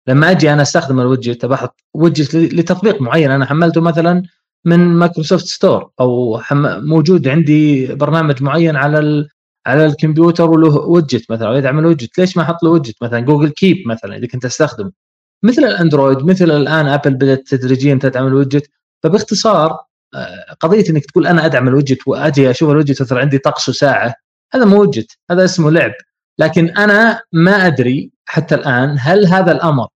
لما 0.09 0.31
أجي 0.31 0.53
أنا 0.53 0.63
أستخدم 0.63 1.01
الوجهة 1.01 1.49
بحط 1.49 1.81
وجهة 1.95 2.39
لتطبيق 2.39 3.03
معين. 3.03 3.31
أنا 3.31 3.47
حملته 3.47 3.81
مثلا 3.81 4.23
من 4.65 4.79
مايكروسوفت 4.79 5.47
Store 5.47 5.91
أو 6.01 6.41
موجود 6.53 7.29
عندي 7.29 7.87
برنامج 7.95 8.43
معين 8.43 8.77
على 8.77 9.29
على 9.67 9.87
الكمبيوتر 9.87 10.51
وله 10.51 10.77
وجت 10.77 11.31
مثلا. 11.31 11.57
يدعم 11.59 11.79
الوجت 11.79 12.19
ليش 12.19 12.37
ما 12.37 12.43
أحط 12.43 12.63
له 12.63 12.71
widget 12.71 12.97
مثلا 13.03 13.21
جوجل 13.21 13.49
Keep 13.49 13.89
مثلا 13.89 14.17
إذا 14.17 14.27
كنت 14.27 14.45
استخدم 14.45 14.91
مثل 15.43 15.65
الأندرويد 15.65 16.25
مثل 16.25 16.45
الآن 16.51 16.87
أبل 16.87 17.15
بدأت 17.15 17.49
تدريجيا 17.49 17.99
تدعم 18.03 18.27
الوجت 18.27 18.71
فباختصار 19.03 19.79
قضية 20.61 20.85
إنك 20.91 21.05
تقول 21.05 21.27
أنا 21.27 21.47
أدعم 21.47 21.69
الوجت 21.69 21.99
وأجي 22.07 22.51
أشوف 22.51 22.71
الوجت 22.71 23.03
مثلا 23.03 23.21
عندي 23.21 23.39
طقس 23.39 23.69
وساعة 23.69 24.15
هذا 24.55 24.65
مو 24.65 24.81
وجت 24.83 25.19
هذا 25.31 25.45
اسمه 25.45 25.71
لعب. 25.71 25.93
لكن 26.39 26.69
أنا 26.71 27.21
ما 27.33 27.67
أدري 27.67 28.11
حتى 28.27 28.55
الآن 28.55 28.97
هل 29.01 29.27
هذا 29.27 29.53
الأمر 29.53 29.89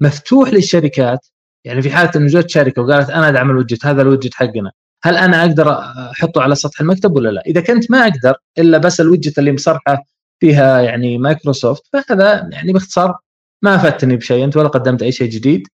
مفتوح 0.00 0.48
للشركات؟ 0.52 1.26
يعني 1.64 1.82
في 1.82 1.90
حالة 1.90 2.10
إنه 2.16 2.26
جت 2.26 2.50
شركة 2.50 2.82
وقالت 2.82 3.10
أنا 3.10 3.28
أدعم 3.28 3.50
الوجت 3.50 3.86
هذا 3.86 4.02
الوجت 4.02 4.34
حقنا. 4.34 4.72
هل 5.04 5.16
أنا 5.16 5.40
أقدر 5.40 5.72
أحطه 6.10 6.42
على 6.42 6.54
سطح 6.54 6.80
المكتب 6.80 7.16
ولا 7.16 7.28
لا؟ 7.28 7.42
إذا 7.46 7.60
كنت 7.60 7.90
ما 7.90 8.02
أقدر 8.02 8.34
إلا 8.58 8.78
بس 8.78 9.00
الوجت 9.00 9.38
اللي 9.38 9.52
مصرحة 9.52 10.04
فيها 10.40 10.80
يعني 10.80 11.18
مايكروسوفت 11.18 11.82
فهذا 11.92 12.48
يعني 12.52 12.72
باختصار 12.72 13.18
ما 13.62 13.74
افدتني 13.74 14.16
بشيء 14.16 14.44
أنت 14.44 14.56
ولا 14.56 14.68
قدمت 14.68 15.02
أي 15.02 15.12
شيء 15.12 15.30
جديد. 15.30 15.68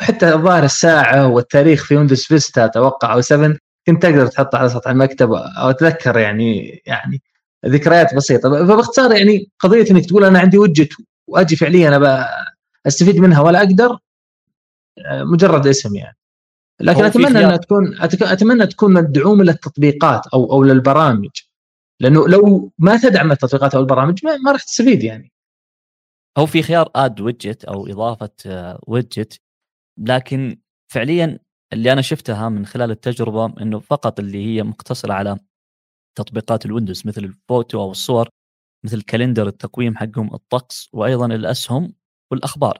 وحتى 0.00 0.34
الظاهر 0.34 0.64
الساعة 0.64 1.28
والتاريخ 1.28 1.84
في 1.84 1.96
ويندوز 1.96 2.22
فيستا 2.22 2.64
أتوقع 2.64 3.12
أو 3.12 3.20
7 3.20 3.56
كنت 3.86 4.02
تقدر 4.02 4.26
تحطه 4.26 4.58
على 4.58 4.68
سطح 4.68 4.90
المكتب 4.90 5.32
أو 5.32 5.70
أتذكر 5.70 6.18
يعني 6.18 6.82
يعني 6.86 7.22
ذكريات 7.66 8.14
بسيطة. 8.14 8.66
فباختصار 8.66 9.12
يعني 9.12 9.50
قضية 9.58 9.90
إنك 9.90 10.06
تقول 10.06 10.24
أنا 10.24 10.38
عندي 10.38 10.58
وجت 10.58 10.92
وأجي 11.26 11.56
فعليا 11.56 11.88
أنا 11.88 12.28
أستفيد 12.86 13.16
منها 13.16 13.40
ولا 13.40 13.58
أقدر 13.58 13.98
مجرد 15.10 15.66
اسم 15.66 15.96
يعني. 15.96 16.16
لكن 16.80 17.04
أتمنى 17.04 17.28
إنها 17.28 17.56
تكون 17.56 18.00
أتمنى 18.22 18.66
تكون 18.66 18.92
مدعومه 18.92 19.44
للتطبيقات 19.44 20.26
أو 20.26 20.52
أو 20.52 20.62
للبرامج 20.64 21.30
لأنه 22.00 22.28
لو 22.28 22.72
ما 22.78 22.96
تدعم 22.96 23.32
التطبيقات 23.32 23.74
أو 23.74 23.80
البرامج 23.80 24.18
ما, 24.24 24.36
ما 24.36 24.52
راح 24.52 24.64
تستفيد 24.64 25.02
يعني. 25.02 25.32
هو 26.38 26.46
في 26.46 26.62
خيار 26.62 26.90
add 26.96 27.20
widget 27.20 27.64
أو 27.64 27.86
إضافة 27.86 28.30
widget 28.86 29.32
آه، 29.32 29.49
لكن 30.00 30.60
فعليا 30.92 31.38
اللي 31.72 31.92
أنا 31.92 32.02
شفتها 32.02 32.48
من 32.48 32.66
خلال 32.66 32.90
التجربة 32.90 33.62
إنه 33.62 33.78
فقط 33.78 34.20
اللي 34.20 34.46
هي 34.46 34.62
مقتصرة 34.62 35.12
على 35.12 35.38
تطبيقات 36.18 36.66
الويندوز 36.66 37.06
مثل 37.06 37.24
الفوتو 37.24 37.82
أو 37.82 37.90
الصور 37.90 38.28
مثل 38.84 39.02
calendar 39.02 39.46
التقويم 39.46 39.96
حقهم 39.96 40.34
الطقس 40.34 40.88
وأيضا 40.92 41.26
الأسهم 41.26 41.94
والأخبار. 42.30 42.78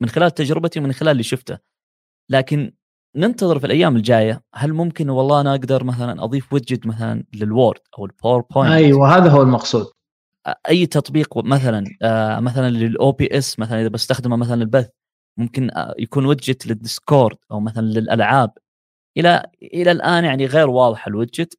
من 0.00 0.08
خلال 0.08 0.30
تجربتي 0.30 0.80
ومن 0.80 0.92
خلال 0.92 1.12
اللي 1.12 1.22
شفته. 1.22 1.58
لكن 2.30 2.72
ننتظر 3.16 3.58
في 3.58 3.66
الأيام 3.66 3.96
الجاية 3.96 4.42
هل 4.54 4.72
ممكن 4.72 5.10
والله 5.10 5.40
أنا 5.40 5.50
أقدر 5.50 5.84
مثلا 5.84 6.24
أضيف 6.24 6.52
widget 6.52 6.86
مثلا 6.86 7.24
لل 7.34 7.49
Word 7.49 7.80
أو 7.98 8.06
ال 8.06 8.12
PowerPoint 8.12 8.72
أيوه 8.72 9.16
هذا 9.16 9.30
هو 9.30 9.42
المقصود. 9.42 9.86
أي 10.68 10.86
تطبيق 10.86 11.38
مثلا 11.38 11.84
آه 12.02 12.40
مثلا 12.40 12.70
لل 12.70 13.12
OBS 13.12 13.58
مثلا 13.58 13.80
إذا 13.80 13.88
بستخدمه 13.88 14.36
مثلا 14.36 14.62
البث 14.62 14.88
ممكن 15.38 15.70
آه، 15.70 15.94
يكون 15.98 16.26
widget 16.26 16.66
لل 16.66 16.82
Discord 16.82 17.36
أو 17.50 17.60
مثلا 17.60 17.82
للألعاب. 17.86 18.50
إلى 19.18 19.50
إلى 19.62 19.92
الآن 19.92 20.24
يعني 20.24 20.46
غير 20.46 20.70
واضح 20.70 21.06
ال 21.06 21.13
widget 21.13 21.58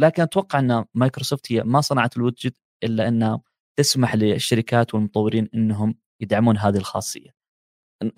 لكن 0.00 0.22
أتوقع 0.22 0.58
إن 0.58 0.84
مايكروسوفت 0.94 1.52
هي 1.52 1.62
ما 1.62 1.80
صنعت 1.80 2.16
ال 2.16 2.22
widget 2.22 2.56
إلا 2.84 3.08
إنها 3.08 3.40
تسمح 3.78 4.14
للشركات 4.14 4.94
والمطورين 4.94 5.48
إنهم 5.54 5.94
يدعمون 6.20 6.58
هذه 6.58 6.76
الخاصية. 6.76 7.30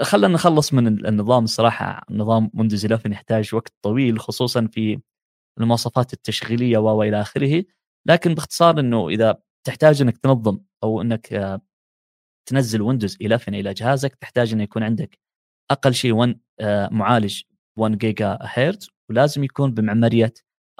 خلينا 0.01 0.35
نخلص 0.35 0.75
من 0.75 0.87
النظام. 1.07 1.45
الصراحه 1.45 2.07
نظام 2.11 2.51
ويندوز 2.55 2.87
11 2.87 3.13
يحتاج 3.13 3.55
وقت 3.55 3.73
طويل 3.83 4.21
خصوصا 4.21 4.67
في 4.67 5.01
المواصفات 5.61 6.13
التشغيلية 6.13 6.79
و 6.79 7.03
إلى 7.03 7.21
آخره. 7.21 7.65
لكن 8.07 8.35
باختصار 8.35 8.81
إنه 8.81 9.09
إذا 9.09 9.37
تحتاج 9.67 10.03
إنك 10.03 10.19
تنظم 10.19 10.59
أو 10.83 11.03
إنك 11.03 11.33
آه، 11.33 11.61
تنزل 12.47 12.83
ويندوز 12.83 13.17
11 13.23 13.53
إلى 13.53 13.75
جهازك 13.75 14.15
تحتاج 14.15 14.53
إنه 14.53 14.63
يكون 14.63 14.83
عندك 14.83 15.19
أقل 15.71 15.95
شيء 15.95 16.13
1 16.13 16.41
آه، 16.61 16.89
معالج 16.93 17.43
1 17.79 17.99
جيجا 17.99 18.39
هرتز 18.43 18.91
ولازم 19.11 19.45
يكون 19.45 19.75
بمعمارية 19.75 20.33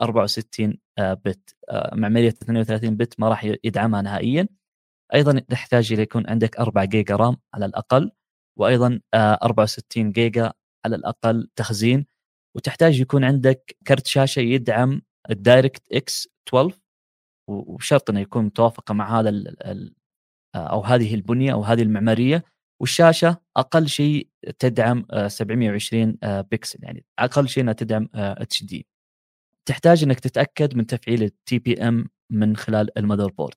64 0.03 0.79
آه، 0.99 1.15
bit 1.15 1.57
معمارية 1.93 2.29
32 2.29 2.97
bit 2.97 3.21
ما 3.21 3.29
راح 3.29 3.45
يدعمها 3.65 4.03
نهائيا. 4.03 4.49
أيضا 5.15 5.39
تحتاج 5.39 5.93
إلى 5.93 6.03
يكون 6.03 6.27
عندك 6.27 6.57
4 6.57 6.85
جيجا 6.85 7.17
RAM 7.17 7.37
على 7.55 7.67
الأقل 7.67 8.11
وأيضا 8.59 9.01
64 9.15 10.07
آه، 10.07 10.11
جيجا 10.13 10.53
على 10.85 10.97
الأقل 10.97 11.49
تخزين. 11.57 12.07
وتحتاج 12.57 13.01
يكون 13.01 13.25
عندك 13.25 13.77
كرت 13.87 14.07
شاشة 14.07 14.41
يدعم 14.41 15.03
DirectX 15.31 16.29
12 16.49 16.79
وبشرط 17.49 18.11
إنه 18.11 18.21
يكون 18.21 18.45
متوافقة 18.45 18.95
مع 18.95 19.21
هذا 19.21 19.31
آه، 19.63 19.91
أو 20.57 20.81
هذه 20.81 21.15
البنية 21.15 21.53
أو 21.53 21.63
هذه 21.63 21.83
المعمارية 21.83 22.45
والشاشة 22.81 23.37
أقل 23.57 23.89
شيء 23.89 24.29
تدعم 24.59 25.07
720 25.27 26.17
آه، 26.23 26.41
بكسل 26.41 26.79
يعني 26.83 27.05
أقل 27.19 27.49
شيء 27.49 27.63
إنها 27.63 27.73
تدعم 27.75 28.09
HD. 28.15 28.87
تحتاج 29.67 30.03
إنك 30.05 30.21
تتأكد 30.21 30.77
من 30.77 30.87
تفعيل 30.87 31.23
ال 31.23 31.59
TPM 31.59 32.09
من 32.31 32.57
خلال 32.57 32.99
ال 32.99 33.31
motherboard 33.31 33.55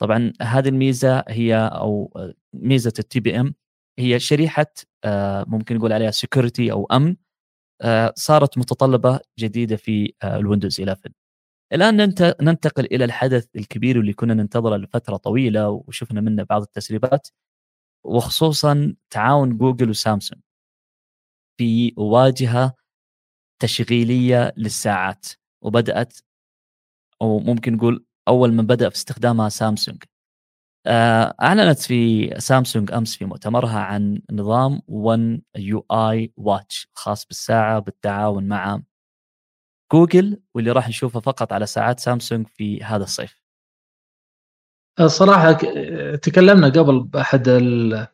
طبعا 0.00 0.32
هذه 0.42 0.68
الميزة 0.68 1.24
هي 1.28 1.56
أو 1.56 2.12
ميزة 2.54 2.92
ال 2.98 3.20
TPM 3.20 3.54
هي 3.98 4.20
شريحة 4.20 4.66
آه، 5.04 5.44
ممكن 5.48 5.76
نقول 5.76 5.92
عليها 5.92 6.10
security 6.10 6.72
أو 6.72 6.86
أمن 6.86 7.16
آه، 7.82 8.12
صارت 8.16 8.58
متطلبة 8.58 9.20
جديدة 9.38 9.76
في 9.76 10.14
آه، 10.22 10.36
ال 10.36 10.41
Windows 10.41 10.80
11 10.80 11.10
الآن 11.72 11.96
ننت- 11.96 12.36
ننتقل 12.42 12.84
إلى 12.84 13.04
الحدث 13.04 13.46
الكبير 13.56 14.00
اللي 14.00 14.12
كنا 14.12 14.34
ننتظره 14.34 14.76
لفترة 14.76 15.16
طويلة 15.16 15.68
وشفنا 15.70 16.20
منه 16.20 16.42
بعض 16.42 16.62
التسريبات 16.62 17.28
وخصوصا 18.06 18.94
تعاون 19.10 19.58
جوجل 19.58 19.90
وسامسونج 19.90 20.42
في 21.58 21.94
واجهة 21.96 22.74
تشغيلية 23.62 24.54
للساعات 24.56 25.26
وبدأت 25.62 26.18
أو 27.22 27.38
ممكن 27.40 27.74
نقول 27.76 28.04
أول 28.28 28.52
من 28.52 28.66
بدأ 28.66 28.88
في 28.88 28.94
استخدامها 28.96 29.48
سامسونج. 29.48 30.02
آه، 30.86 31.34
أعلنت 31.42 31.78
في 31.80 32.30
سامسونج 32.40 32.92
أمس 32.92 33.16
في 33.16 33.24
مؤتمرها 33.24 33.80
عن 33.80 34.22
نظام 34.32 34.82
One 34.88 35.42
UI 35.56 35.86
Watch 35.92 36.88
خاص 36.94 37.26
بالساعة 37.26 37.78
بالتعاون 37.78 38.48
مع 38.48 38.82
جوجل 39.92 40.40
واللي 40.54 40.70
راح 40.72 40.88
نشوفه 40.88 41.20
فقط 41.20 41.52
على 41.52 41.66
ساعات 41.66 42.00
سامسونج 42.00 42.46
في 42.46 42.82
هذا 42.82 43.04
الصيف. 43.04 43.42
الصراحه 45.00 45.52
ك- 45.52 46.20
تكلمنا 46.22 46.68
قبل 46.68 47.00
بأحد 47.00 47.48
ال- 47.48 48.06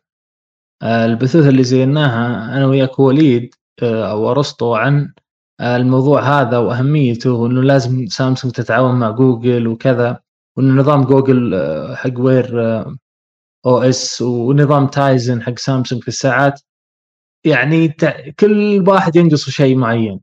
البثوث 0.83 1.47
اللي 1.47 1.63
زيناها 1.63 2.57
أنا 2.57 2.65
وياك 2.67 2.99
وليد 2.99 3.55
آه، 3.83 4.11
أو 4.11 4.31
أرسطو 4.31 4.75
عن 4.75 5.13
الموضوع 5.61 6.21
هذا 6.21 6.57
وأهميته 6.57 7.31
وإنه 7.33 7.61
لازم 7.61 8.05
سامسونج 8.07 8.53
تتعاون 8.53 8.99
مع 8.99 9.09
جوجل 9.11 9.67
وكذا 9.67 10.19
وإنه 10.57 10.81
نظام 10.81 11.03
جوجل 11.03 11.53
آه، 11.53 11.95
حق 11.95 12.13
Wear 12.19 12.61
آه، 12.65 12.95
OS 13.65 14.21
ونظام 14.21 14.87
Tizen 14.87 15.41
حق 15.41 15.57
سامسونج 15.57 16.01
في 16.01 16.07
الساعات. 16.07 16.61
يعني 17.45 17.87
كل 18.39 18.83
واحد 18.87 19.15
ينقصه 19.15 19.51
شيء 19.51 19.77
معين. 19.77 20.19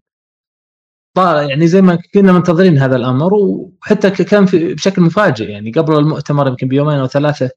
يعني 1.18 1.66
زي 1.66 1.82
ما 1.82 1.98
كنا 2.14 2.32
منتظرين 2.32 2.78
هذا 2.78 2.96
الأمر 2.96 3.34
وحتى 3.34 4.10
كان 4.10 4.46
في 4.46 4.74
بشكل 4.74 5.02
مفاجئ 5.02 5.50
يعني 5.50 5.70
قبل 5.72 5.98
المؤتمر 5.98 6.48
يمكن 6.48 6.68
بيومين 6.68 6.98
أو 6.98 7.06
ثلاثة 7.06 7.50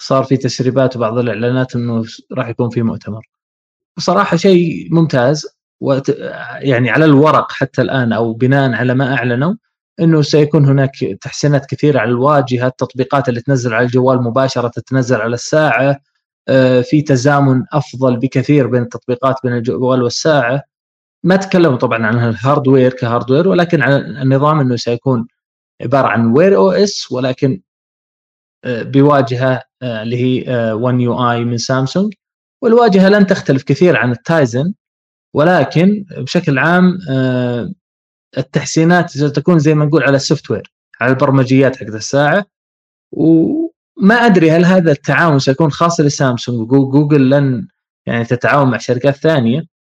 صار 0.00 0.24
في 0.24 0.36
تسريبات 0.36 0.96
وبعض 0.96 1.18
الإعلانات 1.18 1.76
إنه 1.76 2.04
راح 2.32 2.48
يكون 2.48 2.70
في 2.70 2.82
مؤتمر. 2.82 3.26
بصراحة 3.96 4.36
شيء 4.36 4.88
ممتاز 4.90 5.46
وت... 5.80 6.08
يعني 6.60 6.90
على 6.90 7.04
الورق 7.04 7.52
حتى 7.52 7.82
الآن 7.82 8.12
أو 8.12 8.32
بناء 8.32 8.72
على 8.72 8.94
ما 8.94 9.14
أعلنوا 9.14 9.54
إنه 10.00 10.22
سيكون 10.22 10.64
هناك 10.64 10.90
تحسينات 11.20 11.66
كثيرة 11.66 12.00
على 12.00 12.10
الواجهة، 12.10 12.66
التطبيقات 12.66 13.28
اللي 13.28 13.40
تنزل 13.40 13.74
على 13.74 13.86
الجوال 13.86 14.22
مباشرة 14.22 14.68
تتنزل 14.68 15.20
على 15.20 15.34
الساعة، 15.34 16.00
آه، 16.48 16.80
في 16.80 17.02
تزامن 17.02 17.64
أفضل 17.72 18.16
بكثير 18.16 18.66
بين 18.66 18.82
التطبيقات 18.82 19.36
بين 19.44 19.52
الجوال 19.52 20.02
والساعة. 20.02 20.62
ما 21.24 21.36
تكلموا 21.36 21.76
طبعا 21.76 22.06
عن 22.06 22.28
ال 22.28 22.35
hardware 22.35 22.92
ك 22.92 22.98
hardware 22.98 23.48
ولكن 23.48 23.82
عن 23.82 23.92
النظام 23.92 24.60
إنه 24.60 24.76
سيكون 24.76 25.26
عبارة 25.82 26.06
عن 26.08 26.26
Wear 26.26 26.56
OS 26.56 27.12
ولكن 27.12 27.60
آه، 28.64 28.82
بواجهة 28.82 29.62
آه، 29.82 30.02
اللي 30.02 30.16
هي 30.16 30.72
1 30.72 31.00
يو 31.00 31.30
اي 31.30 31.44
من 31.44 31.58
سامسونج. 31.58 32.14
والواجهة 32.62 33.08
لن 33.08 33.26
تختلف 33.26 33.62
كثير 33.62 33.96
عن 33.96 34.10
ال 34.12 34.22
Tizen 34.22 34.74
ولكن 35.34 36.04
بشكل 36.18 36.58
عام 36.58 36.98
آه، 37.10 37.72
التحسينات 38.38 39.10
ستكون 39.10 39.58
زي 39.58 39.74
ما 39.74 39.84
نقول 39.84 40.02
على 40.02 40.16
ال 40.16 40.50
software 40.50 40.72
على 41.00 41.12
البرمجيات 41.12 41.76
حقت 41.76 41.94
الساعة. 41.94 42.44
وما 43.12 44.14
أدري 44.14 44.50
هل 44.50 44.64
هذا 44.64 44.92
التعاون 44.92 45.38
سيكون 45.38 45.70
خاص 45.70 46.00
لسامسونج. 46.00 46.72
وجوجل 46.72 47.30
لن 47.30 47.68
يعني 48.06 48.24
تتعاون 48.24 48.70
مع 48.70 48.78
شركات 48.78 49.16
ثانية. 49.16 49.73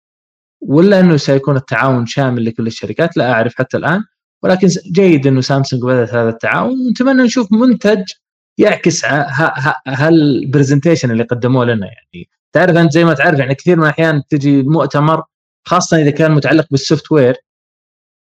ولا 0.68 1.00
إنه 1.00 1.18
سيكون 1.18 1.56
التعاون 1.56 2.06
شامل 2.06 2.46
لكل 2.46 2.68
الشركات 2.68 3.18
لا 3.18 3.32
أعرف 3.32 3.56
حتى 3.56 3.78
الآن. 3.78 4.04
ولكن 4.44 4.68
جيد 4.92 5.28
إنه 5.28 5.42
سامسونج 5.42 5.84
بدأت 5.84 6.14
هذا 6.14 6.30
التعاون. 6.30 6.88
ونتمنى 6.88 7.24
نشوف 7.24 7.52
منتج 7.52 8.04
يعكس 8.58 9.06
هال 9.88 10.05
presentation 10.05 11.12
اللي 11.12 11.24
قدموه 11.24 11.66
لنا. 11.66 11.88
يعني 11.88 12.30
تعرف 12.54 12.78
أنت 12.78 12.92
زي 12.92 13.06
ما 13.06 13.14
تعرف 13.14 13.40
يعني 13.40 13.56
كثير 13.56 13.78
من 13.78 13.84
الأحيان 13.84 14.24
تجي 14.30 14.64
مؤتمر 14.64 15.24
خاصة 15.68 15.98
إذا 16.02 16.10
كان 16.10 16.32
متعلق 16.32 16.68
بال 16.72 17.12
software 17.12 17.36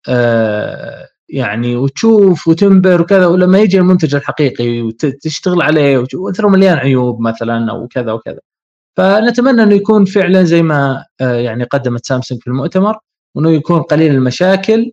آه 0.09 1.07
يعني 1.29 1.75
وتشوف 1.75 2.47
وتنبهر 2.47 3.01
وكذا 3.01 3.27
ولما 3.27 3.59
يجي 3.59 3.77
المنتج 3.77 4.15
الحقيقي 4.15 4.81
وتشتغل 4.81 5.61
عليه 5.61 6.05
وترى 6.15 6.49
مليان 6.49 6.77
عيوب 6.77 7.21
مثلا 7.21 7.71
أو 7.71 7.87
كذا 7.87 8.11
وكذا. 8.11 8.39
فنتمنى 8.97 9.63
أنه 9.63 9.75
يكون 9.75 10.05
فعلا 10.05 10.43
زي 10.43 10.63
ما 10.63 11.05
آه 11.21 11.35
يعني 11.35 11.63
قدمت 11.63 12.05
سامسونج 12.05 12.41
في 12.41 12.47
المؤتمر 12.47 12.97
وأنه 13.35 13.51
يكون 13.51 13.81
قليل 13.81 14.11
المشاكل. 14.15 14.91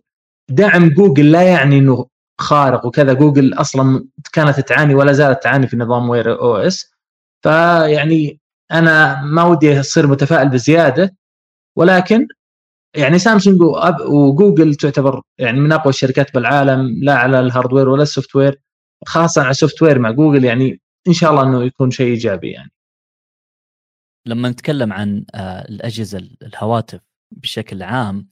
دعم 0.49 0.89
جوجل 0.89 1.31
لا 1.31 1.41
يعني 1.41 1.77
إنه 1.77 2.07
خارق 2.41 2.85
وكذا. 2.85 3.13
جوجل 3.13 3.53
أصلا 3.53 4.05
كانت 4.33 4.59
تعاني 4.59 4.95
ولا 4.95 5.11
زالت 5.11 5.43
تعاني 5.43 5.67
في 5.67 5.77
نظام 5.77 6.09
Wear 6.09 6.39
OS. 6.41 6.91
فيعني 7.43 8.39
أنا 8.71 9.21
ما 9.21 9.43
ودي 9.43 9.79
أصير 9.79 10.07
متفائل 10.07 10.49
بزيادة. 10.49 11.15
ولكن 11.77 12.27
يعني 12.95 13.19
سامسونج 13.19 13.61
وجوجل 14.07 14.75
تعتبر 14.75 15.21
يعني 15.37 15.59
من 15.59 15.71
أقوى 15.71 15.89
الشركات 15.89 16.33
بالعالم 16.33 16.99
لا 17.03 17.15
على 17.15 17.39
ال 17.39 17.45
hardware 17.45 17.89
ولا 17.89 18.03
ال 18.03 18.35
software 18.35 18.61
خاصة 19.07 19.41
على 19.41 19.51
ال 19.51 19.81
software 19.81 19.99
مع 19.99 20.11
جوجل 20.11 20.45
يعني 20.45 20.81
إن 21.07 21.13
شاء 21.13 21.31
الله 21.31 21.43
إنه 21.43 21.63
يكون 21.63 21.91
شيء 21.91 22.07
إيجابي 22.07 22.51
يعني. 22.51 22.71
لما 24.25 24.49
نتكلم 24.49 24.93
عن 24.93 25.25
آه، 25.35 25.61
الأجهزة 25.69 26.17
الهواتف 26.17 27.01
بشكل 27.31 27.83
عام 27.83 28.29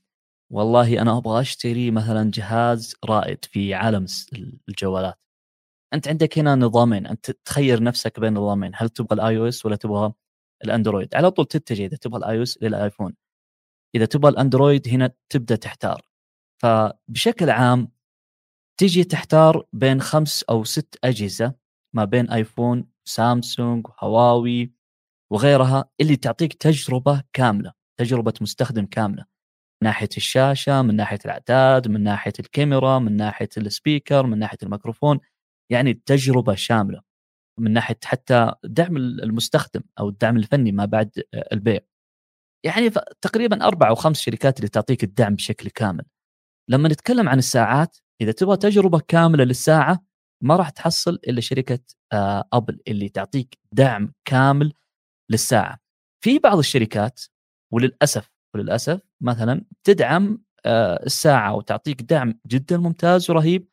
والله 0.52 1.02
أنا 1.02 1.18
أبغى 1.18 1.42
أشتري 1.42 1.92
مثلا 1.92 2.32
جهاز 2.34 2.96
رائد 3.06 3.46
في 3.46 3.74
عالم 3.74 4.06
الجوالات. 4.70 5.20
أنت 5.94 6.08
عندك 6.08 6.40
هنا 6.40 6.56
نظامين 6.56 7.08
أنت 7.08 7.32
تخير 7.32 7.84
نفسك 7.84 8.20
بين 8.20 8.34
نظامين 8.34 8.72
هل 8.76 8.90
تبغى 8.90 9.16
ال 9.16 9.38
iOS 9.38 9.66
ولا 9.66 9.76
تبغى 9.76 10.14
ال 10.66 10.72
Android 10.72 11.16
على 11.16 11.32
طول 11.32 11.46
تتجه 11.46 11.86
إذا 11.86 11.98
تبغى 11.98 12.20
ال 12.20 12.38
iOS 12.38 12.44
لل 12.44 12.64
iPhone 12.64 13.16
إذا 13.96 14.06
تبغى 14.06 14.32
ال 14.32 14.39
Android 14.39 14.88
هنا 14.88 15.12
تبدأ 15.30 15.56
تحتار. 15.56 16.02
فبشكل 16.62 17.50
عام 17.50 17.92
تجي 18.80 19.04
تحتار 19.04 19.66
بين 19.74 20.02
خمس 20.02 20.44
أو 20.44 20.64
ست 20.64 21.00
أجهزة 21.04 21.54
ما 21.96 22.06
بين 22.06 22.30
iPhone 22.32 22.88
سامسونج 23.06 23.88
هواوي 24.00 24.74
وغيرها 25.32 25.90
اللي 26.02 26.16
تعطيك 26.16 26.54
تجربة 26.54 27.24
كاملة 27.34 27.74
تجربة 28.00 28.34
مستخدم 28.42 28.86
كاملة. 28.86 29.26
من 29.82 29.88
ناحية 29.88 30.10
الشاشة 30.18 30.82
من 30.82 30.96
ناحية 30.96 31.20
الأعداد 31.26 31.88
من 31.88 32.04
ناحية 32.04 32.34
الكاميرا 32.40 33.00
من 33.00 33.18
ناحية 33.18 33.50
ال 33.58 33.66
speaker 33.66 34.26
من 34.26 34.40
ناحية 34.40 34.58
الميكروفون 34.64 35.20
يعني 35.72 35.94
تجربة 35.94 36.56
شاملة. 36.56 37.02
من 37.60 37.74
ناحية 37.74 38.00
حتى 38.06 38.54
دعم 38.64 38.98
المستخدم 38.98 39.82
أو 40.00 40.10
الدعم 40.10 40.38
الفني 40.38 40.72
ما 40.72 40.86
بعد 40.86 41.24
البيع. 41.54 41.80
يعني 42.66 42.90
تقريبا 43.22 43.68
أربع 43.68 43.90
أو 43.90 43.96
خمس 43.96 44.20
شركات 44.20 44.58
اللي 44.58 44.70
تعطيك 44.70 45.04
الدعم 45.04 45.36
بشكل 45.36 45.70
كامل. 45.70 46.06
لما 46.70 46.90
نتكلم 46.90 47.30
عن 47.30 47.38
الساعات 47.38 47.98
إذا 48.22 48.32
تبغى 48.32 48.58
تجربة 48.58 49.00
كاملة 49.08 49.44
للساعة 49.44 50.06
ما 50.44 50.56
راح 50.56 50.70
تحصل 50.70 51.20
إلا 51.28 51.42
شركة 51.42 51.80
ابل 52.54 52.80
اللي 52.88 53.10
تعطيك 53.10 53.58
دعم 53.72 54.14
كامل 54.26 54.74
للساعة. 55.30 55.80
في 56.24 56.40
بعض 56.40 56.58
الشركات 56.58 57.22
وللأسف 57.74 58.32
وللأسف 58.56 59.02
مثلا 59.22 59.66
تدعم 59.84 60.44
الساعة 61.06 61.56
وتعطيك 61.56 62.02
دعم 62.02 62.40
جدا 62.48 62.78
ممتاز 62.78 63.32
ورهيب 63.32 63.68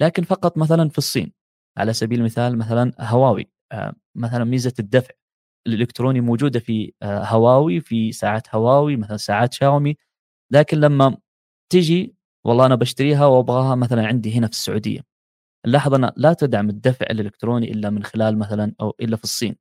لكن 0.00 0.22
فقط 0.22 0.58
مثلا 0.58 0.88
في 0.88 0.98
الصين. 0.98 1.32
على 1.78 1.92
سبيل 1.92 2.18
المثال 2.18 2.58
مثلا 2.58 2.92
هواوي 3.00 3.50
مثلا 4.14 4.44
ميزة 4.44 4.74
الدفع 4.78 5.14
الإلكتروني 5.66 6.20
موجودة 6.20 6.60
في 6.60 6.92
هواوي 7.02 7.80
في 7.80 8.12
ساعات 8.12 8.54
هواوي 8.54 8.96
مثلا 8.96 9.16
ساعات 9.16 9.52
شاومي. 9.52 9.96
لكن 10.52 10.80
لما 10.80 11.16
تجي 11.72 12.16
والله 12.44 12.66
أنا 12.66 12.74
بشتريها 12.74 13.26
وأبغاها 13.26 13.74
مثلا 13.74 14.06
عندي 14.06 14.34
هنا 14.38 14.46
في 14.46 14.52
السعودية. 14.52 15.00
نلاحظ 15.66 15.94
انها 15.94 16.12
لا 16.16 16.32
تدعم 16.32 16.68
الدفع 16.68 17.06
الإلكتروني 17.10 17.72
إلا 17.72 17.90
من 17.90 18.04
خلال 18.04 18.38
مثلا 18.38 18.74
أو 18.80 18.94
إلا 19.00 19.16
في 19.16 19.24
الصين. 19.24 19.56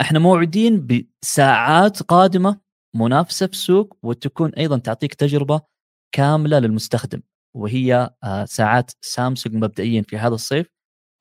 إحنا 0.00 0.18
موعدين 0.18 0.86
بساعات 0.86 2.02
قادمة 2.02 2.60
منافسة 2.96 3.46
في 3.46 3.52
السوق 3.52 3.96
وتكون 4.02 4.50
أيضا 4.54 4.78
تعطيك 4.78 5.14
تجربة 5.14 5.60
كاملة 6.14 6.58
للمستخدم 6.58 7.20
وهي 7.56 8.10
ساعات 8.44 8.90
سامسونج 9.00 9.56
مبدئيا 9.56 10.02
في 10.02 10.18
هذا 10.18 10.34
الصيف. 10.34 10.66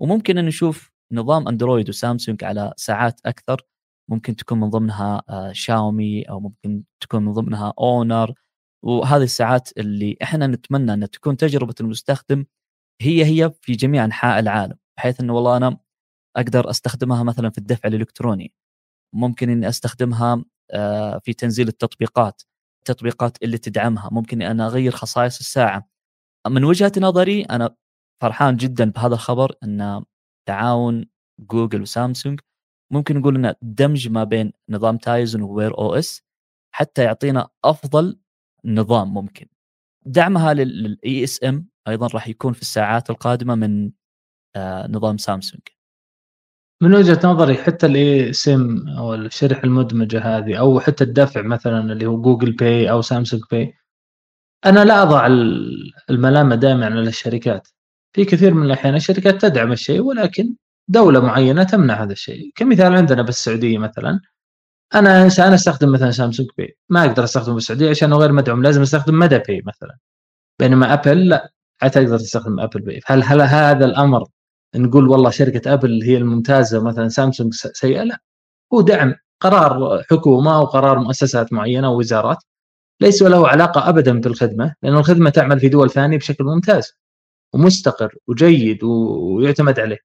وممكن 0.02 0.38
أن 0.38 0.46
نشوف 0.46 0.92
نظام 1.14 1.48
أندرويد 1.48 1.90
وسامسونج 1.90 2.44
على 2.44 2.74
ساعات 2.78 3.20
أكثر. 3.26 3.62
ممكن 4.12 4.36
تكون 4.36 4.60
من 4.60 4.70
ضمنها 4.70 5.24
شاومي 5.52 6.24
أو 6.24 6.40
ممكن 6.40 6.84
تكون 7.04 7.26
من 7.26 7.32
ضمنها 7.34 7.74
أونر. 7.80 8.34
وهذه 8.86 9.24
الساعات 9.24 9.70
اللي 9.78 10.18
إحنا 10.24 10.48
نتمنى 10.48 10.94
أن 10.94 11.10
تكون 11.10 11.38
تجربة 11.38 11.76
المستخدم 11.82 12.46
هي 13.02 13.26
هي 13.26 13.52
في 13.62 13.72
جميع 13.74 14.06
أنحاء 14.06 14.40
العالم 14.40 14.78
بحيث 14.98 15.20
انه 15.20 15.34
والله 15.34 15.58
أنا 15.58 15.78
أقدر 16.38 16.70
أستخدمها 16.70 17.24
مثلا 17.24 17.50
في 17.50 17.58
الدفع 17.58 17.88
الإلكتروني. 17.90 18.54
ممكن 19.14 19.50
إني 19.50 19.70
أستخدمها 19.70 20.46
في 21.24 21.34
تنزيل 21.38 21.68
التطبيقات 21.68 22.42
التطبيقات 22.80 23.44
اللي 23.44 23.58
تدعمها. 23.58 24.10
ممكن 24.12 24.42
أنا 24.42 24.68
أغير 24.68 24.92
خصائص 24.92 25.40
الساعة. 25.40 25.90
من 26.48 26.64
وجهة 26.64 26.92
نظري 26.98 27.42
أنا 27.44 27.76
فرحان 28.22 28.56
جدا 28.58 28.92
بهذا 28.92 29.14
الخبر 29.14 29.56
إن 29.64 30.04
تعاون 30.48 31.06
جوجل 31.40 31.82
وسامسونج 31.82 32.40
ممكن 32.92 33.18
نقول 33.18 33.36
إنه 33.36 33.56
دمج 33.62 34.10
ما 34.10 34.24
بين 34.24 34.54
نظام 34.70 34.98
Tizen 34.98 35.42
و 35.42 35.78
Wear 35.78 35.96
OS 35.96 36.22
حتى 36.76 37.04
يعطينا 37.04 37.50
أفضل 37.66 38.20
نظام 38.66 39.14
ممكن. 39.14 39.48
دعمها 40.06 40.54
لل 40.54 41.24
eSIM 41.24 41.68
أيضا 41.88 42.08
راح 42.08 42.28
يكون 42.28 42.54
في 42.54 42.62
الساعات 42.62 43.10
القادمة 43.10 43.56
من 43.56 43.92
آه، 44.56 44.88
نظام 44.88 45.18
سامسونج. 45.18 45.62
من 46.82 46.96
وجهة 46.96 47.20
نظري 47.24 47.58
حتى 47.58 47.86
ال 47.86 48.34
eSIM 48.34 48.90
أو 48.90 49.14
الشريحة 49.14 49.64
المدمجة 49.64 50.20
هذه 50.20 50.56
أو 50.60 50.80
حتى 50.80 51.04
الدفع 51.04 51.42
مثلا 51.42 51.94
اللي 51.94 52.06
هو 52.06 52.22
Google 52.22 52.52
Pay 52.52 52.92
أو 52.92 53.02
Samsung 53.02 53.44
Pay 53.52 53.74
أنا 54.66 54.86
لا 54.86 55.04
أضع 55.04 55.28
الملامة 56.10 56.56
دائما 56.56 56.86
على 56.86 57.02
الشركات. 57.02 57.68
في 58.14 58.26
كثير 58.26 58.54
من 58.54 58.66
الأحيان 58.66 58.96
الشركات 58.96 59.42
تدعم 59.42 59.72
الشيء 59.72 60.02
ولكن 60.02 60.56
دولة 60.88 61.20
معينة 61.20 61.64
تمنع 61.64 62.04
هذا 62.04 62.12
الشيء. 62.14 62.52
كمثال 62.56 62.96
عندنا 62.96 63.22
بالسعودية 63.22 63.78
مثلا 63.78 64.22
أنا 64.96 65.22
أنا 65.40 65.56
أستخدم 65.56 65.92
مثلا 65.92 66.12
Samsung 66.12 66.50
Pay. 66.58 66.78
ما 66.90 67.06
أقدر 67.06 67.24
أستخدمه 67.24 67.56
بالسعودية 67.56 67.90
عشان 67.90 68.14
غير 68.14 68.32
مدعوم 68.32 68.64
لازم 68.64 68.82
أستخدم 68.82 69.20
مدى 69.20 69.40
Pay 69.40 69.64
مثلا. 69.66 69.98
بينما 70.60 70.94
أبل 70.94 71.30
لا 71.30 71.52
تقدر 71.82 72.20
تستخدم 72.20 72.60
Apple 72.60 72.82
Pay. 72.82 73.02
هل 73.08 73.24
هل 73.24 73.42
هذا 73.42 73.86
الأمر 73.86 74.28
نقول 74.76 75.08
والله 75.10 75.30
شركة 75.30 75.74
أبل 75.74 76.04
هي 76.04 76.18
الممتازة 76.18 76.84
مثلا 76.84 77.10
سامسونج 77.10 77.54
سيئة؟ 77.54 78.04
لا. 78.04 78.20
هو 78.74 78.82
دعم 78.82 79.16
قرار 79.42 80.04
حكومة 80.12 80.56
أو 80.58 80.66
قرار 80.66 81.00
مؤسسات 81.00 81.54
معينة 81.54 81.92
ووزارات 81.92 82.38
ليس 83.02 83.22
له 83.24 83.48
علاقة 83.50 83.90
ابدا 83.90 84.22
بالخدمة 84.22 84.76
لأن 84.84 84.96
الخدمة 84.98 85.30
تعمل 85.30 85.60
في 85.60 85.70
دول 85.70 85.90
ثانية 85.92 86.18
بشكل 86.18 86.44
ممتاز 86.44 86.94
ومستقر 87.54 88.16
وجيد 88.28 88.84
ويعتمد 88.84 89.80
عليه. 89.80 89.98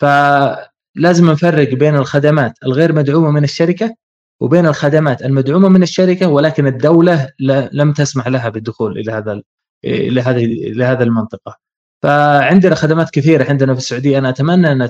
فلازم 0.00 1.30
نفرق 1.30 1.74
بين 1.74 1.96
الخدمات 1.96 2.52
الغير 2.66 2.92
مدعومة 2.92 3.30
من 3.30 3.44
الشركة 3.44 3.94
وبين 4.40 4.66
الخدمات 4.66 5.22
المدعومة 5.22 5.68
من 5.68 5.82
الشركة 5.82 6.28
ولكن 6.28 6.66
الدولة 6.66 7.30
لم 7.72 7.92
تسمح 7.92 8.28
لها 8.28 8.48
بالدخول 8.48 8.98
إلى 8.98 9.12
هذا 9.12 9.42
إلى 9.84 10.20
هذه 10.20 10.44
إلى 10.44 10.84
هذه 10.84 11.02
المنطقة. 11.02 11.69
فعندنا 12.02 12.74
خدمات 12.74 13.10
كثيرة 13.10 13.50
عندنا 13.50 13.74
في 13.74 13.80
السعودية. 13.80 14.18
أنا 14.18 14.28
أتمنى 14.28 14.72
انها 14.72 14.86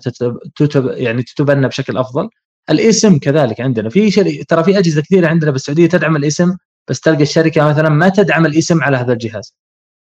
تتب 0.56 0.86
يعني 0.86 1.22
تتبنى 1.22 1.68
بشكل 1.68 1.96
أفضل. 1.96 2.28
ال 2.70 2.80
eSIM 2.80 3.18
كذلك 3.18 3.60
عندنا. 3.60 3.88
في 3.88 4.10
شري... 4.10 4.44
ترى 4.44 4.64
في 4.64 4.78
أجهزة 4.78 5.02
كثيرة 5.02 5.28
عندنا 5.28 5.50
بالسعودية 5.50 5.86
تدعم 5.86 6.16
ال 6.16 6.24
eSIM 6.24 6.56
بس 6.88 7.00
تلقى 7.00 7.22
الشركة 7.22 7.68
مثلا 7.68 7.88
ما 7.88 8.08
تدعم 8.08 8.46
ال 8.46 8.53
eSIM 8.53 8.82
على 8.82 8.96
هذا 8.96 9.12
الجهاز. 9.12 9.54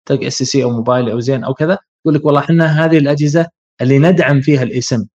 تلقى 0.07 0.27
STC 0.27 0.65
أو 0.65 0.71
موبايلي 0.71 1.11
أو 1.11 1.21
زين 1.21 1.45
أو 1.45 1.55
كذا 1.55 1.79
يقول 2.05 2.15
لك 2.15 2.25
والله 2.25 2.41
إحنا 2.41 2.85
هذه 2.85 2.99
الأجهزة 2.99 3.47
اللي 3.81 3.99
ندعم 3.99 4.41
فيها 4.41 4.63
ال 4.63 4.72
eSIM 4.72 5.07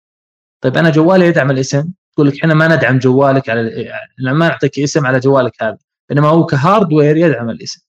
طيب 0.60 0.76
أنا 0.76 0.90
جوالي 0.90 1.26
يدعم 1.26 1.50
ال 1.50 1.59
eSIM 1.59 1.92
تقول 2.14 2.28
لك 2.28 2.40
إحنا 2.40 2.54
ما 2.54 2.76
ندعم 2.76 2.98
جوالك 2.98 3.50
على 3.50 3.92
ما 4.18 4.48
نعطيك 4.48 4.78
eSIM 4.78 5.06
على 5.06 5.20
جوالك 5.20 5.62
هذا 5.62 5.78
إنما 6.12 6.28
هو 6.28 6.46
ك 6.46 6.54
hardware 6.54 7.16
يدعم 7.16 7.50
ال 7.50 7.56
eSIM 7.56 7.80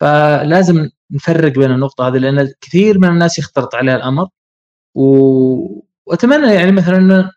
فلازم 0.00 0.88
نفرق 1.10 1.52
بين 1.52 1.70
النقطة 1.70 2.08
هذه 2.08 2.18
لأن 2.18 2.52
كثير 2.60 2.98
من 2.98 3.08
الناس 3.08 3.38
يختلط 3.38 3.74
عليها 3.74 3.96
الأمر. 3.96 4.28
و... 4.94 5.04
وأتمنى 6.06 6.54
يعني 6.54 6.72
مثلا 6.72 6.96
إنه 6.96 7.30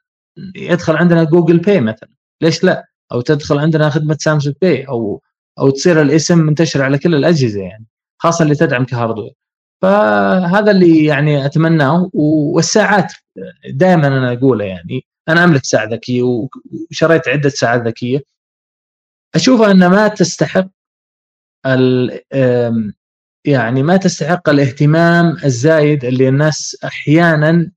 يدخل 0.56 0.96
عندنا 0.96 1.24
Google 1.24 1.58
Pay 1.58 1.82
مثلا. 1.82 2.10
ليش 2.42 2.64
لا؟ 2.64 2.88
أو 3.12 3.22
تدخل 3.22 3.60
عندنا 3.60 3.90
خدمة 3.90 4.18
Samsung 4.20 4.56
Pay 4.62 4.88
أو 4.88 5.22
أو 5.60 5.70
تصير 5.70 6.02
ال 6.02 6.09
eSIM 6.09 6.38
منتشر 6.38 6.82
على 6.82 6.98
كل 6.98 7.16
الأجهزة 7.16 7.62
يعني 7.62 7.86
خاصة 8.22 8.44
اللي 8.44 8.56
تدعم 8.56 8.86
ك 8.86 8.90
hardware. 8.90 9.34
فهذا 9.82 10.72
اللي 10.72 11.06
يعني 11.06 11.46
أتمناه 11.46 12.10
والساعات 12.14 13.14
دائما 13.70 14.08
أنا 14.08 14.34
أقوله 14.34 14.66
يعني 14.66 15.06
أنا 15.30 15.44
أملك 15.44 15.66
ساعة 15.66 15.86
ذكية 15.86 16.24
وشريت 16.92 17.28
عدة 17.28 17.50
ساعات 17.50 17.82
ذكية. 17.82 18.24
أشوفها 19.36 19.72
إنها 19.72 19.88
ما 19.90 20.08
تستحق 20.08 20.68
يعني 23.46 23.84
ما 23.84 23.98
تستحق 23.98 24.50
الاهتمام 24.50 25.38
الزايد 25.46 26.06
اللي 26.06 26.30
الناس 26.30 26.78
أحيانا 26.84 27.72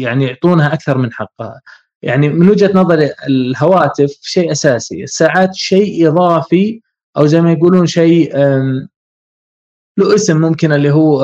يعني 0.00 0.24
يعطونها 0.24 0.72
أكثر 0.74 0.98
من 0.98 1.12
حقها. 1.12 1.60
يعني 2.02 2.28
من 2.28 2.48
وجهة 2.48 2.70
نظري 2.74 3.10
الهواتف 3.28 4.18
شيء 4.22 4.52
أساسي 4.52 5.02
الساعات 5.02 5.54
شيء 5.54 6.08
إضافي 6.08 6.80
أو 7.16 7.26
زي 7.26 7.40
ما 7.40 7.52
يقولون 7.52 7.86
شيء 7.86 8.36
له 9.98 10.14
اسم 10.14 10.40
ممكن 10.40 10.72
اللي 10.72 10.90
هو 10.90 11.20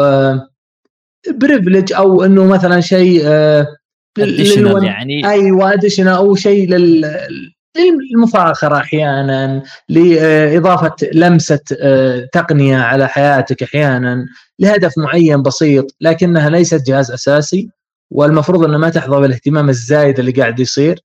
privilege 1.34 1.92
أو 1.92 2.24
إنه 2.24 2.44
مثلا 2.44 2.80
شيء 2.80 3.22
يعني. 4.84 5.30
أيوه 5.30 5.72
additional 5.72 6.14
أو 6.14 6.34
شيء 6.34 6.68
لل 6.68 7.52
للمفاخرة 8.12 8.76
أحيانا 8.76 9.62
لإضافة 9.88 10.96
لمسة 11.12 11.60
آه، 11.80 12.28
تقنية 12.32 12.76
على 12.76 13.08
حياتك 13.08 13.62
أحيانا 13.62 14.26
لهدف 14.58 14.98
معين 14.98 15.42
بسيط 15.42 15.86
لكنها 16.00 16.50
ليست 16.50 16.86
جهاز 16.86 17.10
أساسي 17.10 17.70
والمفروض 18.10 18.64
أنها 18.64 18.78
ما 18.78 18.90
تحظى 18.90 19.20
بالاهتمام 19.20 19.68
الزايد 19.68 20.18
اللي 20.18 20.32
قاعد 20.32 20.60
يصير. 20.60 21.00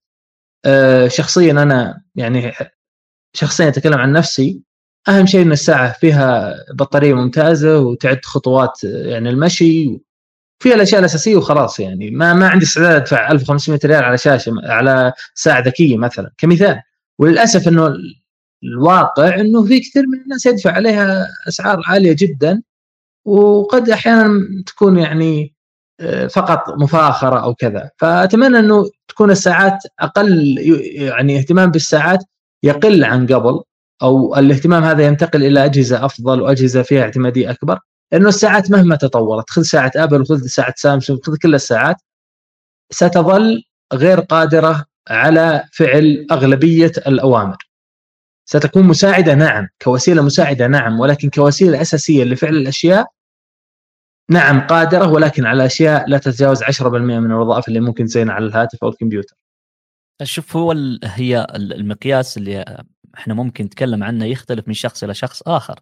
آه، 0.64 1.08
شخصيا 1.08 1.52
أنا 1.52 2.02
يعني 2.14 2.52
شخصيا 3.34 3.68
أتكلم 3.68 3.98
عن 3.98 4.12
نفسي 4.12 4.62
أهم 5.08 5.26
شيء 5.26 5.42
أن 5.42 5.52
الساعة 5.52 5.92
فيها 5.92 6.54
بطارية 6.74 7.14
ممتازة 7.14 7.78
وتعد 7.78 8.24
خطوات 8.24 8.84
يعني 8.84 9.28
المشي 9.30 10.00
في 10.62 10.74
الأشياء 10.74 11.00
الأساسية 11.00 11.36
وخلاص 11.36 11.80
يعني. 11.80 12.10
ما 12.10 12.34
ما 12.34 12.48
عندي 12.48 12.64
استعداد 12.64 12.94
أدفع 13.00 13.30
1500 13.30 13.80
ريال 13.84 14.04
على 14.04 14.18
شاشة 14.18 14.52
على 14.64 15.12
ساعة 15.34 15.60
ذكية 15.60 15.96
مثلا 15.96 16.30
كمثال. 16.38 16.80
وللأسف 17.18 17.68
إنه 17.68 17.94
الواقع 18.64 19.34
إنه 19.40 19.64
في 19.64 19.80
كثير 19.80 20.06
من 20.06 20.20
الناس 20.20 20.46
يدفع 20.46 20.72
عليها 20.72 21.28
أسعار 21.48 21.82
عالية 21.86 22.16
جدا 22.18 22.62
وقد 23.24 23.90
أحيانا 23.90 24.46
تكون 24.66 24.98
يعني 24.98 25.54
آه، 26.00 26.26
فقط 26.26 26.64
مفاخرة 26.78 27.38
أو 27.38 27.54
كذا. 27.54 27.90
فأتمنى 27.98 28.58
إنه 28.58 28.90
تكون 29.08 29.30
الساعات 29.30 29.78
أقل 30.00 30.58
يعني 30.94 31.38
اهتمام 31.38 31.70
بالساعات 31.70 32.24
يقل 32.62 33.04
عن 33.04 33.26
قبل 33.26 33.60
أو 34.02 34.36
الاهتمام 34.36 34.84
هذا 34.84 35.06
ينتقل 35.06 35.44
إلى 35.44 35.64
أجهزة 35.64 36.04
أفضل 36.04 36.40
وأجهزة 36.40 36.82
فيها 36.82 37.02
اعتمادية 37.02 37.50
أكبر. 37.50 37.78
لأنه 38.12 38.28
الساعات 38.28 38.70
مهما 38.70 38.96
تطورت 38.96 39.50
خذ 39.50 39.62
ساعة 39.62 39.92
آبل 39.96 40.20
وخذ 40.20 40.46
ساعة 40.46 40.74
سامسونج 40.76 41.20
خذ 41.22 41.36
كل 41.36 41.54
الساعات 41.54 41.96
ستظل 42.90 43.62
غير 43.92 44.20
قادرة 44.20 44.86
على 45.08 45.64
فعل 45.72 46.26
أغلبية 46.30 46.92
الأوامر 47.06 47.56
ستكون 48.44 48.82
مساعدة 48.82 49.34
نعم 49.34 49.68
كوسيلة 49.82 50.22
مساعدة 50.22 50.66
نعم 50.66 51.00
ولكن 51.00 51.30
كوسيلة 51.30 51.80
أساسية 51.80 52.24
لفعل 52.24 52.56
الأشياء 52.56 53.06
نعم 54.30 54.60
قادرة 54.60 55.08
ولكن 55.08 55.46
على 55.46 55.66
أشياء 55.66 56.08
لا 56.08 56.18
تتجاوز 56.18 56.62
10% 56.62 56.82
من 56.82 57.30
الوظائف 57.30 57.68
اللي 57.68 57.80
ممكن 57.80 58.04
تزينها 58.04 58.34
على 58.34 58.46
الهاتف 58.46 58.78
أو 58.82 58.88
الكمبيوتر. 58.88 59.36
شوف 60.22 60.56
هو 60.56 60.72
هي 61.04 61.46
المقياس 61.54 62.36
اللي 62.36 62.82
إحنا 63.14 63.34
ممكن 63.34 63.64
نتكلم 63.64 64.04
عنه 64.04 64.24
يختلف 64.24 64.68
من 64.68 64.74
شخص 64.74 65.04
إلى 65.04 65.14
شخص 65.14 65.42
آخر. 65.42 65.80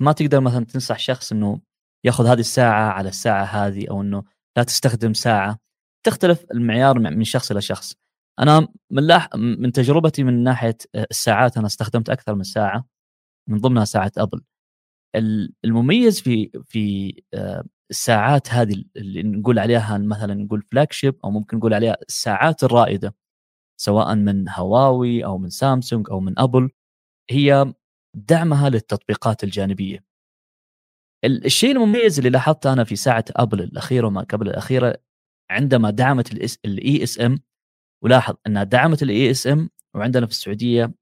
ما 0.00 0.12
تقدر 0.12 0.40
مثلا 0.40 0.64
تنصح 0.64 0.98
شخص 0.98 1.32
إنه 1.32 1.60
ياخذ 2.04 2.26
هذه 2.26 2.40
الساعة 2.40 2.90
على 2.92 3.08
الساعة 3.08 3.44
هذه 3.44 3.86
أو 3.90 4.02
إنه 4.02 4.24
لا 4.56 4.62
تستخدم 4.62 5.14
ساعة. 5.14 5.58
تختلف 6.06 6.44
المعيار 6.54 6.98
من 6.98 7.24
شخص 7.24 7.50
إلى 7.50 7.60
شخص. 7.60 7.94
أنا 8.40 8.68
من 8.90 9.02
لاح 9.06 9.28
من 9.36 9.72
تجربتي 9.72 10.24
من 10.24 10.44
ناحية 10.44 10.76
الساعات 11.10 11.56
أنا 11.56 11.66
استخدمت 11.66 12.10
أكثر 12.10 12.34
من 12.34 12.42
ساعة 12.42 12.86
من 13.48 13.58
ضمنها 13.58 13.84
ساعة 13.84 14.12
أبل. 14.18 14.42
المميز 15.64 16.20
في 16.20 16.50
في 16.64 17.14
آه، 17.34 17.64
الساعات 17.90 18.50
هذه 18.50 18.84
اللي 18.96 19.22
نقول 19.22 19.58
عليها 19.58 19.98
مثلا 19.98 20.34
نقول 20.34 20.62
فلاج 20.62 20.92
شيب 20.92 21.16
أو 21.24 21.30
ممكن 21.30 21.56
نقول 21.56 21.74
عليها 21.74 21.96
الساعات 22.08 22.64
الرائدة 22.64 23.14
سواء 23.80 24.14
من 24.14 24.48
هواوي 24.48 25.24
أو 25.24 25.38
من 25.38 25.50
سامسونج 25.50 26.10
أو 26.10 26.20
من 26.20 26.38
أبل 26.38 26.70
هي 27.30 27.74
دعمها 28.14 28.68
للتطبيقات 28.68 29.44
الجانبية. 29.44 30.04
الشيء 31.24 31.72
المميز 31.72 32.18
اللي 32.18 32.30
لاحظته 32.30 32.72
أنا 32.72 32.84
في 32.84 32.96
ساعة 32.96 33.24
ابل 33.30 33.62
الاخيره 33.62 34.06
وما 34.06 34.22
قبل 34.22 34.48
الأخيرة 34.48 34.96
عندما 35.50 35.90
دعمت 35.90 36.32
ال 36.64 37.02
eSIM 37.02 37.38
ولاحظ 38.04 38.34
انها 38.46 38.64
دعمت 38.64 39.02
ال 39.02 39.30
eSIM 39.30 39.70
وعندنا 39.94 40.26
في 40.26 40.32
السعودية 40.32 40.94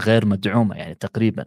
غير 0.00 0.26
مدعومة 0.26 0.76
يعني 0.76 0.94
تقريبا. 0.94 1.46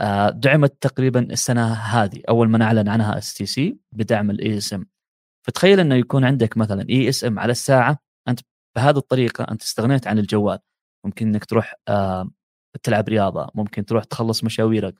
آه، 0.00 0.30
دعمت 0.30 0.82
تقريبا 0.82 1.20
السنة 1.32 1.72
هذه 1.72 2.22
أول 2.28 2.48
ما 2.48 2.58
نعلن 2.58 2.88
عنها 2.88 3.18
STC 3.18 3.78
بدعم 3.92 4.30
ال 4.30 4.58
eSIM. 4.58 4.86
فتخيل 5.46 5.80
أنه 5.80 5.94
يكون 5.94 6.24
عندك 6.24 6.56
مثلا 6.56 6.88
إي 6.90 7.08
إس 7.08 7.24
إم 7.24 7.38
على 7.38 7.50
الساعة 7.52 7.98
أنت 8.28 8.40
بهذه 8.76 8.96
الطريقة 8.96 9.44
أنت 9.50 9.62
استغنيت 9.62 10.06
عن 10.06 10.18
الجوال. 10.18 10.58
ممكن 11.06 11.28
إنك 11.28 11.44
تروح 11.44 11.74
آه، 11.88 12.30
تلعب 12.82 13.08
رياضة 13.08 13.50
ممكن 13.54 13.84
تروح 13.84 14.04
تخلص 14.04 14.44
مشاويرك. 14.44 14.94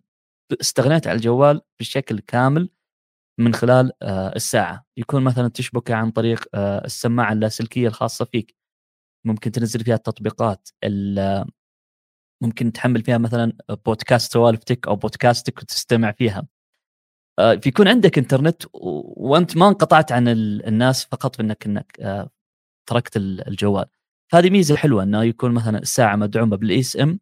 استغنيت 0.60 1.06
على 1.06 1.16
الجوال 1.16 1.60
بشكل 1.80 2.20
كامل 2.20 2.68
من 3.40 3.54
خلال 3.54 3.92
آه، 4.02 4.36
الساعة. 4.36 4.86
يكون 4.96 5.22
مثلا 5.24 5.48
تشبكه 5.48 5.94
عن 5.94 6.10
طريق 6.10 6.44
آه، 6.54 6.84
السماعة 6.84 7.32
اللاسلكية 7.32 7.88
الخاصة 7.88 8.24
فيك. 8.24 8.54
ممكن 9.26 9.52
تنزل 9.52 9.84
فيها 9.84 9.94
التطبيقات 9.94 10.68
ممكن 12.42 12.72
تحمل 12.72 13.02
فيها 13.02 13.18
مثلا 13.18 13.52
بودكاست 13.86 14.32
سوالفتك 14.32 14.88
أو 14.88 14.96
بودكاستك 14.96 15.58
وتستمع 15.62 16.12
فيها. 16.12 16.46
آه، 17.38 17.54
فيكون 17.54 17.88
عندك 17.88 18.18
إنترنت 18.18 18.62
وأنت 18.74 19.56
ما 19.56 19.68
انقطعت 19.68 20.12
عن 20.12 20.28
الناس 20.28 21.04
فقط 21.04 21.38
بانك 21.38 21.66
إنك 21.66 21.96
تركت 22.86 23.16
الجوال. 23.16 23.86
فهذه 24.32 24.50
ميزة 24.50 24.76
حلوة 24.76 25.02
إنه 25.02 25.24
يكون 25.24 25.52
مثلا 25.52 25.78
الساعة 25.78 26.16
مدعومة 26.16 26.56
بال 26.56 26.82
eSIM 27.02 27.20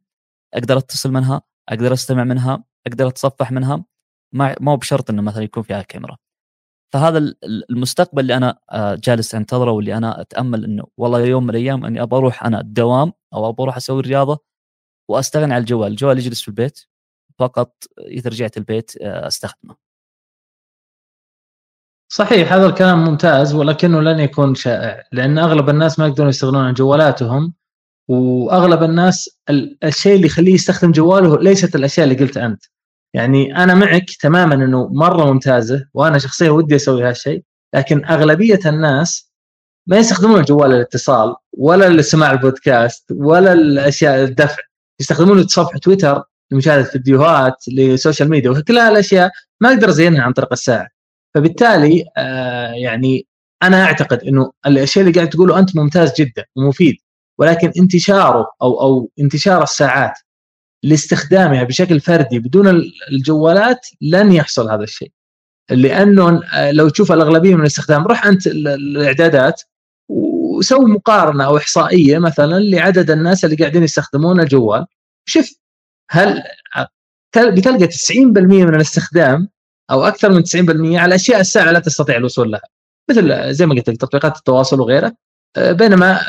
أقدر 0.55 0.78
أتصل 0.78 1.12
منها 1.12 1.42
أقدر 1.68 1.92
أستمع 1.92 2.24
منها 2.24 2.64
أقدر 2.86 3.09
أتصفح 3.09 3.53
منها 3.53 3.84
ما 4.34 4.57
مو 4.61 4.76
بشرط 4.76 5.11
إنه 5.11 5.22
مثلا 5.22 5.42
يكون 5.42 5.62
فيها 5.62 5.82
كاميرا 5.82 6.16
فهذا 6.92 7.34
المستقبل 7.70 8.20
اللي 8.22 8.36
أنا 8.36 8.59
آه، 8.70 8.94
جالس 8.94 9.34
أنتظره 9.34 9.70
واللي 9.70 9.96
أنا 9.96 10.20
أتأمل 10.20 10.64
إنه 10.64 10.84
والله 10.96 11.20
يوم 11.20 11.44
من 11.44 11.51
الأيام 11.51 11.84
إني 11.84 12.03
أبى 12.03 12.16
أروح 12.16 12.44
أنا 12.44 12.61
الدوام 12.61 13.12
أو 13.34 13.48
أبى 13.48 13.62
أروح 13.62 13.76
أسوي 13.76 14.01
الرياضة 14.01 14.38
واستغني 15.11 15.55
عن 15.55 15.61
الجوال، 15.61 15.90
الجوال 15.92 16.18
يجلس 16.18 16.42
في 16.42 16.48
البيت 16.48 16.80
فقط 17.38 17.74
إذا 17.98 18.30
رجعت 18.30 18.57
البيت 18.57 19.03
آه، 19.03 19.26
أستخدمه. 19.26 19.76
صحيح 22.12 22.53
هذا 22.53 22.66
الكلام 22.66 23.05
ممتاز 23.05 23.55
ولكنه 23.55 24.01
لن 24.01 24.20
يكون 24.20 24.55
شائع 24.55 25.05
لأن 25.12 25.38
أغلب 25.38 25.68
الناس 25.68 25.98
ما 25.98 26.07
يقدرون 26.07 26.28
يستغنون 26.28 26.64
عن 26.64 26.74
جوالاتهم. 26.74 27.55
وأغلب 28.11 28.83
الناس 28.83 29.39
الشيء 29.85 30.17
اللي 30.17 30.27
يخليه 30.27 30.55
يستخدم 30.55 30.93
جواله 30.93 31.39
ليست 31.39 31.77
الأشياء 31.77 32.05
اللي 32.05 32.19
قلت 32.19 32.37
أنت. 32.37 32.65
يعني 33.15 33.57
أنا 33.57 33.75
معك 33.75 34.11
تماما 34.21 34.55
إنه 34.55 34.89
مرة 34.89 35.33
ممتازة 35.33 35.87
وأنا 35.95 36.19
شخصيا 36.19 36.51
ودي 36.51 36.77
أسوي 36.77 37.05
هالشيء 37.09 37.43
لكن 37.75 38.05
أغلبية 38.05 38.61
الناس 38.67 39.33
ما 39.87 39.97
يستخدمون 39.97 40.41
الجوال 40.41 40.71
للاتصال 40.71 41.35
ولا 41.53 41.89
لسماع 41.89 42.31
البودكاست 42.33 43.05
ولا 43.13 43.53
الأشياء 43.53 44.25
الدفع. 44.25 44.63
يستخدمون 45.01 45.41
لتصفح 45.41 45.79
تويتر 45.79 46.23
لمشاهدة 46.53 46.83
فيديوهات 46.83 47.57
لسوشيال 47.69 48.31
ميديا 48.31 48.51
وكل 48.51 48.79
هالأشياء 48.79 49.31
ما 49.61 49.69
أقدر 49.69 49.89
ازينها 49.89 50.23
عن 50.23 50.33
طريق 50.33 50.53
الساعة. 50.53 50.89
فبالتالي 51.35 52.05
آه 52.17 52.73
يعني 52.73 53.27
أنا 53.63 53.85
أعتقد 53.85 54.25
إنه 54.25 54.53
الشيء 54.67 55.03
اللي 55.03 55.15
قاعد 55.15 55.29
تقوله 55.29 55.59
أنت 55.59 55.77
ممتاز 55.77 56.13
جدا 56.19 56.45
ومفيد. 56.57 56.97
ولكن 57.41 57.72
انتشاره 57.78 58.53
أو 58.62 58.80
أو 58.80 59.11
انتشار 59.20 59.62
الساعات 59.62 60.18
لاستخدامها 60.82 61.64
بشكل 61.64 62.01
فردي 62.01 62.38
بدون 62.38 62.82
الجوالات 63.12 63.86
لن 64.01 64.32
يحصل 64.32 64.70
هذا 64.70 64.82
الشيء. 64.82 65.11
لأنه 65.70 66.43
لو 66.70 66.88
تشوف 66.88 67.12
الأغلبية 67.12 67.55
من 67.55 67.61
الاستخدام 67.61 68.07
روح 68.07 68.26
أنت 68.26 68.47
الإعدادات 68.47 69.62
وسوي 70.09 70.91
مقارنة 70.91 71.45
أو 71.45 71.57
إحصائية 71.57 72.18
مثلا 72.18 72.59
لعدد 72.59 73.11
الناس 73.11 73.45
اللي 73.45 73.57
قاعدين 73.57 73.82
يستخدمون 73.82 74.41
الجوال. 74.41 74.86
شوف 75.28 75.51
هل 76.11 76.43
بتلقى 77.36 77.86
90% 77.86 78.64
من 78.64 78.74
الاستخدام 78.74 79.49
أو 79.91 80.03
أكثر 80.03 80.30
من 80.30 80.43
90% 80.43 80.99
على 80.99 81.14
أشياء 81.14 81.41
الساعة 81.41 81.72
لا 81.72 81.78
تستطيع 81.78 82.16
الوصول 82.16 82.51
لها. 82.53 82.62
مثل 83.11 83.55
زي 83.55 83.66
ما 83.66 83.74
قلت 83.74 83.91
لك 83.91 83.97
تطبيقات 83.97 84.36
التواصل 84.36 84.80
وغيره 84.80 85.12
بينما 85.59 86.20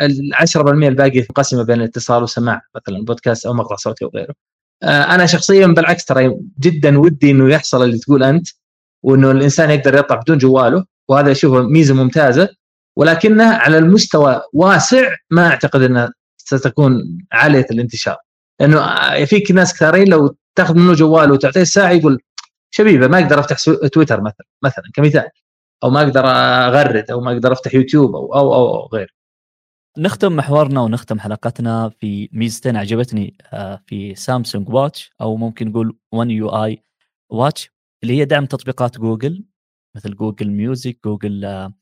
ال 0.00 0.34
10% 0.34 0.56
الباقي 0.68 1.18
منقسمه 1.18 1.62
بين 1.62 1.80
الاتصال 1.80 2.20
والسماع 2.20 2.62
مثلا 2.76 3.04
بودكاست 3.04 3.46
أو 3.46 3.54
مقطع 3.54 3.76
صوتي 3.76 4.04
وغيره. 4.04 4.34
آه، 4.82 5.02
أنا 5.14 5.26
شخصيا 5.26 5.66
بالعكس 5.66 6.04
ترى 6.04 6.36
جدا 6.60 6.98
ودي 6.98 7.30
إنه 7.30 7.50
يحصل 7.50 7.82
اللي 7.84 7.98
تقول 7.98 8.22
أنت 8.24 8.48
وإنه 9.02 9.30
الإنسان 9.30 9.70
يقدر 9.70 9.94
يطلع 9.98 10.16
بدون 10.16 10.38
جواله 10.38 10.84
وهذا 11.08 11.32
اشوفه 11.32 11.62
ميزة 11.62 11.94
ممتازة. 11.94 12.48
ولكنها 12.96 13.56
على 13.56 13.78
المستوى 13.78 14.42
واسع 14.52 15.14
ما 15.30 15.46
أعتقد 15.48 15.82
انها 15.82 16.12
ستكون 16.36 17.18
عالية 17.32 17.66
الانتشار. 17.70 18.16
لأنه 18.60 18.80
آه، 18.80 19.24
فيك 19.24 19.50
ناس 19.50 19.74
كثيرين 19.74 20.08
لو 20.08 20.36
تأخذ 20.54 20.74
منه 20.74 20.94
جواله 20.94 21.32
وتعطيه 21.32 21.60
الساعة 21.62 21.90
يقول 21.90 22.22
وش 22.70 22.84
أبي 22.84 22.99
به 22.99 23.08
ما 23.08 23.18
أقدر 23.18 23.40
أفتح 23.40 23.56
تويتر 23.92 24.20
مثلا 24.20 24.46
مثلا 24.64 24.84
كمثال. 24.94 25.28
أو 25.84 25.90
ما 25.90 26.02
أقدر 26.02 26.26
أغرد 26.26 27.10
أو 27.10 27.20
ما 27.20 27.32
أقدر 27.32 27.52
أفتح 27.52 27.74
يوتيوب 27.74 28.14
أو 28.16 28.34
أو 28.34 28.54
أو, 28.54 28.74
أو 28.76 28.86
غير. 28.86 29.14
نختم 29.98 30.36
محورنا 30.36 30.80
ونختم 30.80 31.20
حلقتنا 31.20 31.88
في 31.88 32.28
ميزتين 32.32 32.76
عجبتني 32.76 33.36
آه، 33.52 33.82
في 33.86 34.14
Samsung 34.14 34.68
Watch 34.68 35.10
أو 35.20 35.36
ممكن 35.36 35.68
نقول 35.68 35.98
1 36.12 36.30
UI 36.30 36.82
Watch 37.30 37.70
اللي 38.02 38.18
هي 38.20 38.24
دعم 38.24 38.46
تطبيقات 38.46 38.98
جوجل 38.98 39.44
مثل 39.96 40.16
Google 40.16 40.50
Music 40.50 40.98
جوجل 41.04 41.44
آه، 41.44 41.74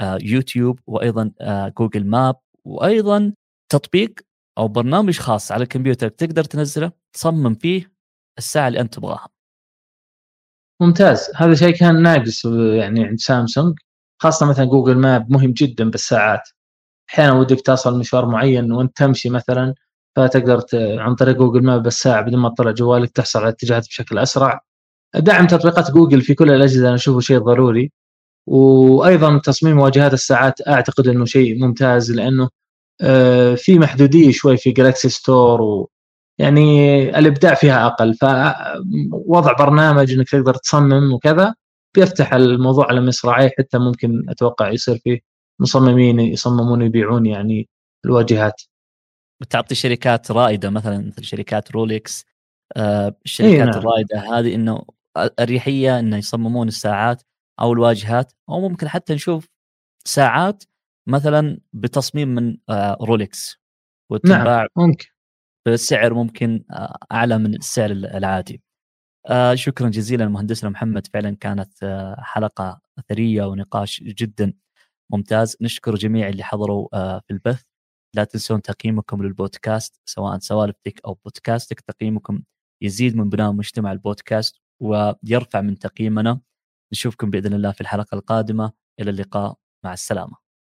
آه، 0.00 0.18
يوتيوب 0.22 0.80
وأيضا 0.86 1.32
Google 1.78 2.06
Map 2.06 2.36
وأيضا 2.64 3.34
تطبيق 3.72 4.14
أو 4.58 4.68
برنامج 4.68 5.18
خاص 5.18 5.52
على 5.52 5.62
الكمبيوتر 5.64 6.08
تقدر 6.08 6.44
تنزله 6.44 6.92
تصمم 7.12 7.54
فيه 7.54 7.92
الساعة 8.38 8.68
اللي 8.68 8.80
أنت 8.80 8.94
تبغاها. 8.94 9.28
ممتاز. 10.80 11.30
هذا 11.36 11.54
شيء 11.54 11.70
كان 11.76 12.02
ناقص 12.02 12.44
يعني 12.44 13.04
عند 13.04 13.18
سامسونج 13.18 13.78
خاصة 14.22 14.46
مثلا 14.46 14.64
Google 14.64 14.98
Map 14.98 15.30
مهم 15.32 15.52
جدا 15.52 15.90
بالساعات. 15.90 16.48
أحيانا 17.10 17.32
ودك 17.32 17.60
تصل 17.60 17.98
مشوار 17.98 18.26
معين 18.26 18.72
وأنت 18.72 18.96
تمشي 18.96 19.30
مثلا 19.30 19.74
فتقدر 20.16 20.62
عن 20.74 21.14
طريق 21.14 21.36
Google 21.36 21.62
Map 21.64 21.82
بالساعة 21.82 22.22
بدون 22.22 22.40
ما 22.40 22.48
تطلع 22.48 22.70
جوالك 22.70 23.10
تحصل 23.10 23.38
على 23.38 23.48
الاتجاهات 23.48 23.86
بشكل 23.88 24.18
أسرع. 24.18 24.60
دعم 25.16 25.46
تطبيقات 25.46 25.90
جوجل 25.90 26.22
في 26.22 26.34
كل 26.34 26.50
الأجهزة 26.52 26.86
أنا 26.88 26.94
أشوفه 26.94 27.20
شيء 27.20 27.38
ضروري. 27.38 27.92
وأيضا 28.46 29.38
تصميم 29.38 29.78
واجهات 29.80 30.12
الساعات 30.14 30.68
أعتقد 30.68 31.08
إنه 31.08 31.24
شيء 31.24 31.60
ممتاز 31.64 32.12
لأنه 32.12 32.48
آه، 33.00 33.54
في 33.54 33.78
محدودية 33.78 34.32
شوي 34.32 34.56
في 34.56 34.72
Galaxy 34.72 35.08
Store 35.08 35.88
يعني 36.38 37.02
الإبداع 37.18 37.54
فيها 37.54 37.86
أقل. 37.86 38.14
فوضع 38.14 39.52
برنامج 39.52 40.12
إنك 40.12 40.30
تقدر 40.30 40.54
تصمم 40.54 41.12
وكذا 41.12 41.54
بيفتح 41.94 42.32
الموضوع 42.32 42.86
على 42.88 43.00
مصراعيه 43.00 43.50
حتى 43.58 43.78
ممكن 43.78 44.30
أتوقع 44.30 44.70
يصير 44.70 44.98
فيه 44.98 45.20
مصممين 45.60 46.20
يصممون 46.20 46.82
يبيعون 46.82 47.26
يعني 47.26 47.68
الواجهات. 48.04 48.62
بتعطي 49.40 49.74
شركات 49.74 50.30
رائدة 50.30 50.70
مثلا 50.70 50.98
مثل 51.06 51.24
شركات 51.24 51.72
رولكس 51.72 52.24
آه 52.76 53.16
الشركات 53.24 53.52
إيه 53.52 53.64
نعم. 53.64 53.78
الرائدة 53.78 54.38
هذه 54.38 54.54
إنه 54.54 54.84
الاريحيه 55.16 55.98
إنه 55.98 56.16
يصممون 56.16 56.68
الساعات 56.68 57.22
أو 57.60 57.72
الواجهات 57.72 58.32
أو 58.48 58.68
ممكن 58.68 58.88
حتى 58.88 59.14
نشوف 59.14 59.48
ساعات 60.04 60.64
مثلا 61.06 61.58
بتصميم 61.72 62.28
من 62.28 62.56
آه 62.68 62.98
رولكس 63.00 63.60
وتنباع 64.10 64.58
نعم 64.60 64.66
ممكن. 64.76 65.13
بسعر 65.68 66.14
ممكن 66.14 66.64
آه، 66.70 66.98
أعلى 67.12 67.38
من 67.38 67.54
السعر 67.54 67.90
العادي. 67.90 68.62
آه 69.26 69.54
شكرا 69.54 69.88
جزيلا 69.90 70.28
مهندسنا 70.28 70.70
محمد. 70.70 71.06
فعلا 71.06 71.36
كانت 71.36 71.84
آه 71.84 72.16
حلقة 72.20 72.80
ثرية 72.98 73.44
ونقاش 73.44 74.00
جدا 74.02 74.52
ممتاز. 75.12 75.56
نشكر 75.60 75.94
جميع 75.94 76.28
اللي 76.28 76.42
حضروا 76.44 76.88
في 77.20 77.30
البث. 77.30 77.62
لا 78.16 78.24
تنسون 78.24 78.62
تقييمكم 78.62 79.22
للبودكاست 79.22 80.00
سواء 80.06 80.38
سوالفتك 80.38 81.00
أو 81.06 81.14
بودكاستك. 81.14 81.80
تقييمكم 81.80 82.42
يزيد 82.82 83.16
من 83.16 83.30
بناء 83.30 83.52
مجتمع 83.52 83.92
البودكاست 83.92 84.60
ويرفع 84.82 85.60
من 85.60 85.78
تقييمنا. 85.78 86.40
نشوفكم 86.92 87.30
بإذن 87.30 87.54
الله 87.54 87.72
في 87.72 87.80
الحلقة 87.80 88.14
القادمة. 88.14 88.72
إلى 89.00 89.10
اللقاء. 89.10 89.56
مع 89.84 89.92
السلامة. 89.92 90.43